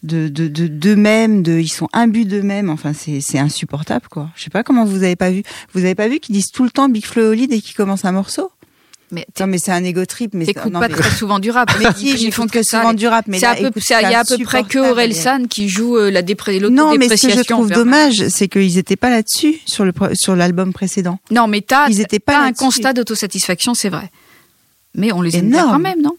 de 0.03 0.29
de 0.29 0.49
de 0.49 0.67
d'eux-mêmes, 0.67 1.43
de, 1.43 1.53
ils 1.59 1.69
sont 1.69 1.89
imbus 1.93 2.27
d'eux-mêmes. 2.27 2.69
Enfin, 2.69 2.93
c'est 2.93 3.39
insupportable, 3.39 4.07
quoi. 4.11 4.29
Je 4.37 4.45
sais 4.45 4.51
pas 4.51 4.63
comment 4.63 4.85
vous 4.85 5.03
avez 5.03 5.17
pas 5.17 5.31
vu. 5.31 5.43
Vous 5.73 5.85
avez 5.85 5.95
pas 5.95 6.09
vu 6.09 6.21
qu'ils 6.21 6.35
disent 6.35 6.51
tout 6.53 6.65
le 6.65 6.71
temps 6.71 6.89
Big 6.89 7.07
Flo 7.07 7.23
et 7.23 7.29
Oli 7.29 7.49
dès 7.49 7.61
qu'ils 7.61 7.75
commencent 7.75 8.05
un 8.05 8.13
morceau? 8.13 8.51
Mais 9.11 9.27
Non, 9.39 9.47
mais 9.47 9.59
c'est 9.59 9.71
un 9.71 9.85
ego 9.85 10.05
trip. 10.07 10.33
Mais 10.35 10.45
t'écoutes 10.45 10.73
pas 10.73 10.89
mais- 10.89 10.95
très 10.95 11.11
souvent 11.11 11.39
du 11.39 11.51
rap. 11.51 11.71
Mais 11.79 11.87
si, 11.97 12.11
ils 12.25 12.33
font 12.33 12.47
que 12.47 12.63
souvent 12.63 12.95
du 12.95 13.07
rap, 13.07 13.27
mais 13.29 13.39
là, 13.39 13.55
il 13.59 13.63
y 13.63 14.15
a 14.15 14.21
à 14.21 14.25
peu 14.25 14.39
près 14.43 14.63
que 14.63 14.79
insupportable, 14.79 14.89
Orelsan 14.91 15.47
qui 15.49 15.69
joue 15.69 15.97
euh, 15.97 16.11
la 16.11 16.23
dépré- 16.23 16.61
Non, 16.69 16.95
mais 16.97 17.09
ce 17.17 17.27
que 17.27 17.33
je 17.33 17.43
trouve 17.43 17.71
dommage, 17.71 18.29
c'est 18.29 18.49
qu'ils 18.49 18.79
étaient 18.79 18.97
pas 18.97 19.11
là-dessus 19.11 19.61
sur 19.67 19.85
le 19.85 19.93
sur 20.15 20.35
l'album 20.35 20.73
précédent. 20.73 21.19
Non, 21.31 21.47
mais 21.47 21.61
t'as 21.61 21.89
Ils 21.89 22.01
étaient 22.01 22.19
pas 22.19 22.41
un 22.45 22.53
constat 22.53 22.93
d'autosatisfaction, 22.93 23.75
c'est 23.75 23.89
vrai. 23.91 24.11
Mais 24.95 25.13
on 25.13 25.23
les 25.23 25.37
aime 25.37 25.51
quand 25.53 25.79
même, 25.79 26.01
non? 26.03 26.13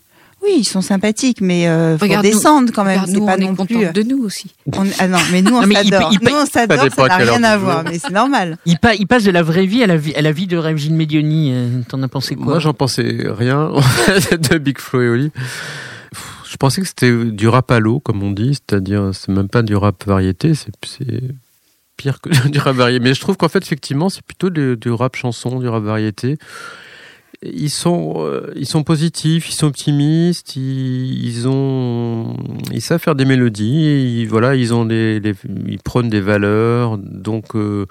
Oui, 0.43 0.57
ils 0.59 0.63
sont 0.65 0.82
sympathiques, 0.82 1.41
mais 1.41 1.67
euh, 1.67 1.97
faut 1.97 2.05
descendre 2.21 2.71
quand 2.71 2.84
même. 2.84 3.01
C'est 3.07 3.13
nous, 3.13 3.26
pas 3.26 3.36
on 3.36 3.53
non 3.53 3.55
plus. 3.65 3.91
de 3.91 4.03
nous 4.03 4.23
aussi. 4.23 4.51
On- 4.73 4.86
ah 4.99 5.07
non, 5.07 5.17
mais 5.32 5.41
nous 5.41 5.55
on 5.55 5.61
s'adore. 5.89 6.11
Nous 6.21 6.32
on 6.36 6.45
s'adore, 6.45 6.78
ça 6.93 7.07
n'a 7.07 7.15
rien 7.17 7.43
à 7.43 7.57
voir, 7.57 7.84
mais 7.84 7.97
c'est 7.97 8.11
normal. 8.11 8.57
il, 8.67 8.78
pa- 8.78 8.93
il 8.93 9.07
passe 9.07 9.23
de 9.23 9.32
la 9.32 9.41
vraie 9.41 9.65
vie 9.65 9.82
à 9.82 9.88
la 9.88 9.97
vie, 9.97 10.13
à 10.13 10.21
la 10.21 10.32
vie 10.32 10.45
de 10.45 10.57
Régine 10.57 10.95
Medioni. 10.95 11.49
euh, 11.51 11.82
T'en 11.88 12.03
as 12.03 12.07
pensé 12.09 12.36
quoi? 12.36 12.45
Moi, 12.45 12.59
j'en 12.59 12.73
pensais 12.73 13.17
rien 13.28 13.71
de 14.32 14.57
Big 14.59 14.78
Flo 14.78 15.01
et 15.01 15.09
Oli. 15.09 15.32
Je 16.49 16.57
pensais 16.57 16.82
que 16.82 16.88
c'était 16.88 17.11
du 17.26 17.47
rap 17.47 17.71
à 17.71 17.80
l'eau, 17.80 17.99
comme 17.99 18.21
on 18.21 18.32
dit, 18.32 18.53
c'est-à-dire 18.53 19.09
c'est 19.13 19.30
même 19.32 19.49
pas 19.49 19.63
du 19.63 19.76
rap 19.76 20.05
variété, 20.05 20.53
c'est 20.53 20.71
c'est 20.86 21.21
pire 21.97 22.21
que 22.21 22.30
du 22.49 22.59
rap 22.59 22.76
variété. 22.76 23.03
Mais 23.03 23.13
je 23.13 23.19
trouve 23.21 23.36
qu'en 23.36 23.49
fait, 23.49 23.63
effectivement, 23.63 24.09
c'est 24.09 24.21
plutôt 24.21 24.49
du, 24.49 24.78
du 24.78 24.91
rap 24.91 25.15
chanson, 25.15 25.59
du 25.59 25.67
rap 25.67 25.84
variété. 25.84 26.38
Ils 27.44 27.70
sont, 27.70 28.16
euh, 28.18 28.52
ils 28.56 28.66
sont 28.68 28.84
positifs, 28.84 29.50
ils 29.50 29.54
sont 29.54 29.68
optimistes, 29.68 30.56
ils, 30.56 31.26
ils 31.26 31.48
ont, 31.48 32.36
ils 32.72 32.82
savent 32.82 33.02
faire 33.02 33.16
des 33.16 33.26
mélodies, 33.26 34.22
ils, 34.22 34.26
voilà, 34.28 34.56
ils 34.56 34.74
ont 34.74 34.86
des, 34.86 35.20
des- 35.20 35.36
ils 35.68 35.80
prônent 35.80 36.10
des 36.10 36.22
valeurs, 36.22 36.98
donc 36.98 37.56
euh, 37.56 37.86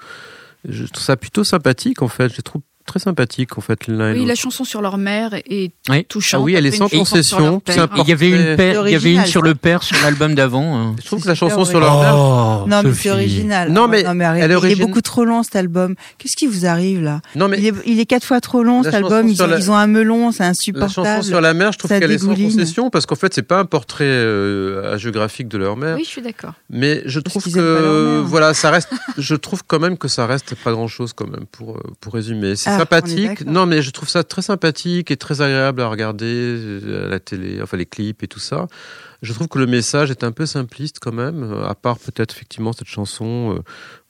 je 0.67 0.85
trouve 0.85 1.03
ça 1.03 1.17
plutôt 1.17 1.43
sympathique 1.43 2.01
en 2.01 2.07
fait. 2.07 2.29
Je 2.29 2.37
les 2.37 2.43
trouve 2.43 2.61
très 2.85 2.99
sympathiques 2.99 3.57
en 3.57 3.61
fait 3.61 3.87
l'un 3.87 4.13
Oui, 4.13 4.25
la 4.25 4.35
chanson 4.35 4.63
sur 4.63 4.81
leur 4.81 4.97
mère 4.97 5.33
est 5.33 5.71
Oui. 5.89 6.05
touchante. 6.05 6.39
Ah 6.41 6.43
oui, 6.43 6.53
elle 6.53 6.65
est 6.65 6.71
sans 6.71 6.87
concession. 6.89 7.61
Il 7.67 8.07
y 8.07 8.11
avait 8.11 8.29
une, 8.29 8.55
paire- 8.55 8.87
il 8.87 8.91
y 8.93 8.95
avait 8.95 9.13
une 9.13 9.25
sur 9.25 9.41
le 9.41 9.55
père 9.55 9.83
sur 9.83 9.97
l'album 10.03 10.35
d'avant. 10.35 10.77
hein. 10.77 10.95
Je 11.01 11.05
trouve 11.07 11.21
que 11.23 11.27
la 11.27 11.35
chanson 11.35 11.65
sur 11.65 11.79
leur 11.79 11.99
mère, 11.99 12.15
Oh, 12.17 12.65
Non, 12.67 12.81
mais 12.83 12.93
c'est 12.93 13.09
original. 13.11 13.71
Non, 13.71 13.83
Oh, 13.85 13.87
mais 13.87 14.01
elle 14.01 14.41
est 14.41 14.45
Il 14.45 14.53
origine- 14.55 14.81
est 14.81 14.85
beaucoup 14.85 15.01
trop 15.01 15.25
long 15.25 15.43
cet 15.43 15.55
album. 15.55 15.95
Qu'est-ce 16.17 16.35
qui 16.35 16.47
vous 16.47 16.65
arrive 16.65 17.01
là 17.01 17.21
non 17.35 17.47
mais 17.47 17.57
il, 17.59 17.67
est, 17.67 17.73
il 17.85 17.99
est 17.99 18.05
quatre 18.05 18.23
fois 18.25 18.39
trop 18.41 18.63
long 18.63 18.81
La 18.81 18.91
cet 18.91 19.03
album. 19.03 19.27
Ils 19.27 19.41
ont, 19.41 19.47
la- 19.47 19.57
ils 19.57 19.71
ont 19.71 19.75
un 19.75 19.87
melon, 19.87 20.31
c'est 20.31 20.43
la 20.43 20.49
insupportable. 20.49 20.91
chanson 21.07 21.21
sur 21.27 21.41
la 21.41 21.53
mer, 21.53 21.71
je 21.71 21.77
trouve 21.79 21.89
qu'elle 21.89 22.11
est 22.11 22.17
sans 22.17 22.35
concession 22.35 22.89
parce 22.89 23.05
qu'en 23.05 23.15
fait 23.15 23.33
c'est 23.33 23.41
pas 23.43 23.59
un 23.59 23.65
portrait 23.65 24.05
euh, 24.07 24.93
hagiographique 24.93 25.47
de 25.47 25.57
leur 25.57 25.75
mère, 25.77 25.95
Oui, 25.95 26.03
je 26.03 26.09
suis 26.09 26.21
d'accord. 26.21 26.53
mais 26.69 27.01
je 27.05 27.19
Parce 27.19 27.33
trouve 27.33 27.53
que 27.53 28.17
mère. 28.19 28.23
voilà 28.27 28.53
ça 28.53 28.69
reste, 28.71 28.89
je 29.17 29.35
trouve 29.35 29.63
quand 29.65 29.79
même 29.79 29.97
que 29.97 30.07
ça 30.07 30.25
reste 30.25 30.55
pas 30.55 30.71
grand 30.71 30.87
chose 30.87 31.13
quand 31.13 31.27
même 31.29 31.45
pour 31.51 31.77
euh, 31.77 31.81
pour 31.99 32.13
résumer. 32.13 32.55
C'est 32.55 32.69
Sympathique, 32.77 33.45
non 33.45 33.65
mais 33.65 33.81
je 33.81 33.91
trouve 33.91 34.09
ça 34.09 34.23
très 34.23 34.41
sympathique 34.41 35.11
et 35.11 35.17
très 35.17 35.41
agréable 35.41 35.81
à 35.81 35.87
regarder 35.87 36.25
euh, 36.27 37.07
à 37.07 37.09
la 37.09 37.19
télé, 37.19 37.59
enfin 37.61 37.77
les 37.77 37.85
clips 37.85 38.23
et 38.23 38.27
tout 38.27 38.39
ça. 38.39 38.67
Je 39.21 39.33
trouve 39.33 39.47
que 39.47 39.57
le 39.57 39.65
message 39.65 40.11
est 40.11 40.23
un 40.23 40.31
peu 40.31 40.45
simpliste 40.45 40.99
quand 40.99 41.13
même, 41.13 41.43
euh, 41.43 41.67
à 41.67 41.73
part 41.75 41.97
peut-être 41.99 42.35
effectivement 42.35 42.73
cette 42.73 42.87
chanson 42.87 43.55
euh, 43.55 43.61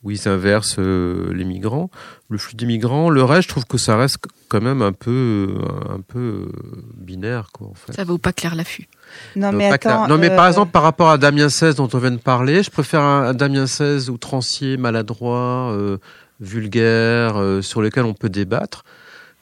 où 0.03 0.11
ils 0.11 0.27
inversent 0.27 0.77
les 0.77 1.45
migrants, 1.45 1.89
le 2.29 2.37
flux 2.37 2.55
des 2.55 2.65
migrants. 2.65 3.09
Le 3.09 3.23
reste, 3.23 3.43
je 3.43 3.49
trouve 3.49 3.65
que 3.65 3.77
ça 3.77 3.97
reste 3.97 4.17
quand 4.49 4.61
même 4.61 4.83
un 4.83 4.91
peu, 4.91 5.55
un 5.89 6.01
peu 6.01 6.51
binaire, 6.95 7.49
quoi, 7.51 7.67
en 7.67 7.73
fait. 7.73 7.93
Ça 7.93 8.03
vaut 8.03 8.19
pas 8.19 8.31
clair 8.31 8.53
l'affût. 8.53 8.87
Non, 9.35 9.51
mais 9.51 9.67
attends. 9.67 9.77
clair. 9.77 10.07
non, 10.07 10.17
mais 10.17 10.31
euh, 10.31 10.35
par 10.35 10.47
exemple, 10.47 10.71
par 10.71 10.83
rapport 10.83 11.09
à 11.09 11.17
Damien 11.17 11.49
16 11.49 11.75
dont 11.75 11.89
on 11.93 11.97
vient 11.97 12.11
de 12.11 12.17
parler, 12.17 12.63
je 12.63 12.69
préfère 12.69 13.01
un, 13.01 13.33
Damien 13.33 13.67
16 13.67 14.09
outrancier, 14.09 14.77
maladroit, 14.77 15.71
euh, 15.73 15.97
vulgaire, 16.39 17.37
euh, 17.37 17.61
sur 17.61 17.81
lequel 17.81 18.05
on 18.05 18.13
peut 18.13 18.29
débattre, 18.29 18.83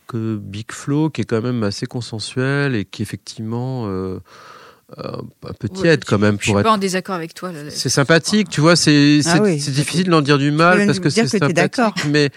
que 0.07 0.35
Big 0.35 0.71
Flo, 0.71 1.09
qui 1.09 1.21
est 1.21 1.25
quand 1.25 1.41
même 1.41 1.63
assez 1.63 1.85
consensuel 1.85 2.75
et 2.75 2.85
qui 2.85 3.01
effectivement 3.01 3.85
euh, 3.87 4.19
euh, 4.99 5.17
un 5.47 5.53
peu 5.53 5.69
tiède 5.69 5.99
Ouais, 6.01 6.05
quand 6.07 6.19
même 6.19 6.37
Je 6.39 6.43
suis 6.43 6.51
pour 6.53 6.61
pas 6.61 6.67
être. 6.69 6.73
en 6.73 6.77
désaccord 6.77 7.15
avec 7.15 7.33
toi. 7.33 7.51
C'est 7.69 7.89
sympathique, 7.89 8.49
tu 8.49 8.61
vois, 8.61 8.75
c'est 8.75 9.21
c'est 9.23 9.29
Ah 9.39 9.41
oui, 9.41 9.55
difficile 9.57 10.09
d'en 10.09 10.21
dire 10.21 10.37
du 10.37 10.51
mal 10.51 10.85
parce 10.85 10.99
que 10.99 11.07
dire 11.09 11.27
c'est 11.27 11.39
sympathique, 11.39 12.05
mais 12.11 12.29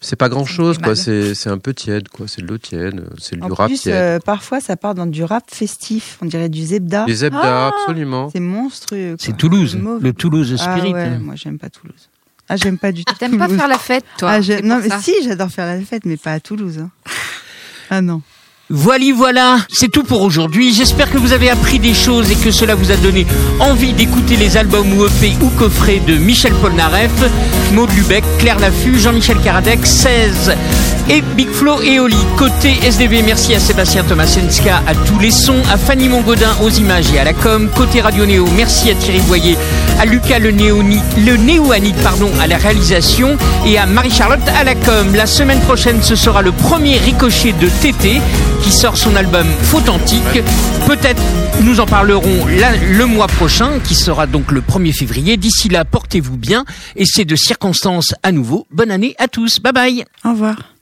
c'est 0.00 0.16
pas 0.16 0.28
grand 0.28 0.44
chose, 0.44 0.78
quoi. 0.78 0.96
C'est 0.96 1.34
c'est 1.34 1.48
un 1.50 1.58
peu 1.58 1.72
tiède, 1.72 2.08
quoi. 2.08 2.26
C'est 2.26 2.42
de 2.42 2.46
l'eau 2.48 2.58
tiède, 2.58 3.06
c'est 3.18 3.36
du 3.38 3.52
rap 3.52 3.68
plus, 3.68 3.80
tiède. 3.80 3.94
euh, 3.94 4.18
parfois, 4.18 4.60
ça 4.60 4.76
part 4.76 4.94
dans 4.94 5.06
du 5.06 5.22
rap 5.24 5.44
festif. 5.50 6.18
On 6.20 6.26
dirait 6.26 6.48
du 6.48 6.62
zebda. 6.64 7.04
Les 7.06 7.14
zebdas, 7.16 7.68
absolument. 7.68 8.28
C'est 8.30 8.40
monstrueux. 8.40 9.16
C'est 9.20 9.36
Toulouse, 9.36 9.78
le 10.00 10.12
Toulouse 10.12 10.56
Ah 10.58 10.76
Spirit. 10.76 10.92
ouais, 10.94 11.18
moi, 11.18 11.36
j'aime 11.36 11.58
pas 11.58 11.70
Toulouse. 11.70 12.08
Ah, 12.48 12.56
j'aime 12.56 12.78
pas 12.78 12.92
du 12.92 13.04
tout. 13.04 13.14
T'aimes 13.18 13.38
pas 13.38 13.48
faire 13.48 13.68
la 13.68 13.78
fête, 13.78 14.04
toi 14.18 14.32
Ah, 14.32 14.40
non, 14.62 14.80
mais 14.82 14.88
ça. 14.88 15.00
si, 15.00 15.12
j'adore 15.24 15.48
faire 15.50 15.66
la 15.66 15.80
fête, 15.80 16.04
mais 16.04 16.16
pas 16.16 16.32
à 16.32 16.40
Toulouse. 16.40 16.78
hein. 16.78 16.90
Ah 17.90 18.00
non. 18.00 18.20
Voilà, 18.70 19.04
voilà, 19.14 19.58
c'est 19.68 19.90
tout 19.90 20.04
pour 20.04 20.22
aujourd'hui. 20.22 20.72
J'espère 20.72 21.10
que 21.12 21.18
vous 21.18 21.32
avez 21.32 21.50
appris 21.50 21.78
des 21.78 21.92
choses 21.92 22.30
et 22.30 22.34
que 22.34 22.50
cela 22.50 22.74
vous 22.74 22.90
a 22.90 22.96
donné 22.96 23.26
envie 23.60 23.92
d'écouter 23.92 24.36
les 24.36 24.56
albums 24.56 24.90
ou 24.98 25.04
EP 25.06 25.34
ou 25.42 25.50
coffrets 25.50 26.00
de 26.00 26.14
Michel 26.16 26.54
Polnareff, 26.54 27.10
Maud 27.74 27.90
Lubeck, 27.94 28.24
Claire 28.38 28.58
Laffut, 28.58 28.98
Jean-Michel 28.98 29.38
Karadec, 29.42 29.84
16 29.86 30.56
et 31.08 31.22
Big 31.36 31.48
Flo 31.48 31.80
et 31.82 32.00
Oli. 32.00 32.16
Côté 32.36 32.74
SDV, 32.82 33.22
merci 33.22 33.54
à 33.54 33.60
Sébastien 33.60 34.04
Tomasenska 34.04 34.82
à 34.86 34.94
tous 34.94 35.18
les 35.18 35.30
sons, 35.30 35.62
à 35.72 35.76
Fanny 35.76 36.08
Mongodin 36.08 36.54
aux 36.62 36.70
images 36.70 37.12
et 37.14 37.18
à 37.18 37.24
la 37.24 37.32
com. 37.32 37.68
Côté 37.76 38.00
Radio 38.00 38.26
Néo, 38.26 38.46
merci 38.56 38.90
à 38.90 38.94
Thierry 38.94 39.20
Boyer, 39.20 39.56
à 40.00 40.06
Lucas 40.06 40.38
le, 40.38 40.50
Néoni, 40.50 41.00
le 41.16 42.02
pardon, 42.02 42.30
à 42.40 42.46
la 42.46 42.56
réalisation 42.56 43.36
et 43.66 43.78
à 43.78 43.86
Marie-Charlotte 43.86 44.46
à 44.58 44.64
la 44.64 44.74
com. 44.74 45.14
La 45.14 45.26
semaine 45.26 45.60
prochaine, 45.60 46.02
ce 46.02 46.16
sera 46.16 46.42
le 46.42 46.52
premier 46.52 46.98
ricochet 46.98 47.52
de 47.52 47.68
TT 47.68 48.20
qui 48.62 48.72
sort 48.72 48.96
son 48.96 49.14
album 49.16 49.46
Faute 49.62 49.88
Antique. 49.88 50.42
Peut-être 50.86 51.22
nous 51.62 51.80
en 51.80 51.86
parlerons 51.86 52.46
là, 52.46 52.72
le 52.76 53.06
mois 53.06 53.28
prochain, 53.28 53.78
qui 53.84 53.94
sera 53.94 54.26
donc 54.26 54.50
le 54.50 54.60
1er 54.60 54.92
février. 54.92 55.36
D'ici 55.36 55.68
là, 55.68 55.84
portez-vous 55.84 56.36
bien 56.36 56.64
et 56.96 57.04
c'est 57.06 57.24
de 57.24 57.36
circonstances 57.36 58.14
à 58.22 58.32
nouveau. 58.32 58.66
Bonne 58.70 58.90
année 58.90 59.14
à 59.18 59.28
tous. 59.28 59.60
Bye 59.60 59.72
bye. 59.72 60.04
Au 60.24 60.30
revoir. 60.30 60.73